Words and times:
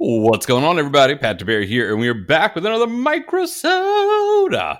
What's 0.00 0.46
going 0.46 0.62
on, 0.62 0.78
everybody? 0.78 1.16
Pat 1.16 1.40
DeBerry 1.40 1.66
here, 1.66 1.90
and 1.90 1.98
we 1.98 2.06
are 2.06 2.14
back 2.14 2.54
with 2.54 2.64
another 2.64 2.86
Microsoda. 2.86 4.78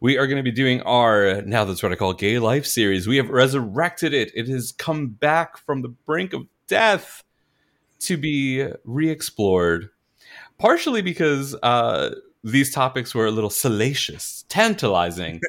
We 0.00 0.18
are 0.18 0.26
going 0.26 0.38
to 0.38 0.42
be 0.42 0.50
doing 0.50 0.82
our 0.82 1.42
now 1.42 1.64
that's 1.64 1.80
what 1.80 1.92
I 1.92 1.94
call 1.94 2.12
gay 2.12 2.40
life 2.40 2.66
series. 2.66 3.06
We 3.06 3.18
have 3.18 3.30
resurrected 3.30 4.12
it. 4.12 4.32
It 4.34 4.48
has 4.48 4.72
come 4.72 5.10
back 5.10 5.58
from 5.58 5.82
the 5.82 5.88
brink 5.88 6.32
of 6.32 6.48
death 6.66 7.22
to 8.00 8.16
be 8.16 8.66
re-explored, 8.82 9.90
partially 10.58 11.02
because 11.02 11.54
uh, 11.62 12.16
these 12.42 12.74
topics 12.74 13.14
were 13.14 13.26
a 13.26 13.30
little 13.30 13.50
salacious, 13.50 14.44
tantalizing, 14.48 15.40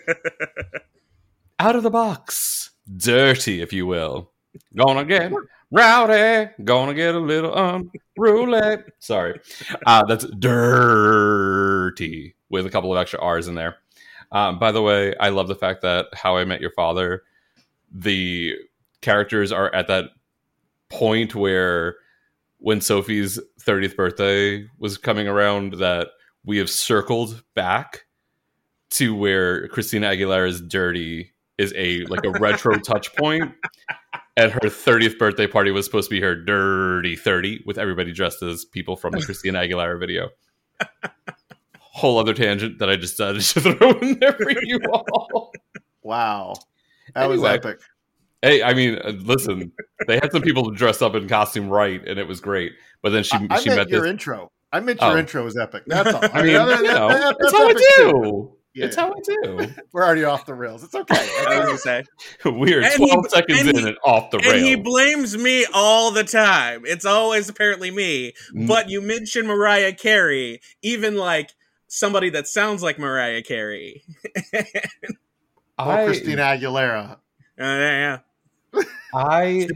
out 1.59 1.75
of 1.75 1.81
the 1.81 1.89
box, 1.89 2.69
dirty, 2.95 3.59
if 3.59 3.73
you 3.73 3.87
will. 3.87 4.29
Gonna 4.75 5.03
get 5.03 5.31
rowdy, 5.71 6.51
gonna 6.63 6.93
get 6.93 7.15
a 7.15 7.19
little 7.19 7.53
unruly. 7.55 8.83
Sorry, 8.99 9.39
uh, 9.85 10.05
that's 10.05 10.25
dirty 10.37 12.35
with 12.49 12.65
a 12.65 12.69
couple 12.69 12.91
of 12.91 12.97
extra 12.99 13.19
R's 13.19 13.47
in 13.47 13.55
there. 13.55 13.77
Um, 14.31 14.59
by 14.59 14.71
the 14.71 14.81
way, 14.81 15.15
I 15.17 15.29
love 15.29 15.47
the 15.47 15.55
fact 15.55 15.81
that 15.81 16.07
How 16.13 16.37
I 16.37 16.45
Met 16.45 16.61
Your 16.61 16.71
Father, 16.71 17.23
the 17.91 18.55
characters 19.01 19.51
are 19.51 19.73
at 19.73 19.87
that 19.87 20.11
point 20.89 21.35
where 21.35 21.95
when 22.59 22.81
Sophie's 22.81 23.39
30th 23.61 23.95
birthday 23.95 24.67
was 24.77 24.97
coming 24.97 25.27
around, 25.27 25.73
that 25.75 26.09
we 26.45 26.57
have 26.57 26.69
circled 26.69 27.43
back 27.55 28.05
to 28.91 29.15
where 29.15 29.67
Christina 29.67 30.07
Aguilera's 30.07 30.61
dirty 30.61 31.33
is 31.57 31.73
a 31.75 32.05
like 32.05 32.23
a 32.25 32.31
retro 32.31 32.77
touch 32.79 33.15
point 33.15 33.53
and 34.39 34.51
her 34.51 34.59
30th 34.61 35.17
birthday 35.17 35.47
party 35.47 35.71
was 35.71 35.85
supposed 35.85 36.09
to 36.09 36.15
be 36.15 36.21
her 36.21 36.35
dirty 36.35 37.15
30 37.15 37.63
with 37.65 37.77
everybody 37.77 38.11
dressed 38.13 38.41
as 38.41 38.65
people 38.65 38.95
from 38.95 39.11
the 39.11 39.21
Christina 39.21 39.59
Aguilera 39.59 39.99
video. 39.99 40.29
Whole 41.79 42.17
other 42.17 42.33
tangent 42.33 42.79
that 42.79 42.89
I 42.89 42.95
just 42.95 43.17
decided 43.17 43.41
to 43.41 43.73
throw 43.75 43.91
in 43.99 44.19
there 44.19 44.33
for 44.33 44.51
you 44.63 44.79
all. 44.91 45.51
Wow. 46.01 46.53
That 47.13 47.27
was 47.29 47.43
epic. 47.43 47.79
Hey, 48.41 48.63
I 48.63 48.73
mean, 48.73 48.97
uh, 49.03 49.09
listen, 49.09 49.71
they 50.07 50.15
had 50.15 50.31
some 50.31 50.41
people 50.41 50.69
dressed 50.71 51.01
up 51.01 51.13
in 51.15 51.27
costume 51.27 51.67
right, 51.67 52.01
and 52.07 52.17
it 52.17 52.25
was 52.27 52.39
great. 52.39 52.71
But 53.01 53.09
then 53.09 53.23
she 53.23 53.35
I, 53.35 53.47
I 53.49 53.59
she 53.59 53.67
meant 53.69 53.79
met 53.81 53.89
your 53.89 54.01
this. 54.03 54.11
intro. 54.11 54.49
I 54.71 54.79
meant 54.79 55.01
your 55.01 55.11
Oh. 55.11 55.17
intro 55.17 55.43
was 55.43 55.57
epic. 55.57 55.83
That's 55.87 56.13
all. 56.13 56.21
I 56.23 56.43
mean, 56.43 56.53
That- 56.53 56.79
you 56.79 56.87
know, 56.87 57.09
that- 57.09 57.35
it's 57.37 57.51
that's 57.51 57.53
all 57.53 57.69
I 57.69 57.73
do. 57.73 58.11
too. 58.21 58.55
Do. 58.73 58.79
Yeah. 58.79 58.85
It's 58.87 58.95
how 58.97 59.11
I 59.11 59.19
do. 59.23 59.67
We're 59.91 60.03
already 60.05 60.23
off 60.23 60.45
the 60.45 60.53
rails. 60.53 60.83
It's 60.83 60.95
okay. 60.95 61.15
I 61.47 61.59
was 61.59 61.65
gonna 61.65 61.77
say. 61.77 62.03
We 62.51 62.73
are 62.75 62.81
And 62.81 62.93
12 62.95 63.11
he- 63.25 63.29
seconds 63.29 63.59
and 63.61 63.69
in 63.69 63.75
he- 63.77 63.87
and 63.89 63.97
off 64.05 64.31
the 64.31 64.39
rails. 64.39 64.53
And 64.53 64.63
he 64.63 64.75
blames 64.75 65.37
me 65.37 65.65
all 65.73 66.11
the 66.11 66.23
time. 66.23 66.83
It's 66.85 67.05
always 67.05 67.49
apparently 67.49 67.91
me. 67.91 68.33
Mm. 68.55 68.67
But 68.67 68.89
you 68.89 69.01
mentioned 69.01 69.47
Mariah 69.47 69.93
Carey, 69.93 70.61
even 70.81 71.15
like 71.17 71.51
somebody 71.87 72.29
that 72.31 72.47
sounds 72.47 72.83
like 72.83 72.99
Mariah 72.99 73.41
Carey. 73.41 74.03
Or 74.53 74.61
I- 75.77 76.05
Christina 76.05 76.41
Aguilera. 76.43 77.17
Uh, 77.61 77.63
yeah, 77.65 78.17
I 79.13 79.67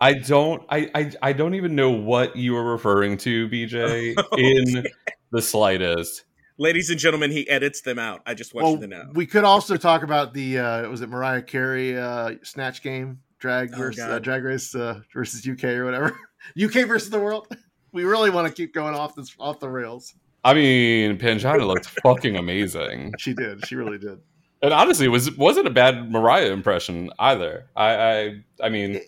I 0.00 0.14
don't 0.14 0.62
I, 0.70 0.90
I 0.94 1.12
I 1.20 1.32
don't 1.34 1.54
even 1.54 1.74
know 1.74 1.90
what 1.90 2.34
you 2.34 2.54
were 2.54 2.64
referring 2.64 3.18
to, 3.18 3.46
BJ, 3.50 4.14
in 4.38 4.86
the 5.32 5.42
slightest. 5.42 6.24
Ladies 6.58 6.88
and 6.90 6.98
gentlemen, 6.98 7.30
he 7.30 7.48
edits 7.50 7.82
them 7.82 7.98
out. 7.98 8.22
I 8.26 8.32
just 8.34 8.54
want 8.54 8.64
Well, 8.64 8.74
you 8.74 8.80
to 8.80 8.86
know. 8.86 9.10
we 9.14 9.26
could 9.26 9.44
also 9.44 9.76
talk 9.76 10.02
about 10.02 10.32
the 10.32 10.58
uh, 10.58 10.88
was 10.88 11.02
it 11.02 11.08
Mariah 11.10 11.42
Carey 11.42 11.98
uh, 11.98 12.32
snatch 12.42 12.82
game 12.82 13.20
drag 13.38 13.72
Oh, 13.74 13.78
versus 13.78 14.02
uh, 14.02 14.18
drag 14.18 14.42
race 14.44 14.74
uh, 14.74 15.00
versus 15.12 15.46
UK 15.46 15.64
or 15.64 15.84
whatever 15.84 16.18
UK 16.62 16.86
versus 16.88 17.10
the 17.10 17.20
world. 17.20 17.46
We 17.92 18.04
really 18.04 18.28
want 18.28 18.46
to 18.46 18.52
keep 18.52 18.74
going 18.74 18.94
off 18.94 19.14
this 19.14 19.34
off 19.38 19.58
the 19.58 19.70
rails. 19.70 20.12
I 20.44 20.52
mean, 20.52 21.16
Pangina 21.18 21.66
looked 21.66 21.86
fucking 22.02 22.36
amazing, 22.36 23.14
She 23.18 23.32
did. 23.32 23.66
She 23.66 23.74
really 23.74 23.96
did. 23.96 24.18
and 24.60 24.72
honestly, 24.74 25.06
it 25.06 25.08
was 25.08 25.34
wasn't 25.38 25.66
a 25.66 25.70
bad 25.70 26.10
Mariah 26.10 26.50
impression 26.52 27.10
either. 27.18 27.70
I 27.74 27.94
I 27.96 28.42
I 28.64 28.68
mean, 28.68 29.00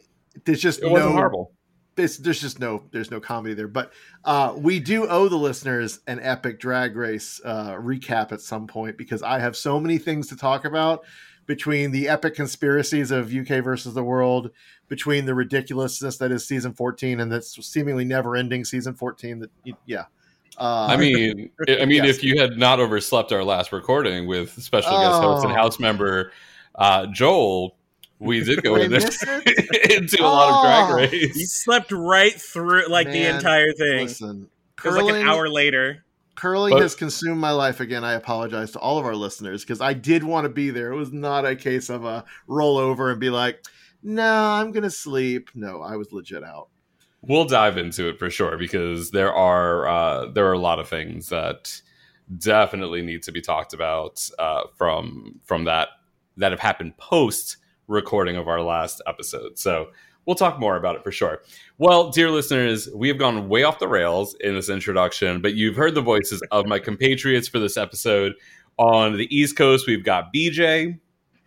There's 0.47 0.61
just 0.63 0.81
it 0.83 0.89
wasn't 0.91 1.13
horrible. 1.13 1.53
There's, 1.99 2.17
there's 2.19 2.41
just 2.41 2.61
no 2.61 2.85
there's 2.93 3.11
no 3.11 3.21
comedy 3.21 3.53
there 3.55 3.69
but 3.69 3.93
uh, 4.25 4.55
we 4.57 4.79
do 4.81 5.07
owe 5.09 5.29
the 5.29 5.37
listeners 5.37 6.01
an 6.07 6.19
epic 6.23 6.59
drag 6.61 6.97
race 6.97 7.41
uh, 7.45 7.73
recap 7.73 8.33
at 8.33 8.41
some 8.41 8.67
point 8.67 8.97
because 8.97 9.23
i 9.23 9.39
have 9.39 9.57
so 9.57 9.79
many 9.79 9.99
things 9.99 10.29
to 10.29 10.37
talk 10.37 10.65
about 10.65 11.05
between 11.47 11.91
the 11.91 12.09
epic 12.09 12.35
conspiracies 12.35 13.11
of 13.11 13.35
uk 13.35 13.49
versus 13.65 13.93
the 13.95 14.03
world 14.03 14.51
between 14.89 15.27
the 15.27 15.35
ridiculousness 15.35 16.17
that 16.19 16.31
is 16.31 16.47
season 16.47 16.73
14 16.73 17.21
and 17.21 17.31
that's 17.33 17.67
seemingly 17.67 18.05
never 18.05 18.37
ending 18.37 18.65
season 18.65 18.95
14 18.95 19.41
that 19.41 19.51
yeah 19.85 20.05
uh, 20.57 20.89
I 20.91 20.97
mean, 20.97 21.51
I 21.69 21.85
mean, 21.85 22.03
Yes. 22.03 22.17
if 22.17 22.25
you 22.25 22.41
had 22.41 22.59
not 22.59 22.81
overslept 22.81 23.31
our 23.31 23.45
last 23.45 23.71
recording 23.71 24.27
with 24.27 24.61
special 24.61 24.91
guest 24.91 25.23
host 25.23 25.45
and 25.45 25.53
Oh. 25.53 25.57
house 25.57 25.79
member 25.79 26.33
uh, 26.75 27.07
Joel, 27.07 27.77
we 28.19 28.43
did 28.43 28.63
go 28.63 28.77
I 28.77 28.81
into, 28.81 28.91
missed 28.97 29.25
it? 29.27 29.91
into 30.03 30.23
a 30.23 30.27
lot 30.27 30.55
of 30.55 30.63
drag 30.65 30.91
Oh. 30.91 30.95
race. 30.97 31.37
He 31.37 31.45
slept 31.45 31.93
right 31.93 32.33
through 32.33 32.89
like 32.89 33.07
the 33.09 33.27
entire 33.27 33.73
thing. 33.73 34.03
listen 34.07 34.49
it 34.85 34.85
was 34.89 34.95
like 34.97 35.03
an 35.03 35.09
curling- 35.11 35.27
hour 35.27 35.49
later. 35.49 36.05
Curling 36.37 36.73
But- 36.75 36.83
has 36.83 36.95
consumed 36.95 37.41
my 37.41 37.51
life 37.51 37.81
again. 37.81 38.05
I 38.05 38.13
apologize 38.13 38.71
to 38.73 38.79
all 38.79 38.99
of 38.99 39.05
our 39.05 39.17
listeners 39.17 39.65
because 39.65 39.81
I 39.81 39.93
did 39.93 40.23
want 40.23 40.45
to 40.45 40.49
be 40.49 40.71
there. 40.71 40.93
It 40.93 40.97
was 40.97 41.13
not 41.13 41.45
a 41.45 41.57
case 41.57 41.89
of 41.91 42.05
a 42.05 42.25
roll 42.47 42.77
over 42.79 43.11
and 43.11 43.19
be 43.19 43.29
like, 43.31 43.61
no, 44.05 44.33
I'm 44.53 44.71
going 44.71 44.85
to 44.85 44.91
sleep. 44.91 45.51
No, 45.57 45.83
I 45.83 45.97
was 45.97 46.13
legit 46.13 46.45
out. 46.45 46.69
We'll 47.23 47.47
dive 47.47 47.77
into 47.77 48.09
it 48.09 48.21
for 48.21 48.31
sure 48.31 48.57
because 48.57 49.11
there 49.11 49.33
are 49.35 49.89
uh, 49.89 50.27
there 50.31 50.47
are 50.47 50.53
a 50.53 50.59
lot 50.61 50.79
of 50.79 50.89
things 50.89 51.31
that 51.31 51.81
definitely 52.37 53.03
need 53.03 53.23
to 53.25 53.33
be 53.33 53.41
talked 53.41 53.73
about 53.73 54.29
uh, 54.39 54.63
from 54.77 55.41
from 55.45 55.65
that 55.65 55.89
that 56.37 56.53
have 56.53 56.61
happened 56.61 56.97
post 56.99 57.57
recording 57.89 58.37
of 58.37 58.47
our 58.49 58.63
last 58.63 59.03
episode. 59.07 59.59
So 59.59 59.89
we'll 60.27 60.37
talk 60.37 60.61
more 60.61 60.77
about 60.77 60.95
it 60.95 61.03
for 61.03 61.11
sure. 61.11 61.41
Well, 61.79 62.11
dear 62.11 62.31
listeners, 62.31 62.89
we 62.95 63.09
have 63.09 63.19
gone 63.19 63.49
way 63.49 63.65
off 63.65 63.79
the 63.81 63.89
rails 63.89 64.37
in 64.41 64.55
this 64.55 64.69
introduction, 64.69 65.41
but 65.41 65.55
you've 65.55 65.77
heard 65.77 65.95
the 65.95 66.03
voices 66.03 66.43
of 66.53 66.67
my 66.67 66.79
compatriots 66.79 67.49
for 67.49 67.59
this 67.59 67.77
episode. 67.77 68.35
On 68.79 69.17
the 69.17 69.27
East 69.37 69.57
Coast, 69.57 69.89
we've 69.89 70.05
got 70.05 70.33
BJ, 70.33 71.01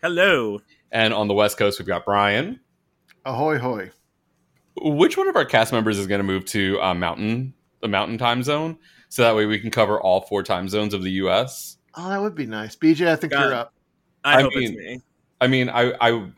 Hello. 0.03 0.59
and 0.91 1.13
on 1.13 1.29
the 1.29 1.33
West 1.33 1.57
Coast, 1.57 1.79
we've 1.79 1.88
got 1.88 2.03
Brian. 2.03 2.59
Ahoy, 3.23 3.57
hoy. 3.57 3.91
Which 4.81 5.15
one 5.17 5.27
of 5.29 5.35
our 5.35 5.45
cast 5.45 5.71
members 5.71 5.97
is 5.97 6.07
going 6.07 6.19
to 6.19 6.23
move 6.23 6.44
to 6.45 6.81
uh, 6.81 6.94
Mountain 6.94 7.53
the 7.81 7.87
Mountain 7.87 8.17
Time 8.17 8.44
Zone, 8.44 8.77
so 9.09 9.21
that 9.23 9.35
way 9.35 9.45
we 9.45 9.59
can 9.59 9.71
cover 9.71 9.99
all 9.99 10.21
four 10.21 10.44
time 10.44 10.67
zones 10.69 10.94
of 10.94 11.03
the 11.03 11.11
U.S. 11.13 11.77
Oh, 11.95 12.09
that 12.09 12.21
would 12.21 12.35
be 12.35 12.45
nice. 12.45 12.75
BJ, 12.75 13.07
I 13.07 13.15
think 13.15 13.33
God. 13.33 13.44
you're 13.44 13.53
up. 13.53 13.73
I, 14.23 14.37
I 14.37 14.41
hope 14.41 14.53
mean- 14.55 14.63
it's 14.73 14.77
me. 14.77 15.01
I 15.41 15.47
mean, 15.47 15.69
I 15.69 15.93
I 15.99 16.29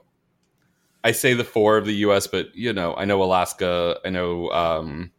I 1.03 1.11
say 1.11 1.33
the 1.33 1.43
four 1.43 1.77
of 1.77 1.85
the 1.85 1.93
U.S., 1.95 2.25
but 2.27 2.55
you 2.55 2.71
know, 2.73 2.95
I 2.95 3.05
know 3.05 3.21
Alaska, 3.21 3.99
I 4.05 4.09
know 4.09 4.49
um, 4.51 5.11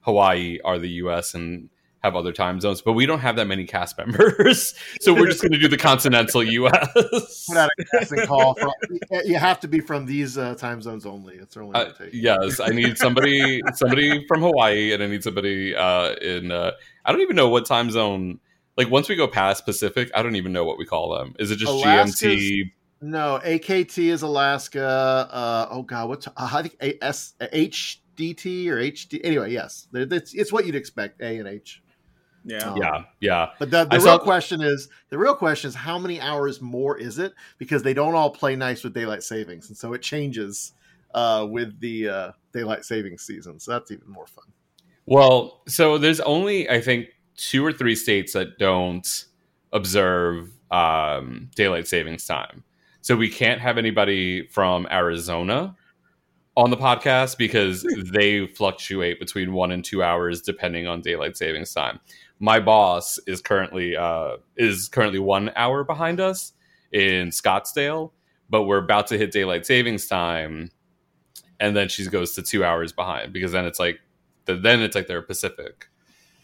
Hawaii 0.00 0.60
are 0.64 0.78
the 0.78 0.88
U.S. 0.90 1.34
and 1.34 1.68
have 2.04 2.14
other 2.16 2.32
time 2.32 2.60
zones, 2.60 2.80
but 2.82 2.92
we 2.92 3.06
don't 3.06 3.20
have 3.20 3.36
that 3.36 3.46
many 3.46 3.64
cast 3.64 3.98
members, 4.06 4.74
so 5.00 5.12
we're 5.12 5.26
just 5.26 5.40
going 5.42 5.52
to 5.52 5.58
do 5.58 5.68
the 5.68 5.76
continental 5.76 6.42
U.S. 6.44 7.46
Put 7.48 7.56
out 7.56 7.70
a 7.78 7.84
casting 7.96 8.24
call. 8.26 8.54
For, 8.54 8.72
you 9.24 9.36
have 9.36 9.58
to 9.60 9.68
be 9.68 9.80
from 9.80 10.06
these 10.06 10.38
uh, 10.38 10.54
time 10.54 10.80
zones 10.80 11.06
only. 11.06 11.34
It's 11.36 11.56
only 11.56 11.74
Uh, 11.74 11.92
yes, 12.12 12.60
I 12.60 12.68
need 12.68 12.96
somebody 12.96 13.60
somebody 13.74 14.24
from 14.28 14.40
Hawaii, 14.42 14.92
and 14.92 15.02
I 15.02 15.06
need 15.08 15.24
somebody 15.24 15.74
uh, 15.74 16.14
in. 16.14 16.52
Uh, 16.52 16.72
I 17.04 17.10
don't 17.12 17.20
even 17.20 17.36
know 17.36 17.48
what 17.48 17.66
time 17.66 17.90
zone. 17.90 18.38
Like 18.76 18.90
once 18.90 19.08
we 19.08 19.16
go 19.16 19.26
past 19.28 19.64
Pacific, 19.64 20.10
I 20.14 20.22
don't 20.22 20.36
even 20.36 20.52
know 20.52 20.64
what 20.64 20.78
we 20.78 20.86
call 20.86 21.16
them. 21.18 21.34
Is 21.38 21.50
it 21.50 21.56
just 21.56 21.70
Alaska's- 21.70 22.20
GMT? 22.22 22.70
No, 23.02 23.40
AKT 23.44 23.98
is 23.98 24.22
Alaska. 24.22 25.28
Uh, 25.30 25.66
oh 25.70 25.82
God, 25.82 26.08
what's 26.08 26.28
uh, 26.28 26.30
I 26.36 26.62
think 26.62 26.76
A- 26.80 27.04
S 27.04 27.34
HDT 27.40 28.68
or 28.68 28.76
HD. 28.76 29.20
Anyway, 29.24 29.52
yes, 29.52 29.88
it's, 29.92 30.34
it's 30.34 30.52
what 30.52 30.66
you'd 30.66 30.76
expect. 30.76 31.20
A 31.20 31.38
and 31.38 31.48
H. 31.48 31.82
Yeah. 32.44 32.58
Um, 32.58 32.76
Yeah, 32.76 33.04
yeah. 33.20 33.48
But 33.58 33.70
the, 33.70 33.84
the 33.84 33.96
real 33.98 34.00
saw- 34.00 34.18
question 34.18 34.62
is 34.62 34.88
the 35.10 35.18
real 35.18 35.34
question 35.34 35.68
is 35.68 35.74
how 35.74 35.98
many 35.98 36.20
hours 36.20 36.60
more 36.60 36.96
is 36.96 37.18
it? 37.18 37.32
Because 37.58 37.82
they 37.82 37.92
don't 37.92 38.14
all 38.14 38.30
play 38.30 38.54
nice 38.54 38.84
with 38.84 38.94
daylight 38.94 39.24
savings, 39.24 39.68
and 39.68 39.76
so 39.76 39.92
it 39.94 40.02
changes 40.02 40.72
uh, 41.14 41.46
with 41.50 41.80
the 41.80 42.08
uh, 42.08 42.32
daylight 42.52 42.84
savings 42.84 43.22
season. 43.22 43.58
So 43.58 43.72
that's 43.72 43.90
even 43.90 44.08
more 44.08 44.26
fun. 44.26 44.44
Well, 45.06 45.62
so 45.66 45.98
there's 45.98 46.20
only 46.20 46.70
I 46.70 46.80
think 46.80 47.08
two 47.36 47.64
or 47.66 47.72
three 47.72 47.96
states 47.96 48.32
that 48.34 48.58
don't 48.58 49.24
observe 49.72 50.50
um, 50.70 51.50
daylight 51.56 51.88
savings 51.88 52.26
time. 52.26 52.62
So 53.02 53.16
we 53.16 53.28
can't 53.28 53.60
have 53.60 53.78
anybody 53.78 54.46
from 54.46 54.86
Arizona 54.90 55.76
on 56.56 56.70
the 56.70 56.76
podcast 56.76 57.36
because 57.36 57.82
they 58.12 58.46
fluctuate 58.46 59.18
between 59.18 59.52
one 59.52 59.72
and 59.72 59.84
two 59.84 60.04
hours 60.04 60.40
depending 60.40 60.86
on 60.86 61.00
daylight 61.00 61.36
savings 61.36 61.74
time. 61.74 61.98
My 62.38 62.60
boss 62.60 63.18
is 63.26 63.40
currently 63.40 63.96
uh, 63.96 64.36
is 64.56 64.88
currently 64.88 65.18
one 65.18 65.50
hour 65.56 65.82
behind 65.82 66.20
us 66.20 66.52
in 66.92 67.30
Scottsdale, 67.30 68.12
but 68.48 68.64
we're 68.64 68.78
about 68.78 69.08
to 69.08 69.18
hit 69.18 69.32
daylight 69.32 69.66
savings 69.66 70.06
time, 70.06 70.70
and 71.58 71.76
then 71.76 71.88
she 71.88 72.06
goes 72.06 72.32
to 72.36 72.42
two 72.42 72.64
hours 72.64 72.92
behind 72.92 73.32
because 73.32 73.50
then 73.50 73.64
it's 73.64 73.80
like 73.80 73.98
then 74.46 74.80
it's 74.80 74.94
like 74.94 75.08
they're 75.08 75.22
Pacific. 75.22 75.88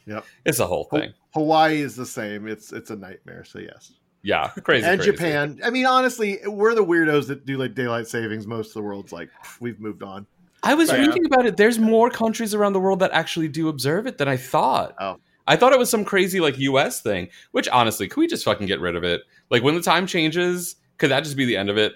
Yep. 0.06 0.24
It's 0.44 0.58
a 0.58 0.66
whole 0.66 0.84
thing. 0.84 1.12
Hawaii 1.34 1.82
is 1.82 1.94
the 1.94 2.06
same. 2.06 2.48
It's 2.48 2.72
it's 2.72 2.90
a 2.90 2.96
nightmare. 2.96 3.44
So 3.44 3.60
yes, 3.60 3.92
Yeah, 4.22 4.48
crazy. 4.64 4.86
and 4.86 4.98
crazy. 5.00 5.12
Japan. 5.12 5.60
I 5.64 5.70
mean, 5.70 5.86
honestly, 5.86 6.38
we're 6.46 6.74
the 6.74 6.84
weirdos 6.84 7.28
that 7.28 7.46
do 7.46 7.56
like 7.56 7.74
daylight 7.74 8.06
savings. 8.08 8.46
Most 8.46 8.68
of 8.68 8.74
the 8.74 8.82
world's 8.82 9.12
like 9.12 9.30
we've 9.60 9.80
moved 9.80 10.02
on. 10.02 10.26
I 10.62 10.74
was 10.74 10.90
Yeah. 10.90 10.96
reading 10.98 11.24
about 11.26 11.46
it. 11.46 11.56
There's 11.56 11.78
more 11.78 12.10
countries 12.10 12.52
around 12.54 12.72
the 12.72 12.80
world 12.80 12.98
that 12.98 13.12
actually 13.12 13.48
do 13.48 13.68
observe 13.68 14.06
it 14.06 14.18
than 14.18 14.26
I 14.28 14.36
thought. 14.36 14.94
Oh. 15.00 15.18
I 15.46 15.56
thought 15.56 15.72
it 15.72 15.78
was 15.78 15.88
some 15.88 16.04
crazy 16.04 16.40
like 16.40 16.58
US 16.58 17.00
thing, 17.00 17.28
which 17.52 17.68
honestly, 17.68 18.08
could 18.08 18.20
we 18.20 18.26
just 18.26 18.44
fucking 18.44 18.66
get 18.66 18.80
rid 18.80 18.96
of 18.96 19.04
it? 19.04 19.22
Like 19.50 19.62
when 19.62 19.74
the 19.76 19.80
time 19.82 20.06
changes, 20.06 20.76
could 20.98 21.10
that 21.10 21.22
just 21.24 21.36
be 21.36 21.44
the 21.46 21.56
end 21.56 21.70
of 21.70 21.78
it? 21.78 21.92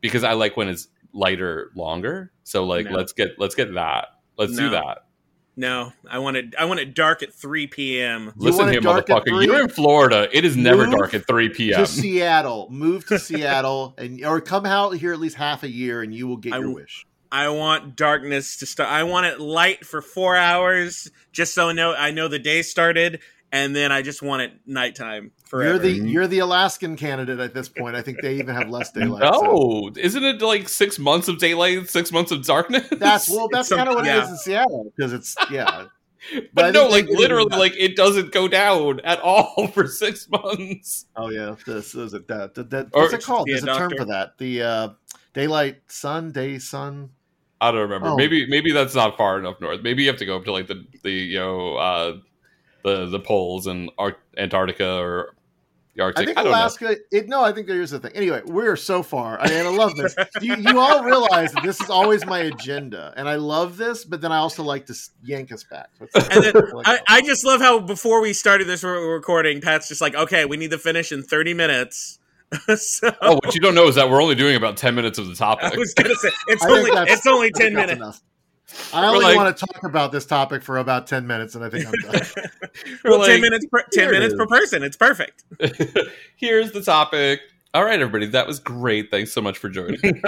Because 0.00 0.22
I 0.22 0.34
like 0.34 0.56
when 0.56 0.68
it's 0.68 0.88
lighter 1.14 1.70
longer. 1.74 2.30
So 2.44 2.64
like 2.64 2.86
No. 2.86 2.92
let's 2.96 3.12
get 3.12 3.38
let's 3.38 3.54
get 3.54 3.72
that. 3.74 4.08
Let's 4.36 4.54
do 4.54 4.68
that. 4.70 5.06
No, 5.58 5.92
I 6.08 6.20
want 6.20 6.36
it. 6.36 6.54
I 6.56 6.66
want 6.66 6.78
it 6.78 6.94
dark 6.94 7.20
at 7.24 7.34
3 7.34 7.66
p.m. 7.66 8.32
Listen 8.36 8.68
here, 8.68 8.80
motherfucker. 8.80 9.44
You're 9.44 9.60
in 9.60 9.68
Florida. 9.68 10.28
It 10.32 10.44
is 10.44 10.56
never 10.56 10.86
Move 10.86 10.96
dark 10.96 11.14
at 11.14 11.26
3 11.26 11.48
p.m. 11.48 11.80
To 11.80 11.86
Seattle, 11.88 12.68
move 12.70 13.04
to 13.06 13.18
Seattle, 13.18 13.92
and 13.98 14.24
or 14.24 14.40
come 14.40 14.64
out 14.64 14.90
here 14.90 15.12
at 15.12 15.18
least 15.18 15.34
half 15.34 15.64
a 15.64 15.68
year, 15.68 16.00
and 16.00 16.14
you 16.14 16.28
will 16.28 16.36
get 16.36 16.52
I 16.52 16.60
your 16.60 16.72
wish. 16.72 17.04
I 17.32 17.48
want 17.48 17.96
darkness 17.96 18.58
to 18.58 18.66
start. 18.66 18.88
I 18.88 19.02
want 19.02 19.26
it 19.26 19.40
light 19.40 19.84
for 19.84 20.00
four 20.00 20.36
hours, 20.36 21.10
just 21.32 21.54
so 21.54 21.70
I 21.70 21.72
know 21.72 21.92
I 21.92 22.12
know 22.12 22.28
the 22.28 22.38
day 22.38 22.62
started, 22.62 23.18
and 23.50 23.74
then 23.74 23.90
I 23.90 24.02
just 24.02 24.22
want 24.22 24.42
it 24.42 24.52
nighttime 24.64 25.32
forever. 25.48 25.70
You're 25.70 25.78
the 25.78 26.08
you're 26.10 26.26
the 26.26 26.38
Alaskan 26.40 26.96
candidate 26.96 27.38
at 27.40 27.54
this 27.54 27.68
point. 27.68 27.96
I 27.96 28.02
think 28.02 28.20
they 28.22 28.34
even 28.36 28.54
have 28.54 28.68
less 28.68 28.90
daylight. 28.92 29.22
so- 29.34 29.40
No, 29.42 29.90
isn't 29.96 30.22
it 30.24 30.42
like 30.42 30.68
six 30.68 30.98
months 30.98 31.28
of 31.28 31.38
daylight, 31.38 31.88
six 31.88 32.12
months 32.12 32.30
of 32.30 32.44
darkness? 32.44 32.86
That's 32.90 33.28
well, 33.28 33.48
that's 33.52 33.70
It's 33.70 33.76
kind 33.76 33.88
of 33.88 33.94
what 33.96 34.04
it 34.06 34.08
yeah. 34.08 34.24
is 34.24 34.30
in 34.30 34.36
Seattle 34.36 34.92
because 34.96 35.12
it's 35.12 35.34
yeah. 35.50 35.86
but, 36.34 36.44
but 36.52 36.64
I 36.66 36.70
no, 36.70 36.90
think 36.90 37.08
like 37.08 37.18
literally, 37.18 37.56
like 37.56 37.74
it 37.76 37.96
doesn't 37.96 38.32
go 38.32 38.48
down 38.48 39.00
at 39.00 39.20
all 39.20 39.68
for 39.74 39.86
six 39.86 40.28
months. 40.28 41.06
Oh 41.16 41.30
yeah, 41.30 41.54
this 41.66 41.94
is 41.94 42.14
it. 42.14 42.28
That, 42.28 42.54
that, 42.54 42.70
that- 42.70 42.88
Or- 42.92 43.02
what's 43.02 43.14
it 43.14 43.22
called? 43.24 43.46
Be 43.46 43.52
a 43.52 43.60
There's 43.60 43.76
a 43.76 43.78
term 43.78 43.92
for 43.96 44.04
that. 44.06 44.36
The 44.38 44.62
uh, 44.62 44.88
daylight 45.34 45.80
sun, 45.88 46.32
day 46.32 46.58
sun. 46.58 47.10
I 47.60 47.70
don't 47.72 47.80
remember. 47.80 48.08
Oh. 48.08 48.16
Maybe 48.16 48.46
maybe 48.48 48.70
that's 48.72 48.94
not 48.94 49.16
far 49.16 49.38
enough 49.38 49.60
north. 49.60 49.82
Maybe 49.82 50.02
you 50.04 50.08
have 50.10 50.18
to 50.18 50.26
go 50.26 50.36
up 50.36 50.44
to 50.44 50.52
like 50.52 50.68
the 50.68 50.84
the 51.02 51.10
you 51.10 51.38
know 51.38 51.74
uh, 51.76 52.16
the 52.84 53.06
the 53.06 53.18
poles 53.18 53.66
and 53.66 53.90
Ar- 53.98 54.16
Antarctica 54.36 54.98
or 54.98 55.34
the 55.98 56.04
I 56.20 56.24
think 56.24 56.38
I, 56.38 56.42
don't 56.42 56.52
know. 56.52 56.58
Alaska. 56.58 56.96
It, 57.12 57.28
no, 57.28 57.42
I 57.42 57.52
think 57.52 57.66
there 57.66 57.82
is 57.82 57.92
a 57.92 57.98
thing. 58.00 58.12
Anyway, 58.14 58.40
we're 58.46 58.76
so 58.76 59.02
far, 59.02 59.40
I- 59.40 59.46
and 59.50 59.68
I 59.68 59.70
love 59.70 59.94
this. 59.96 60.14
You, 60.40 60.56
you 60.56 60.78
all 60.78 61.04
realize 61.04 61.52
that 61.52 61.62
this 61.62 61.80
is 61.80 61.90
always 61.90 62.24
my 62.24 62.38
agenda, 62.40 63.12
and 63.16 63.28
I 63.28 63.34
love 63.36 63.76
this. 63.76 64.04
But 64.04 64.20
then 64.20 64.32
I 64.32 64.38
also 64.38 64.62
like 64.62 64.86
to 64.86 64.94
yank 65.22 65.52
us 65.52 65.64
back. 65.64 65.90
And 66.00 66.44
then 66.44 66.54
like 66.72 66.86
I. 66.88 67.00
I 67.08 67.20
just 67.22 67.44
love 67.44 67.60
how 67.60 67.80
before 67.80 68.20
we 68.22 68.32
started 68.32 68.66
this 68.66 68.82
re- 68.84 68.90
recording, 69.06 69.60
Pat's 69.60 69.88
just 69.88 70.00
like, 70.00 70.14
"Okay, 70.14 70.44
we 70.44 70.56
need 70.56 70.70
to 70.70 70.78
finish 70.78 71.12
in 71.12 71.22
30 71.22 71.54
minutes." 71.54 72.18
so 72.76 73.10
Oh, 73.20 73.34
what 73.44 73.54
you 73.54 73.60
don't 73.60 73.74
know 73.74 73.88
is 73.88 73.96
that 73.96 74.08
we're 74.08 74.22
only 74.22 74.34
doing 74.34 74.56
about 74.56 74.76
ten 74.78 74.94
minutes 74.94 75.18
of 75.18 75.26
the 75.28 75.34
topic. 75.34 75.64
I 75.64 75.68
topic. 75.68 75.78
was 75.80 75.94
gonna 75.94 76.14
say 76.14 76.30
it's 76.46 76.64
only 76.64 76.90
it's 77.10 77.26
only 77.26 77.50
10 77.50 77.74
minutes. 77.74 77.92
enough. 77.96 78.20
I 78.92 79.06
only 79.06 79.24
like- 79.24 79.36
want 79.36 79.56
to 79.56 79.66
talk 79.66 79.82
about 79.84 80.12
this 80.12 80.26
topic 80.26 80.62
for 80.62 80.78
about 80.78 81.06
ten 81.06 81.26
minutes, 81.26 81.54
and 81.54 81.64
I 81.64 81.70
think 81.70 81.86
I'm 81.86 81.92
done. 82.12 82.22
We're 83.04 83.10
Well, 83.18 83.26
10 83.26 83.40
minutes 83.40 83.66
per, 83.70 83.82
10 83.92 84.10
minutes 84.10 84.34
per 84.34 84.46
person. 84.46 84.82
It's 84.82 84.96
perfect. 84.96 85.42
Here's 86.36 86.72
the 86.72 86.82
topic. 86.82 87.40
All 87.74 87.84
right, 87.84 88.00
everybody, 88.00 88.26
that 88.28 88.46
was 88.46 88.58
great. 88.60 89.10
Thanks 89.10 89.32
so 89.32 89.40
much 89.40 89.58
for 89.58 89.68
joining. 89.68 90.00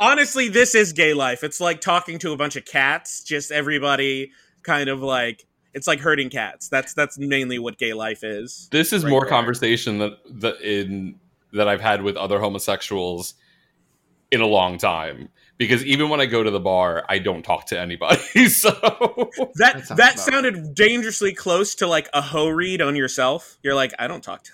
Honestly, 0.00 0.48
this 0.48 0.74
is 0.74 0.92
gay 0.92 1.14
life. 1.14 1.42
It's 1.42 1.60
like 1.60 1.80
talking 1.80 2.18
to 2.20 2.32
a 2.32 2.36
bunch 2.36 2.56
of 2.56 2.64
cats. 2.64 3.22
Just 3.22 3.50
everybody 3.50 4.30
kind 4.62 4.88
of 4.88 5.00
like 5.00 5.46
it's 5.74 5.86
like 5.86 6.00
herding 6.00 6.30
cats. 6.30 6.68
That's 6.68 6.94
that's 6.94 7.18
mainly 7.18 7.58
what 7.58 7.78
gay 7.78 7.92
life 7.92 8.22
is. 8.22 8.68
this 8.70 8.92
is 8.92 9.04
Right 9.04 9.10
more 9.10 9.20
there. 9.22 9.30
conversation 9.30 9.98
that 9.98 10.18
that 10.40 10.60
in 10.60 11.16
that 11.52 11.68
I've 11.68 11.80
had 11.80 12.02
with 12.02 12.16
other 12.16 12.38
homosexuals 12.40 13.34
in 14.30 14.40
a 14.40 14.46
long 14.46 14.76
time. 14.78 15.28
Because 15.58 15.84
even 15.84 16.10
when 16.10 16.20
I 16.20 16.26
go 16.26 16.42
to 16.42 16.50
the 16.50 16.60
bar, 16.60 17.04
I 17.08 17.18
don't 17.18 17.42
talk 17.42 17.66
to 17.66 17.80
anybody. 17.80 18.20
So 18.48 18.70
That 18.70 19.54
That 19.54 19.56
that, 19.56 19.86
sounds 19.86 19.90
about 19.90 20.18
sounded 20.18 20.74
dangerously 20.74 21.32
close 21.32 21.74
to 21.76 21.86
like 21.86 22.08
a 22.12 22.20
hoe 22.20 22.48
read 22.48 22.82
on 22.82 22.96
yourself. 22.96 23.58
You're 23.62 23.74
like, 23.74 23.94
I 23.98 24.06
don't 24.06 24.22
talk 24.22 24.44
to. 24.44 24.52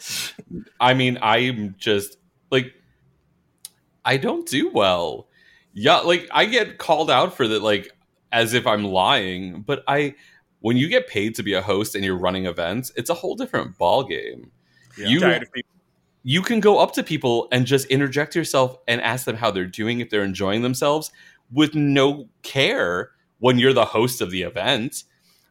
I 0.80 0.94
mean, 0.94 1.18
I'm 1.20 1.74
just 1.78 2.16
like 2.50 2.72
I 4.04 4.16
don't 4.16 4.48
do 4.48 4.70
well. 4.70 5.28
Yeah, 5.74 5.98
like 5.98 6.28
I 6.32 6.46
get 6.46 6.78
called 6.78 7.10
out 7.10 7.36
for 7.36 7.46
that 7.46 7.62
like 7.62 7.90
as 8.32 8.54
if 8.54 8.66
I'm 8.66 8.84
lying, 8.84 9.62
but 9.62 9.84
I 9.86 10.14
when 10.60 10.76
you 10.76 10.88
get 10.88 11.08
paid 11.08 11.34
to 11.36 11.42
be 11.42 11.52
a 11.52 11.62
host 11.62 11.94
and 11.94 12.04
you're 12.04 12.16
running 12.16 12.46
events, 12.46 12.90
it's 12.96 13.10
a 13.10 13.14
whole 13.14 13.36
different 13.36 13.76
ball 13.78 14.04
game. 14.04 14.50
You 14.96 15.20
tired 15.20 15.42
of 15.42 15.52
people. 15.52 15.70
You 16.28 16.42
can 16.42 16.60
go 16.60 16.78
up 16.78 16.92
to 16.92 17.02
people 17.02 17.48
and 17.50 17.64
just 17.64 17.86
interject 17.86 18.36
yourself 18.36 18.76
and 18.86 19.00
ask 19.00 19.24
them 19.24 19.36
how 19.36 19.50
they're 19.50 19.64
doing 19.64 20.00
if 20.00 20.10
they're 20.10 20.22
enjoying 20.22 20.60
themselves 20.60 21.10
with 21.50 21.74
no 21.74 22.28
care 22.42 23.12
when 23.38 23.58
you're 23.58 23.72
the 23.72 23.86
host 23.86 24.20
of 24.20 24.30
the 24.30 24.42
event 24.42 25.04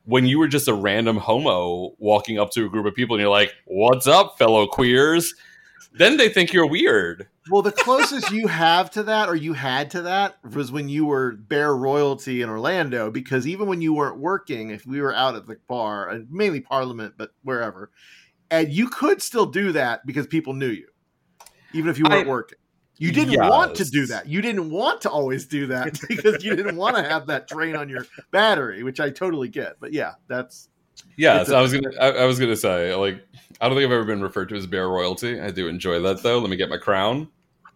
when 0.05 0.27
you 0.27 0.38
were 0.38 0.48
just 0.48 0.67
a 0.67 0.74
random 0.75 1.17
homo 1.17 1.96
walking 1.98 2.38
up 2.38 2.51
to 2.51 2.63
a 2.63 2.69
group 2.69 2.86
of 2.86 2.93
people 2.93 3.15
and 3.15 3.22
you're 3.22 3.31
like 3.31 3.55
what's 3.65 4.05
up 4.05 4.38
fellow 4.38 4.67
queers 4.67 5.34
then 5.93 6.17
they 6.17 6.29
think 6.29 6.53
you're 6.53 6.69
weird 6.69 7.27
Well, 7.50 7.62
the 7.62 7.72
closest 7.72 8.31
you 8.31 8.48
have 8.48 8.91
to 8.91 9.03
that, 9.03 9.29
or 9.29 9.36
you 9.36 9.53
had 9.53 9.91
to 9.91 10.01
that, 10.01 10.38
was 10.53 10.72
when 10.72 10.89
you 10.89 11.05
were 11.05 11.31
bear 11.31 11.74
royalty 11.75 12.41
in 12.41 12.50
Orlando. 12.50 13.10
Because 13.10 13.48
even 13.48 13.67
when 13.67 13.81
you 13.81 13.93
weren't 13.93 14.17
working, 14.17 14.69
if 14.69 14.86
we 14.86 15.00
were 15.00 15.15
out 15.15 15.36
at 15.36 15.48
the 15.48 15.57
bar, 15.67 16.24
mainly 16.29 16.60
Parliament, 16.60 17.13
but 17.17 17.31
wherever, 17.43 17.89
and 18.51 18.70
you 18.72 18.89
could 18.89 19.22
still 19.22 19.46
do 19.46 19.72
that 19.74 20.06
because 20.06 20.27
people 20.27 20.54
knew 20.54 20.70
you, 20.70 20.88
even 21.74 21.89
if 21.89 21.98
you 21.98 22.06
weren't 22.10 22.27
I- 22.27 22.32
working. 22.32 22.58
You 23.00 23.12
didn't 23.12 23.39
want 23.48 23.75
to 23.75 23.86
do 23.86 24.08
that. 24.08 24.27
You 24.27 24.42
didn't 24.42 24.72
want 24.72 25.01
to 25.01 25.12
always 25.12 25.46
do 25.46 25.68
that 25.68 26.00
because 26.10 26.44
you 26.44 26.56
didn't 26.56 26.77
want 26.77 26.96
to 26.96 27.04
have 27.04 27.27
that 27.27 27.48
drain 27.48 27.75
on 27.75 27.89
your 27.89 28.08
battery, 28.32 28.82
which 28.82 29.00
I 29.00 29.12
totally 29.12 29.50
get. 29.50 29.80
But 29.80 29.94
yeah, 29.94 30.13
that's 30.27 30.70
yeah 31.16 31.42
It's 31.42 31.50
so 31.50 31.56
a- 31.56 31.60
i 31.60 31.62
was 31.62 31.72
gonna 31.74 31.92
I, 32.01 32.10
I 32.24 32.25
was 32.25 32.39
gonna 32.39 32.56
say 32.56 32.96
like 32.96 33.24
i 33.62 33.68
don't 33.70 33.77
think 33.77 33.86
i've 33.86 33.92
ever 33.94 34.04
been 34.04 34.22
referred 34.24 34.50
to 34.50 34.56
as 34.56 34.66
bear 34.66 34.89
royalty 34.89 35.39
i 35.39 35.51
do 35.51 35.68
enjoy 35.68 36.00
that 36.00 36.24
though 36.24 36.39
let 36.39 36.50
me 36.50 36.56
get 36.56 36.70
my 36.70 36.77
crown 36.77 37.27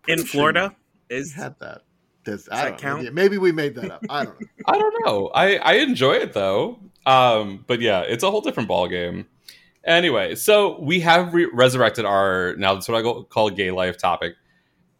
in 0.07 0.23
Florida 0.25 0.75
is 1.07 1.31
had 1.33 1.59
that. 1.59 1.81
Does, 2.23 2.49
I 2.51 2.71
that 2.71 2.79
count? 2.79 3.03
know. 3.03 3.11
Maybe 3.11 3.37
we 3.37 3.51
made 3.51 3.75
that 3.75 3.91
up. 3.91 4.03
I 4.09 4.25
don't 4.25 4.39
know. 4.41 4.47
I 4.67 4.77
don't 4.79 5.05
know. 5.05 5.31
I 5.35 5.57
I 5.57 5.73
enjoy 5.75 6.13
it 6.13 6.33
though. 6.33 6.79
Um, 7.05 7.63
but 7.67 7.79
yeah, 7.81 8.01
it's 8.01 8.23
a 8.23 8.31
whole 8.31 8.41
different 8.41 8.67
ball 8.69 8.87
game. 8.87 9.27
Anyway, 9.83 10.35
so 10.35 10.79
we 10.79 10.99
have 10.99 11.33
re- 11.33 11.49
resurrected 11.53 12.05
our 12.05 12.55
now 12.57 12.73
that's 12.75 12.87
what 12.87 12.97
I 12.97 13.01
go, 13.01 13.23
call 13.23 13.49
gay 13.49 13.71
life 13.71 13.97
topic, 13.97 14.35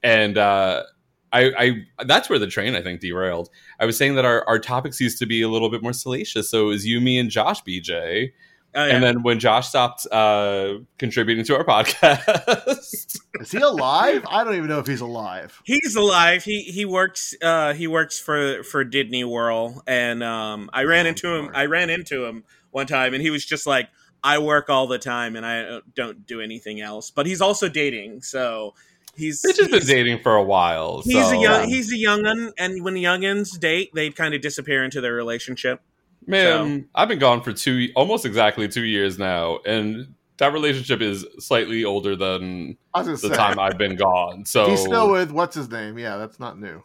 and 0.02 0.38
uh, 0.38 0.84
I, 1.32 1.52
I 2.00 2.04
that's 2.06 2.30
where 2.30 2.40
the 2.40 2.48
train 2.48 2.74
I 2.76 2.82
think 2.82 3.00
derailed. 3.00 3.50
I 3.80 3.86
was 3.86 3.96
saying 3.98 4.16
that 4.16 4.26
our 4.26 4.44
our 4.48 4.58
topics 4.60 5.00
used 5.00 5.20
to 5.20 5.26
be 5.28 5.42
a 5.44 5.50
little 5.50 5.70
bit 5.70 5.84
more 5.84 5.94
salacious, 5.94 6.50
so 6.50 6.64
it 6.64 6.68
was 6.68 6.86
you, 6.86 7.00
me, 7.00 7.20
and 7.20 7.30
Josh, 7.30 7.62
BJ, 7.64 8.32
Oh, 8.74 8.86
yeah. 8.86 8.96
and 8.96 9.04
then 9.04 9.22
when 9.22 9.38
Josh 9.38 9.68
stopped 9.68 10.08
uh, 10.14 10.76
contributing 10.98 11.44
to 11.46 11.58
our 11.58 11.64
podcast, 11.66 13.18
Is 13.40 13.52
he 13.52 13.58
alive? 13.60 14.26
I 14.30 14.44
don't 14.44 14.56
even 14.56 14.68
know 14.70 14.80
if 14.80 14.88
he's 14.88 15.02
alive. 15.02 15.62
He's 15.66 15.96
alive. 15.96 16.44
He 16.44 16.62
he 16.64 16.86
works 16.86 17.36
uh 17.42 17.74
he 17.74 17.88
works 17.88 18.20
for 18.20 18.64
for 18.64 18.84
Disney 18.84 19.24
World, 19.26 19.82
and 19.86 20.24
um 20.24 20.70
I 20.74 20.84
ran 20.86 21.06
Oh, 21.06 21.10
into 21.10 21.28
him 21.36 21.52
I 21.54 21.66
ran 21.66 21.90
into 21.90 22.26
him 22.26 22.46
one 22.72 22.88
time 22.88 23.14
and 23.14 23.22
he 23.22 23.30
was 23.30 23.46
just 23.46 23.68
like 23.68 23.90
I 24.24 24.38
work 24.38 24.70
all 24.70 24.88
the 24.88 25.00
time 25.00 25.36
and 25.36 25.46
I 25.46 25.62
uh, 25.62 25.82
don't 25.96 26.26
do 26.26 26.42
anything 26.42 26.82
else. 26.82 27.12
But 27.12 27.26
he's 27.26 27.42
also 27.42 27.70
dating, 27.70 28.22
so 28.22 28.74
he's 29.16 29.42
They've 29.42 29.56
just 29.56 29.72
been 29.72 29.86
dating 29.86 30.22
for 30.22 30.36
a 30.36 30.44
while. 30.44 31.02
He's 31.04 31.14
so, 31.26 31.32
a 31.32 31.42
young 31.42 31.68
he's 31.68 31.92
a 31.92 31.98
young'un 31.98 32.54
and 32.58 32.84
when 32.84 32.96
young'uns 32.96 33.58
date, 33.58 33.92
they 33.94 34.10
kind 34.10 34.34
of 34.34 34.42
disappear 34.42 34.84
into 34.84 35.02
their 35.02 35.14
relationship. 35.14 35.82
Man, 36.28 36.88
I've 36.94 37.08
been 37.08 37.20
gone 37.20 37.42
for 37.42 37.52
two, 37.52 37.90
almost 37.96 38.26
exactly 38.26 38.68
two 38.68 38.84
years 38.84 39.18
now, 39.18 39.58
and 39.66 40.14
that 40.38 40.54
relationship 40.54 41.02
is 41.02 41.26
slightly 41.40 41.84
older 41.84 42.16
than 42.16 42.78
I 42.94 43.00
was 43.00 43.08
gonna 43.08 43.18
the 43.18 43.36
say 43.36 43.36
time 43.36 43.60
I've 43.60 43.78
been 43.78 43.96
gone. 43.96 44.46
So 44.46 44.70
he's 44.70 44.82
still 44.82 45.10
with 45.12 45.32
what's 45.32 45.56
his 45.56 45.70
name? 45.70 45.98
Yeah, 45.98 46.18
that's 46.18 46.40
not 46.40 46.60
new. 46.60 46.84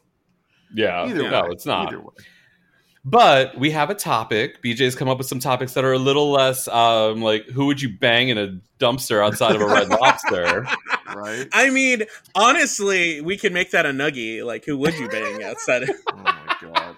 yeah, 0.74 1.04
Either 1.04 1.30
no, 1.30 1.42
way, 1.42 1.48
it's 1.50 1.66
not. 1.66 1.88
Either 1.88 2.00
way. 2.00 2.14
But 3.08 3.56
we 3.56 3.70
have 3.70 3.88
a 3.88 3.94
topic. 3.94 4.60
BJ's 4.64 4.96
come 4.96 5.08
up 5.08 5.16
with 5.18 5.28
some 5.28 5.38
topics 5.38 5.74
that 5.74 5.84
are 5.84 5.92
a 5.92 5.98
little 5.98 6.32
less 6.32 6.66
um, 6.66 7.22
like 7.22 7.46
who 7.46 7.66
would 7.66 7.80
you 7.80 7.96
bang 7.96 8.30
in 8.30 8.36
a 8.36 8.58
dumpster 8.80 9.24
outside 9.24 9.54
of 9.54 9.62
a 9.62 9.66
Red 9.66 9.88
Lobster? 9.88 10.66
Right? 11.14 11.46
I 11.52 11.70
mean, 11.70 12.02
honestly, 12.34 13.20
we 13.20 13.36
could 13.38 13.52
make 13.52 13.70
that 13.70 13.86
a 13.86 13.90
nuggie. 13.90 14.44
Like 14.44 14.64
who 14.64 14.76
would 14.78 14.92
you 14.98 15.08
bang 15.08 15.42
outside 15.44 15.84
of 15.84 15.90
Oh 16.12 16.16
my 16.16 16.56
god. 16.60 16.96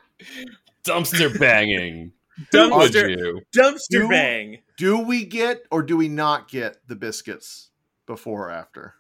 dumpster 0.83 1.39
banging. 1.39 2.13
Who 2.53 2.75
would 2.75 2.93
dumpster 2.93 3.11
you? 3.11 3.43
dumpster 3.55 3.79
You- 3.93 4.09
bang? 4.09 4.59
Do 4.79 4.99
we 4.99 5.25
get 5.25 5.63
or 5.71 5.83
do 5.83 5.97
we 5.97 6.09
not 6.09 6.49
get 6.49 6.79
the 6.89 6.97
biscuits 6.97 7.69
before 8.07 8.49
or 8.49 8.51
after? 8.51 8.95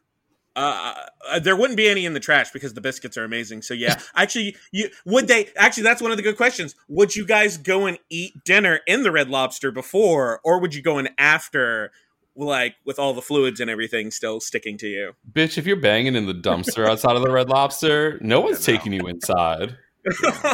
Uh, 0.59 0.95
uh, 1.31 1.39
there 1.39 1.55
wouldn't 1.55 1.77
be 1.77 1.89
any 1.89 2.05
in 2.05 2.15
the 2.15 2.21
trash 2.21 2.51
because 2.51 2.75
the 2.75 2.81
biscuits 2.81 3.17
are 3.17 3.23
amazing. 3.23 3.63
So 3.63 3.75
yeah, 3.75 4.01
actually, 4.17 4.57
you 4.73 4.89
would 5.05 5.29
they 5.29 5.51
actually? 5.57 5.85
That's 5.85 6.03
one 6.03 6.11
of 6.11 6.17
the 6.17 6.23
good 6.23 6.37
questions. 6.37 6.75
Would 6.89 7.15
you 7.15 7.25
guys 7.25 7.57
go 7.57 7.87
and 7.87 7.97
eat 8.11 8.33
dinner 8.45 8.81
in 8.89 9.05
the 9.05 9.13
Red 9.13 9.29
Lobster 9.29 9.71
before, 9.71 10.41
or 10.43 10.61
would 10.61 10.75
you 10.75 10.83
go 10.83 10.99
in 10.99 11.11
after, 11.17 11.93
like 12.35 12.75
with 12.85 12.99
all 12.99 13.15
the 13.15 13.23
fluids 13.23 13.61
and 13.61 13.71
everything 13.71 14.11
still 14.11 14.41
sticking 14.41 14.77
to 14.79 14.89
you? 14.89 15.13
Bitch, 15.31 15.59
if 15.59 15.67
you're 15.67 15.77
banging 15.81 16.17
in 16.17 16.27
the 16.27 16.35
dumpster 16.35 16.89
outside 16.89 17.15
of 17.15 17.23
the 17.23 17.31
Red 17.31 17.49
Lobster, 17.49 18.19
no 18.21 18.41
one's 18.41 18.65
taking 18.65 18.93
you 18.93 19.07
inside. 19.07 19.77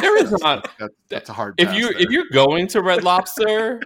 There 0.01 0.17
is 0.17 0.31
not. 0.41 0.69
That, 0.79 0.91
that's 1.07 1.29
a 1.29 1.33
hard. 1.33 1.55
If 1.57 1.73
you 1.73 1.93
there. 1.93 2.01
if 2.01 2.09
you're 2.09 2.29
going 2.33 2.67
to 2.67 2.81
Red 2.81 3.03
Lobster, 3.03 3.81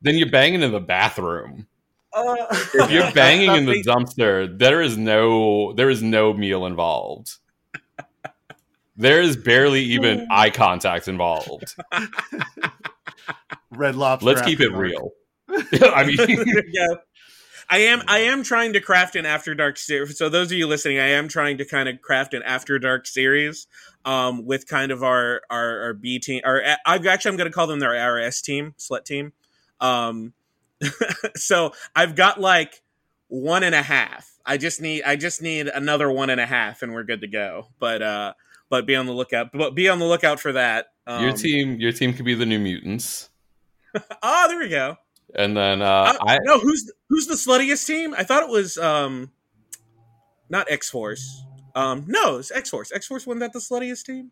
then 0.00 0.14
you're 0.16 0.30
banging 0.30 0.62
in 0.62 0.70
the 0.70 0.80
bathroom. 0.80 1.66
Uh, 2.12 2.36
If 2.74 2.90
you're 2.90 3.10
banging 3.14 3.54
in 3.54 3.66
the 3.66 3.82
Nothing- 3.82 4.06
dumpster, 4.06 4.58
there 4.58 4.80
is 4.82 4.96
no 4.98 5.72
there 5.74 5.90
is 5.90 6.02
no 6.02 6.32
meal 6.32 6.66
involved. 6.66 7.36
There 8.96 9.22
is 9.22 9.36
barely 9.36 9.82
even 9.82 10.26
eye 10.30 10.50
contact 10.50 11.08
involved. 11.08 11.74
Red 13.70 13.94
Lobster, 13.96 14.26
Let's 14.26 14.42
keep 14.42 14.60
it 14.60 14.70
aftermarket. 14.72 14.78
real. 14.78 15.10
I 15.94 16.04
mean, 16.04 16.16
yeah. 16.72 16.86
I 17.72 17.78
am 17.78 18.02
I 18.08 18.18
am 18.20 18.42
trying 18.42 18.72
to 18.72 18.80
craft 18.80 19.14
an 19.16 19.24
after 19.26 19.54
dark 19.54 19.78
series. 19.78 20.18
So 20.18 20.28
those 20.28 20.50
of 20.50 20.58
you 20.58 20.66
listening, 20.66 20.98
I 20.98 21.10
am 21.10 21.28
trying 21.28 21.58
to 21.58 21.64
kind 21.64 21.88
of 21.88 22.00
craft 22.02 22.34
an 22.34 22.42
after 22.42 22.78
dark 22.80 23.06
series 23.06 23.68
um, 24.04 24.44
with 24.44 24.66
kind 24.66 24.90
of 24.90 25.02
our 25.04 25.42
our, 25.50 25.80
our 25.82 25.94
B 25.94 26.18
team. 26.18 26.42
Or 26.44 26.62
I 26.64 26.96
actually 26.96 27.30
I'm 27.30 27.36
going 27.36 27.48
to 27.50 27.54
call 27.54 27.68
them 27.68 27.78
their 27.78 27.96
our 27.96 28.18
S 28.18 28.42
team, 28.42 28.74
slut 28.78 29.04
team. 29.04 29.32
Um, 29.80 30.32
so 31.36 31.72
I've 31.94 32.14
got 32.14 32.40
like 32.40 32.82
one 33.28 33.62
and 33.62 33.74
a 33.74 33.82
half. 33.82 34.28
I 34.44 34.56
just 34.56 34.80
need 34.80 35.02
I 35.02 35.16
just 35.16 35.42
need 35.42 35.68
another 35.68 36.10
one 36.10 36.30
and 36.30 36.40
a 36.40 36.46
half, 36.46 36.82
and 36.82 36.92
we're 36.92 37.04
good 37.04 37.20
to 37.20 37.28
go. 37.28 37.66
But 37.78 38.02
uh, 38.02 38.32
but 38.68 38.86
be 38.86 38.96
on 38.96 39.06
the 39.06 39.12
lookout. 39.12 39.52
But 39.52 39.74
be 39.74 39.88
on 39.88 39.98
the 39.98 40.06
lookout 40.06 40.40
for 40.40 40.52
that. 40.52 40.86
Um, 41.06 41.22
your 41.24 41.32
team 41.32 41.78
your 41.80 41.92
team 41.92 42.12
could 42.14 42.24
be 42.24 42.34
the 42.34 42.46
New 42.46 42.58
Mutants, 42.58 43.28
Oh, 44.22 44.46
there 44.48 44.58
we 44.58 44.68
go. 44.68 44.96
and 45.34 45.56
then 45.56 45.82
uh, 45.82 45.86
Uh, 45.86 46.16
I 46.26 46.38
no, 46.42 46.58
who's 46.58 46.90
who's 47.08 47.26
the 47.26 47.34
sluttiest 47.34 47.86
team? 47.86 48.14
I 48.16 48.24
thought 48.24 48.42
it 48.42 48.48
was 48.48 48.78
um, 48.78 49.30
not 50.48 50.70
X 50.70 50.88
Force. 50.90 51.44
Um, 51.74 52.04
no, 52.08 52.38
it's 52.38 52.50
X 52.50 52.70
Force. 52.70 52.90
X 52.92 53.06
Force 53.06 53.26
wasn't 53.26 53.40
that 53.40 53.52
the 53.52 53.58
sluttiest 53.60 54.04
team? 54.04 54.30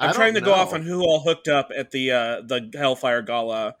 I 0.00 0.06
I'm 0.06 0.14
trying 0.14 0.34
to 0.34 0.40
don't 0.40 0.48
go 0.48 0.54
off 0.54 0.72
on 0.72 0.82
who 0.82 1.00
all 1.02 1.20
hooked 1.20 1.48
up 1.48 1.70
at 1.76 1.90
the 1.90 2.12
uh, 2.12 2.40
the 2.42 2.70
Hellfire 2.74 3.20
Gala, 3.22 3.74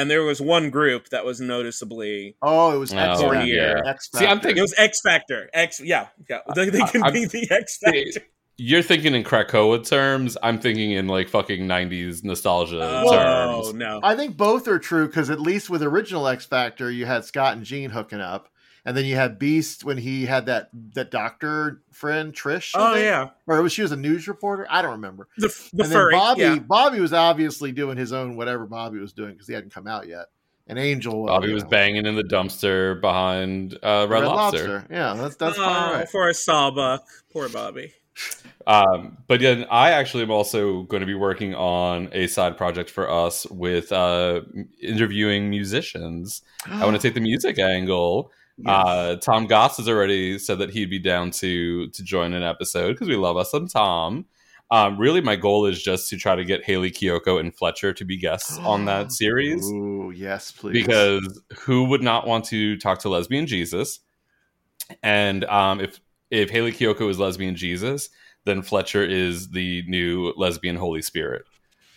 and 0.00 0.10
there 0.10 0.22
was 0.22 0.40
one 0.40 0.70
group 0.70 1.08
that 1.10 1.24
was 1.24 1.40
noticeably. 1.40 2.36
Oh, 2.42 2.74
it 2.74 2.78
was 2.78 2.92
Oh, 2.92 2.96
X 2.96 3.20
yeah. 3.46 3.74
Factor. 3.74 3.86
X 3.88 4.08
See, 4.14 4.26
I'm 4.26 4.40
thinking 4.40 4.58
It 4.58 4.62
was 4.62 4.74
X 4.76 5.00
Factor. 5.02 5.50
X, 5.52 5.80
yeah, 5.80 6.08
yeah. 6.28 6.38
They, 6.54 6.70
they 6.70 6.80
can 6.82 7.02
I- 7.04 7.10
be 7.10 7.26
the 7.26 7.48
X 7.50 7.78
Factor. 7.78 8.22
you're 8.56 8.82
thinking 8.82 9.14
in 9.14 9.24
Krakoa 9.24 9.86
terms. 9.86 10.36
I'm 10.42 10.58
thinking 10.58 10.92
in 10.92 11.06
like 11.08 11.28
fucking 11.28 11.66
'90s 11.66 12.24
nostalgia 12.24 12.80
Oh 12.82 13.10
terms. 13.12 13.68
Oh 13.68 13.72
no! 13.76 14.00
I 14.02 14.14
think 14.16 14.36
both 14.36 14.68
are 14.68 14.78
true 14.78 15.06
because 15.06 15.30
at 15.30 15.40
least 15.40 15.70
with 15.70 15.82
original 15.82 16.26
X 16.28 16.44
Factor, 16.46 16.90
you 16.90 17.06
had 17.06 17.24
Scott 17.24 17.56
and 17.56 17.64
Jean 17.64 17.90
hooking 17.90 18.20
up, 18.20 18.48
and 18.84 18.96
then 18.96 19.04
you 19.04 19.16
had 19.16 19.38
Beast 19.38 19.84
when 19.84 19.98
he 19.98 20.26
had 20.26 20.46
that 20.46 20.70
that 20.94 21.10
doctor 21.10 21.82
friend 21.92 22.32
Trish. 22.32 22.72
Oh 22.74 22.94
think? 22.94 23.04
yeah, 23.04 23.30
or 23.46 23.62
was 23.62 23.72
she 23.72 23.82
was 23.82 23.92
a 23.92 23.96
news 23.96 24.28
reporter? 24.28 24.66
I 24.70 24.82
don't 24.82 24.92
remember. 24.92 25.28
the 25.36 25.48
the 25.72 25.84
and 25.84 25.92
furry. 25.92 26.12
then 26.12 26.20
Bobby, 26.20 26.40
yeah. 26.40 26.58
Bobby 26.58 27.00
was 27.00 27.12
obviously 27.12 27.72
doing 27.72 27.96
his 27.96 28.12
own 28.12 28.36
whatever 28.36 28.66
Bobby 28.66 28.98
was 28.98 29.12
doing 29.12 29.32
because 29.32 29.46
he 29.46 29.54
hadn't 29.54 29.72
come 29.72 29.86
out 29.86 30.08
yet. 30.08 30.26
And 30.66 30.78
Angel, 30.78 31.24
uh, 31.24 31.34
Bobby 31.34 31.48
you 31.48 31.54
was 31.54 31.64
know, 31.64 31.70
banging 31.70 32.06
in 32.06 32.14
the 32.14 32.22
dumpster 32.22 33.00
behind 33.00 33.76
uh, 33.82 34.06
Red, 34.08 34.24
Lobster. 34.24 34.86
Yeah, 34.90 35.14
that's 35.14 35.36
that's 35.36 35.58
oh, 35.58 35.64
fine. 35.64 35.92
Right. 35.92 36.08
for 36.08 36.28
a 36.28 36.34
sawbuck. 36.34 37.04
Poor 37.32 37.48
Bobby. 37.48 37.92
Um, 38.66 39.16
but 39.26 39.40
yeah, 39.40 39.64
I 39.70 39.92
actually 39.92 40.22
am 40.22 40.30
also 40.30 40.82
going 40.82 41.00
to 41.00 41.06
be 41.06 41.14
working 41.14 41.54
on 41.54 42.08
a 42.12 42.26
side 42.26 42.56
project 42.56 42.90
for 42.90 43.10
us 43.10 43.46
with 43.46 43.90
uh, 43.90 44.42
interviewing 44.80 45.50
musicians. 45.50 46.42
I 46.66 46.84
want 46.84 47.00
to 47.00 47.02
take 47.08 47.14
the 47.14 47.20
music 47.20 47.58
angle. 47.58 48.30
Uh, 48.66 49.16
Tom 49.16 49.46
Goss 49.46 49.76
has 49.78 49.88
already 49.88 50.38
said 50.38 50.58
that 50.58 50.70
he'd 50.70 50.90
be 50.90 50.98
down 50.98 51.30
to 51.32 51.88
to 51.88 52.02
join 52.02 52.32
an 52.34 52.42
episode 52.42 52.92
because 52.92 53.08
we 53.08 53.16
love 53.16 53.36
us 53.36 53.50
some 53.50 53.68
Tom. 53.68 54.26
Um, 54.72 54.98
really, 54.98 55.20
my 55.20 55.34
goal 55.34 55.66
is 55.66 55.82
just 55.82 56.08
to 56.10 56.16
try 56.16 56.36
to 56.36 56.44
get 56.44 56.64
Hayley 56.64 56.92
Kiyoko 56.92 57.40
and 57.40 57.52
Fletcher 57.54 57.92
to 57.92 58.04
be 58.04 58.16
guests 58.16 58.56
on 58.58 58.84
that 58.84 59.10
series 59.12 59.68
Ooh, 59.68 60.12
yes, 60.14 60.52
please. 60.52 60.72
because 60.72 61.42
who 61.58 61.84
would 61.84 62.02
not 62.02 62.26
want 62.26 62.44
to 62.46 62.76
talk 62.76 63.00
to 63.00 63.08
lesbian 63.08 63.46
Jesus? 63.46 64.00
And 65.02 65.44
um, 65.44 65.80
if 65.80 66.00
if 66.30 66.50
Hayley 66.50 66.72
Kiyoko 66.72 67.10
is 67.10 67.18
lesbian 67.18 67.56
Jesus, 67.56 68.10
then 68.44 68.62
Fletcher 68.62 69.04
is 69.04 69.50
the 69.50 69.82
new 69.88 70.32
lesbian 70.36 70.76
Holy 70.76 71.02
Spirit. 71.02 71.42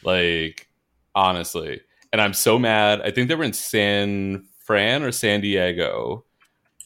Like 0.04 0.68
honestly, 1.14 1.82
and 2.12 2.22
I'm 2.22 2.34
so 2.34 2.58
mad. 2.58 3.02
I 3.02 3.12
think 3.12 3.28
they 3.28 3.36
were 3.36 3.44
in 3.44 3.54
San 3.54 4.46
Fran 4.66 5.04
or 5.04 5.12
San 5.12 5.42
Diego. 5.42 6.26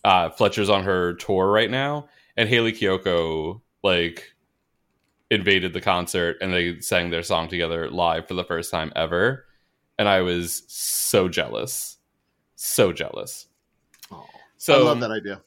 Uh, 0.07 0.29
Fletcher's 0.29 0.69
on 0.69 0.83
her 0.83 1.13
tour 1.15 1.51
right 1.51 1.69
now, 1.69 2.07
and 2.37 2.47
Hayley 2.47 2.71
Kiyoko 2.71 3.61
like 3.83 4.33
invaded 5.29 5.73
the 5.73 5.81
concert 5.81 6.37
and 6.41 6.53
they 6.53 6.79
sang 6.79 7.09
their 7.09 7.23
song 7.23 7.49
together 7.49 7.89
live 7.89 8.27
for 8.27 8.33
the 8.33 8.43
first 8.45 8.71
time 8.71 8.91
ever 8.95 9.45
and 9.99 10.07
i 10.07 10.21
was 10.21 10.63
so 10.67 11.27
jealous 11.27 11.97
so 12.55 12.93
jealous 12.93 13.47
Oh, 14.09 14.25
so 14.57 14.81
I 14.81 14.83
love 14.85 15.01
that 15.01 15.11
idea. 15.11 15.41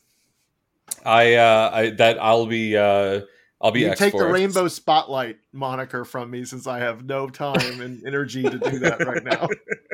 i 1.05 1.35
uh 1.35 1.71
i 1.73 1.91
that 1.91 2.23
i'll 2.23 2.45
be 2.47 2.77
uh 2.77 3.23
i'll 3.63 3.71
be 3.71 3.81
You 3.81 3.95
take 3.95 4.13
the 4.13 4.27
rainbow 4.27 4.69
spotlight 4.69 5.39
moniker 5.53 6.05
from 6.05 6.31
me 6.31 6.45
since 6.45 6.67
I 6.67 6.79
have 6.81 7.05
no 7.05 7.29
time 7.31 7.81
and 7.81 8.07
energy 8.07 8.43
to 8.43 8.59
do 8.59 8.79
that 8.81 9.05
right 9.07 9.25
now. 9.25 9.49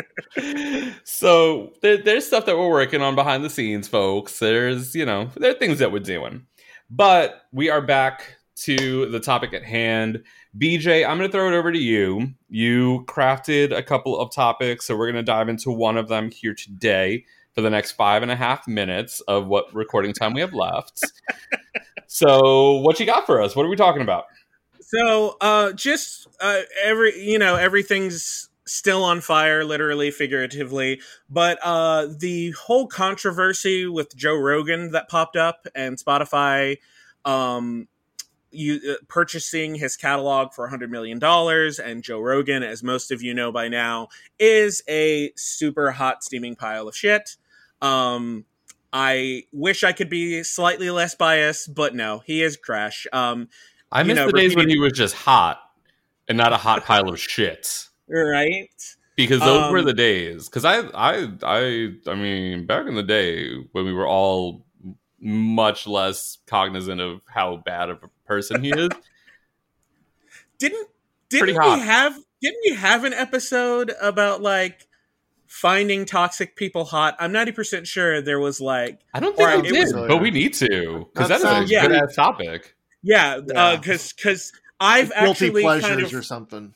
so 1.04 1.72
there, 1.82 1.96
there's 1.98 2.26
stuff 2.26 2.46
that 2.46 2.56
we're 2.56 2.70
working 2.70 3.02
on 3.02 3.14
behind 3.14 3.44
the 3.44 3.50
scenes 3.50 3.88
folks. 3.88 4.38
There's 4.38 4.94
you 4.94 5.06
know 5.06 5.30
there 5.36 5.50
are 5.50 5.58
things 5.58 5.78
that 5.78 5.92
we're 5.92 6.00
doing. 6.00 6.46
But 6.88 7.42
we 7.52 7.68
are 7.68 7.82
back 7.82 8.36
to 8.56 9.06
the 9.10 9.20
topic 9.20 9.52
at 9.52 9.64
hand. 9.64 10.22
Bj 10.58 11.06
i'm 11.06 11.18
going 11.18 11.28
to 11.28 11.32
throw 11.32 11.48
it 11.48 11.56
over 11.56 11.70
to 11.70 11.78
you. 11.78 12.32
You 12.48 13.04
crafted 13.06 13.76
a 13.76 13.82
couple 13.82 14.18
of 14.18 14.32
topics 14.32 14.86
so 14.86 14.96
we're 14.96 15.10
going 15.10 15.22
to 15.24 15.30
dive 15.30 15.48
into 15.48 15.70
one 15.70 15.96
of 15.96 16.08
them 16.08 16.30
here 16.30 16.54
today 16.54 17.24
for 17.54 17.60
the 17.60 17.70
next 17.70 17.92
five 17.92 18.22
and 18.22 18.30
a 18.30 18.36
half 18.36 18.66
minutes 18.66 19.20
of 19.22 19.46
what 19.46 19.74
recording 19.74 20.12
time 20.12 20.32
we 20.32 20.40
have 20.40 20.54
left. 20.54 21.00
So 22.06 22.76
what 22.76 22.98
you 23.00 23.06
got 23.06 23.26
for 23.26 23.40
us? 23.42 23.56
What 23.56 23.66
are 23.66 23.68
we 23.68 23.76
talking 23.76 24.02
about? 24.02 24.26
So, 24.80 25.36
uh, 25.40 25.72
just 25.72 26.28
uh, 26.40 26.60
every 26.82 27.20
you 27.20 27.38
know 27.38 27.56
everything's 27.56 28.48
still 28.66 29.04
on 29.04 29.20
fire, 29.20 29.64
literally, 29.64 30.10
figuratively. 30.10 31.00
But 31.30 31.58
uh, 31.62 32.08
the 32.18 32.50
whole 32.52 32.86
controversy 32.86 33.86
with 33.86 34.14
Joe 34.16 34.36
Rogan 34.36 34.92
that 34.92 35.08
popped 35.08 35.36
up 35.36 35.66
and 35.74 35.96
Spotify, 35.96 36.78
um, 37.24 37.88
you 38.50 38.80
uh, 38.88 38.94
purchasing 39.08 39.74
his 39.74 39.96
catalog 39.96 40.52
for 40.52 40.64
100 40.64 40.90
million 40.90 41.18
dollars 41.18 41.78
and 41.78 42.02
Joe 42.02 42.20
Rogan 42.20 42.62
as 42.62 42.82
most 42.82 43.10
of 43.10 43.22
you 43.22 43.34
know 43.34 43.50
by 43.52 43.68
now 43.68 44.08
is 44.38 44.82
a 44.88 45.32
super 45.36 45.90
hot 45.90 46.22
steaming 46.22 46.54
pile 46.54 46.88
of 46.88 46.96
shit 46.96 47.36
um 47.82 48.44
I 48.92 49.42
wish 49.52 49.84
I 49.84 49.92
could 49.92 50.08
be 50.08 50.42
slightly 50.44 50.90
less 50.90 51.14
biased 51.14 51.74
but 51.74 51.94
no 51.94 52.20
he 52.24 52.42
is 52.42 52.56
trash 52.56 53.06
um 53.12 53.48
I 53.90 54.02
miss 54.02 54.16
know, 54.16 54.26
the 54.26 54.32
days 54.32 54.56
when 54.56 54.68
he 54.68 54.78
was 54.78 54.92
just 54.92 55.14
hot 55.14 55.60
and 56.28 56.36
not 56.36 56.52
a 56.52 56.56
hot 56.56 56.84
pile 56.84 57.08
of 57.08 57.20
shit. 57.20 57.88
Right 58.08 58.68
Because 59.16 59.40
those 59.40 59.70
were 59.72 59.78
Um, 59.78 59.84
the 59.86 59.94
days. 59.94 60.48
Because 60.48 60.64
I, 60.64 60.80
I, 60.94 61.28
I, 61.42 61.92
I 62.06 62.14
mean, 62.14 62.66
back 62.66 62.86
in 62.86 62.94
the 62.94 63.02
day 63.02 63.54
when 63.72 63.84
we 63.86 63.92
were 63.92 64.06
all 64.06 64.64
much 65.20 65.86
less 65.86 66.38
cognizant 66.46 67.00
of 67.00 67.20
how 67.26 67.56
bad 67.56 67.88
of 67.90 68.02
a 68.02 68.08
person 68.26 68.62
he 68.62 68.70
is. 68.70 68.90
didn't 70.58 70.88
didn't 71.28 71.46
we 71.58 71.80
have 71.80 72.16
didn't 72.40 72.60
we 72.68 72.74
have 72.74 73.04
an 73.04 73.12
episode 73.12 73.92
about 74.00 74.42
like 74.42 74.86
finding 75.46 76.04
toxic 76.04 76.54
people 76.56 76.84
hot 76.84 77.16
i'm 77.18 77.32
90% 77.32 77.86
sure 77.86 78.20
there 78.20 78.38
was 78.40 78.60
like 78.60 79.00
I 79.14 79.20
don't 79.20 79.36
think 79.36 79.62
we 79.62 79.70
did, 79.70 79.78
was- 79.80 79.92
but 79.92 80.18
we 80.18 80.30
need 80.30 80.54
to 80.54 81.08
because 81.12 81.28
That 81.28 81.40
that 81.42 81.62
is 81.64 81.70
a 81.70 81.72
Yeah. 81.72 81.86
good 81.86 81.96
ass 81.96 82.14
topic. 82.14 82.74
yeah 83.02 83.40
Yeah. 83.46 83.76
because 83.76 84.12
because 84.12 84.52
i've 84.80 85.08
guilty 85.10 85.46
actually 85.46 85.62
pleasures 85.62 85.88
kind 85.88 86.02
of 86.02 86.14
or 86.14 86.22
something. 86.22 86.74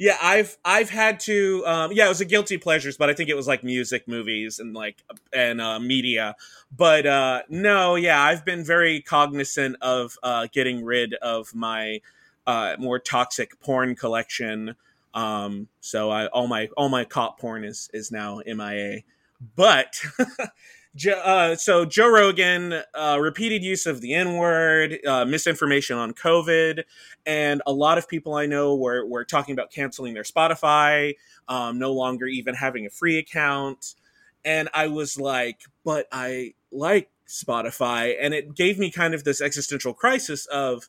Yeah 0.00 0.16
i've 0.22 0.56
i've 0.64 0.88
had 0.88 1.20
to 1.20 1.62
um 1.66 1.92
yeah 1.92 2.06
it 2.06 2.08
was 2.08 2.22
a 2.22 2.24
guilty 2.24 2.56
pleasures 2.56 2.96
but 2.96 3.10
i 3.10 3.14
think 3.14 3.28
it 3.28 3.36
was 3.36 3.46
like 3.46 3.62
music 3.62 4.08
movies 4.08 4.58
and 4.58 4.74
like 4.74 4.96
and 5.32 5.60
uh 5.60 5.78
media. 5.78 6.34
But 6.74 7.06
uh 7.06 7.42
no 7.48 7.96
yeah 7.96 8.20
i've 8.22 8.44
been 8.44 8.64
very 8.64 9.02
cognizant 9.02 9.76
of 9.82 10.16
uh 10.22 10.48
getting 10.50 10.84
rid 10.84 11.14
of 11.14 11.54
my 11.54 12.00
uh 12.46 12.76
more 12.78 12.98
toxic 12.98 13.60
porn 13.60 13.94
collection. 13.94 14.74
Um 15.12 15.68
so 15.80 16.10
i 16.10 16.26
all 16.28 16.46
my 16.46 16.68
all 16.76 16.88
my 16.88 17.04
cop 17.04 17.38
porn 17.38 17.64
is 17.64 17.90
is 17.92 18.10
now 18.10 18.40
mia 18.46 19.02
but 19.54 20.00
Jo- 20.96 21.12
uh, 21.12 21.54
so 21.56 21.84
Joe 21.84 22.08
Rogan, 22.08 22.82
uh, 22.94 23.18
repeated 23.20 23.62
use 23.62 23.86
of 23.86 24.00
the 24.00 24.12
N 24.12 24.36
word, 24.36 24.98
uh, 25.06 25.24
misinformation 25.24 25.96
on 25.96 26.12
COVID, 26.12 26.82
and 27.24 27.62
a 27.66 27.72
lot 27.72 27.96
of 27.96 28.08
people 28.08 28.34
I 28.34 28.46
know 28.46 28.74
were 28.74 29.06
were 29.06 29.24
talking 29.24 29.52
about 29.52 29.70
canceling 29.70 30.14
their 30.14 30.24
Spotify, 30.24 31.14
um, 31.48 31.78
no 31.78 31.92
longer 31.92 32.26
even 32.26 32.54
having 32.56 32.86
a 32.86 32.90
free 32.90 33.18
account, 33.18 33.94
and 34.44 34.68
I 34.74 34.88
was 34.88 35.18
like, 35.18 35.60
but 35.84 36.08
I 36.10 36.54
like 36.72 37.10
Spotify, 37.28 38.16
and 38.20 38.34
it 38.34 38.56
gave 38.56 38.78
me 38.78 38.90
kind 38.90 39.14
of 39.14 39.24
this 39.24 39.40
existential 39.40 39.94
crisis 39.94 40.46
of. 40.46 40.88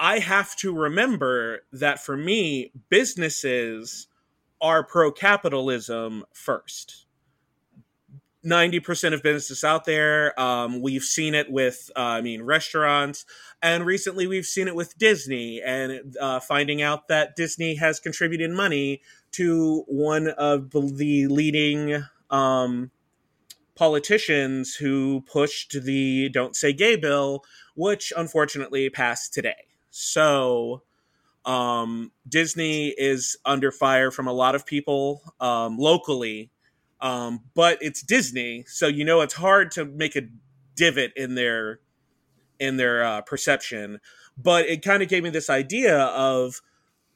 I 0.00 0.20
have 0.20 0.54
to 0.58 0.72
remember 0.72 1.62
that 1.72 1.98
for 1.98 2.16
me, 2.16 2.70
businesses 2.88 4.06
are 4.60 4.84
pro 4.84 5.10
capitalism 5.10 6.24
first. 6.32 7.07
90% 8.44 9.14
of 9.14 9.22
businesses 9.22 9.64
out 9.64 9.84
there. 9.84 10.38
Um, 10.40 10.80
we've 10.80 11.02
seen 11.02 11.34
it 11.34 11.50
with, 11.50 11.90
uh, 11.96 12.00
I 12.00 12.20
mean, 12.20 12.42
restaurants. 12.42 13.24
And 13.62 13.84
recently 13.84 14.26
we've 14.26 14.46
seen 14.46 14.68
it 14.68 14.74
with 14.74 14.96
Disney 14.96 15.60
and 15.60 16.16
uh, 16.20 16.40
finding 16.40 16.80
out 16.80 17.08
that 17.08 17.36
Disney 17.36 17.74
has 17.76 17.98
contributed 17.98 18.50
money 18.50 19.02
to 19.32 19.84
one 19.88 20.28
of 20.28 20.70
the 20.70 21.26
leading 21.26 22.04
um, 22.30 22.90
politicians 23.74 24.74
who 24.76 25.22
pushed 25.22 25.76
the 25.82 26.28
Don't 26.28 26.54
Say 26.54 26.72
Gay 26.72 26.96
bill, 26.96 27.44
which 27.74 28.12
unfortunately 28.16 28.88
passed 28.88 29.34
today. 29.34 29.66
So 29.90 30.82
um, 31.44 32.12
Disney 32.28 32.88
is 32.88 33.36
under 33.44 33.72
fire 33.72 34.10
from 34.10 34.28
a 34.28 34.32
lot 34.32 34.54
of 34.54 34.66
people 34.66 35.22
um, 35.40 35.76
locally 35.78 36.50
um, 37.00 37.40
but 37.54 37.78
it's 37.80 38.02
Disney, 38.02 38.64
so 38.66 38.86
you 38.86 39.04
know 39.04 39.20
it's 39.20 39.34
hard 39.34 39.70
to 39.72 39.84
make 39.84 40.16
a 40.16 40.22
divot 40.74 41.12
in 41.16 41.34
their 41.34 41.80
in 42.58 42.76
their 42.76 43.04
uh, 43.04 43.20
perception. 43.22 44.00
But 44.36 44.66
it 44.66 44.82
kind 44.82 45.02
of 45.02 45.08
gave 45.08 45.22
me 45.22 45.30
this 45.30 45.50
idea 45.50 45.98
of 45.98 46.60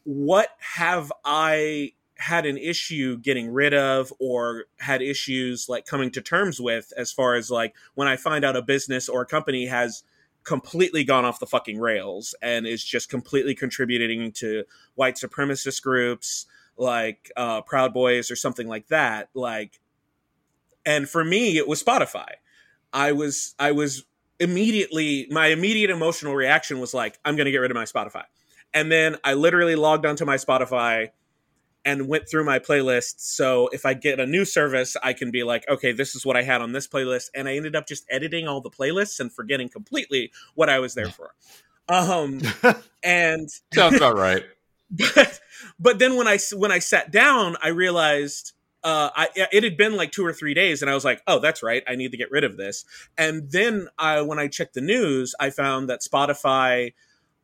what 0.05 0.51
have 0.77 1.12
I 1.25 1.92
had 2.16 2.47
an 2.47 2.57
issue 2.57 3.18
getting 3.18 3.51
rid 3.51 3.75
of 3.75 4.12
or 4.21 4.64
had 4.79 5.03
issues 5.03 5.68
like 5.68 5.87
coming 5.87 6.11
to 6.12 6.21
terms 6.21 6.61
with 6.61 6.92
as 6.97 7.11
far 7.11 7.35
as 7.35 7.51
like 7.51 7.75
when 7.95 8.07
I 8.07 8.16
find 8.16 8.45
out 8.45 8.57
a 8.57 8.62
business 8.62 9.09
or 9.09 9.23
a 9.23 9.27
company 9.27 9.66
has 9.66 10.05
completely 10.45 11.03
gone 11.05 11.25
off 11.25 11.40
the 11.40 11.47
fucking 11.47 11.79
rails 11.79 12.35
and 12.40 12.66
is 12.66 12.85
just 12.85 13.09
completely 13.09 13.55
contributing 13.55 14.31
to 14.33 14.64
white 14.95 15.16
supremacist 15.16 15.83
groups 15.83 16.47
like 16.83 17.31
uh, 17.37 17.62
Proud 17.62 17.95
Boys 17.95 18.31
or 18.31 18.37
something 18.37 18.68
like 18.68 18.88
that. 18.88 19.31
Like, 19.35 19.81
and 20.85 21.09
for 21.09 21.25
me, 21.25 21.57
it 21.57 21.68
was 21.68 21.83
Spotify. 21.83 22.33
I 22.92 23.12
was 23.12 23.55
I 23.59 23.73
was 23.73 24.05
immediately 24.38 25.27
my 25.31 25.47
immediate 25.47 25.90
emotional 25.90 26.35
reaction 26.35 26.81
was 26.81 26.92
like, 26.92 27.18
I'm 27.25 27.37
going 27.37 27.47
to 27.47 27.53
get 27.53 27.59
rid 27.59 27.71
of 27.71 27.77
my 27.77 27.85
Spotify, 27.85 28.25
and 28.75 28.92
then 28.92 29.16
I 29.25 29.35
literally 29.35 29.77
logged 29.77 30.05
onto 30.05 30.25
my 30.25 30.37
Spotify 30.37 31.11
and 31.85 32.07
went 32.07 32.29
through 32.29 32.45
my 32.45 32.59
playlists. 32.59 33.21
So 33.21 33.68
if 33.73 33.85
I 33.85 33.95
get 33.95 34.21
a 34.21 34.27
new 34.27 34.45
service, 34.45 34.97
I 35.03 35.14
can 35.14 35.33
be 35.33 35.42
like, 35.42 35.68
okay, 35.68 35.90
this 35.90 36.14
is 36.14 36.25
what 36.25 36.37
I 36.37 36.42
had 36.42 36.61
on 36.61 36.73
this 36.73 36.87
playlist, 36.87 37.31
and 37.35 37.49
I 37.49 37.55
ended 37.55 37.75
up 37.75 37.87
just 37.87 38.05
editing 38.11 38.47
all 38.47 38.61
the 38.61 38.71
playlists 38.71 39.21
and 39.21 39.33
forgetting 39.33 39.68
completely 39.68 40.33
what 40.55 40.68
I 40.68 40.81
was 40.81 40.95
there 40.95 41.09
for. 41.09 41.35
Um, 41.88 42.40
and 43.03 43.49
Sounds 43.73 43.97
about 43.97 44.16
right. 44.16 44.45
but 45.14 45.40
but 45.78 45.98
then 45.98 46.16
when 46.16 46.28
I 46.28 46.38
when 46.55 46.70
I 46.70 46.78
sat 46.78 47.11
down, 47.11 47.57
I 47.62 47.68
realized 47.68 48.52
uh, 48.85 49.11
I 49.14 49.28
it 49.35 49.64
had 49.64 49.76
been 49.76 49.96
like 49.96 50.12
two 50.12 50.24
or 50.24 50.33
three 50.33 50.55
days, 50.55 50.83
and 50.83 50.90
I 50.90 50.94
was 50.94 51.05
like, 51.05 51.22
oh, 51.26 51.38
that's 51.38 51.62
right, 51.62 51.83
I 51.88 51.96
need 51.96 52.11
to 52.11 52.16
get 52.16 52.31
rid 52.31 52.44
of 52.44 52.57
this. 52.57 52.85
And 53.16 53.50
then 53.50 53.88
I 53.98 54.20
when 54.20 54.38
I 54.38 54.48
checked 54.48 54.74
the 54.74 54.81
news, 54.81 55.35
I 55.40 55.50
found 55.50 55.88
that 55.88 56.00
Spotify 56.00 56.92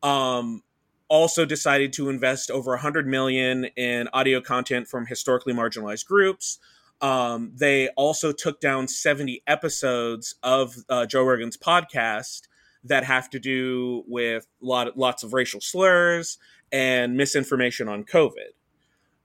um, 0.03 0.63
also 1.09 1.45
decided 1.47 1.93
to 1.95 2.11
invest 2.11 2.51
over 2.51 2.73
100 2.73 3.07
million 3.07 3.67
in 3.77 4.09
audio 4.13 4.41
content 4.41 4.89
from 4.89 5.07
historically 5.07 5.55
marginalized 5.55 6.07
groups. 6.07 6.59
Um, 7.01 7.53
they 7.55 7.89
also 7.91 8.33
took 8.33 8.61
down 8.61 8.89
70 8.89 9.43
episodes 9.47 10.35
of 10.43 10.77
uh, 10.89 11.07
Joe 11.07 11.23
Rogan's 11.23 11.57
podcast 11.57 12.49
that 12.89 13.05
have 13.05 13.31
to 13.31 13.39
do 13.39 14.05
with 14.07 14.47
lot, 14.61 14.99
lots 14.99 15.23
of 15.23 15.33
racial 15.33 15.61
slurs 15.61 16.39
and 16.73 17.17
misinformation 17.17 17.89
on 17.89 18.05
COVID. 18.05 18.53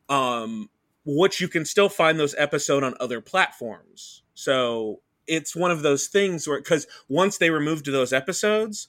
Um, 0.09 0.69
which 1.05 1.41
you 1.41 1.47
can 1.47 1.65
still 1.65 1.89
find 1.89 2.19
those 2.19 2.35
episode 2.37 2.83
on 2.83 2.95
other 2.99 3.19
platforms. 3.19 4.21
So 4.33 5.01
it's 5.27 5.55
one 5.55 5.71
of 5.71 5.81
those 5.81 6.07
things 6.07 6.47
where 6.47 6.59
because 6.59 6.87
once 7.09 7.37
they 7.37 7.49
removed 7.49 7.85
those 7.85 8.13
episodes, 8.13 8.87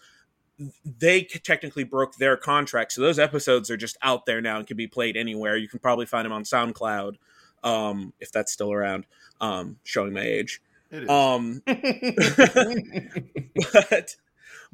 they 0.84 1.22
technically 1.22 1.84
broke 1.84 2.16
their 2.16 2.36
contract. 2.36 2.92
So 2.92 3.02
those 3.02 3.18
episodes 3.18 3.70
are 3.70 3.76
just 3.76 3.96
out 4.02 4.26
there 4.26 4.40
now 4.40 4.58
and 4.58 4.66
can 4.66 4.76
be 4.76 4.86
played 4.86 5.16
anywhere. 5.16 5.56
You 5.56 5.68
can 5.68 5.80
probably 5.80 6.06
find 6.06 6.24
them 6.24 6.32
on 6.32 6.44
SoundCloud 6.44 7.16
um, 7.64 8.12
if 8.20 8.30
that's 8.30 8.52
still 8.52 8.72
around. 8.72 9.06
Um, 9.40 9.78
showing 9.82 10.12
my 10.12 10.22
age. 10.22 10.62
It 10.90 11.04
is. 11.04 11.08
Um, 11.08 11.62
but 13.72 14.16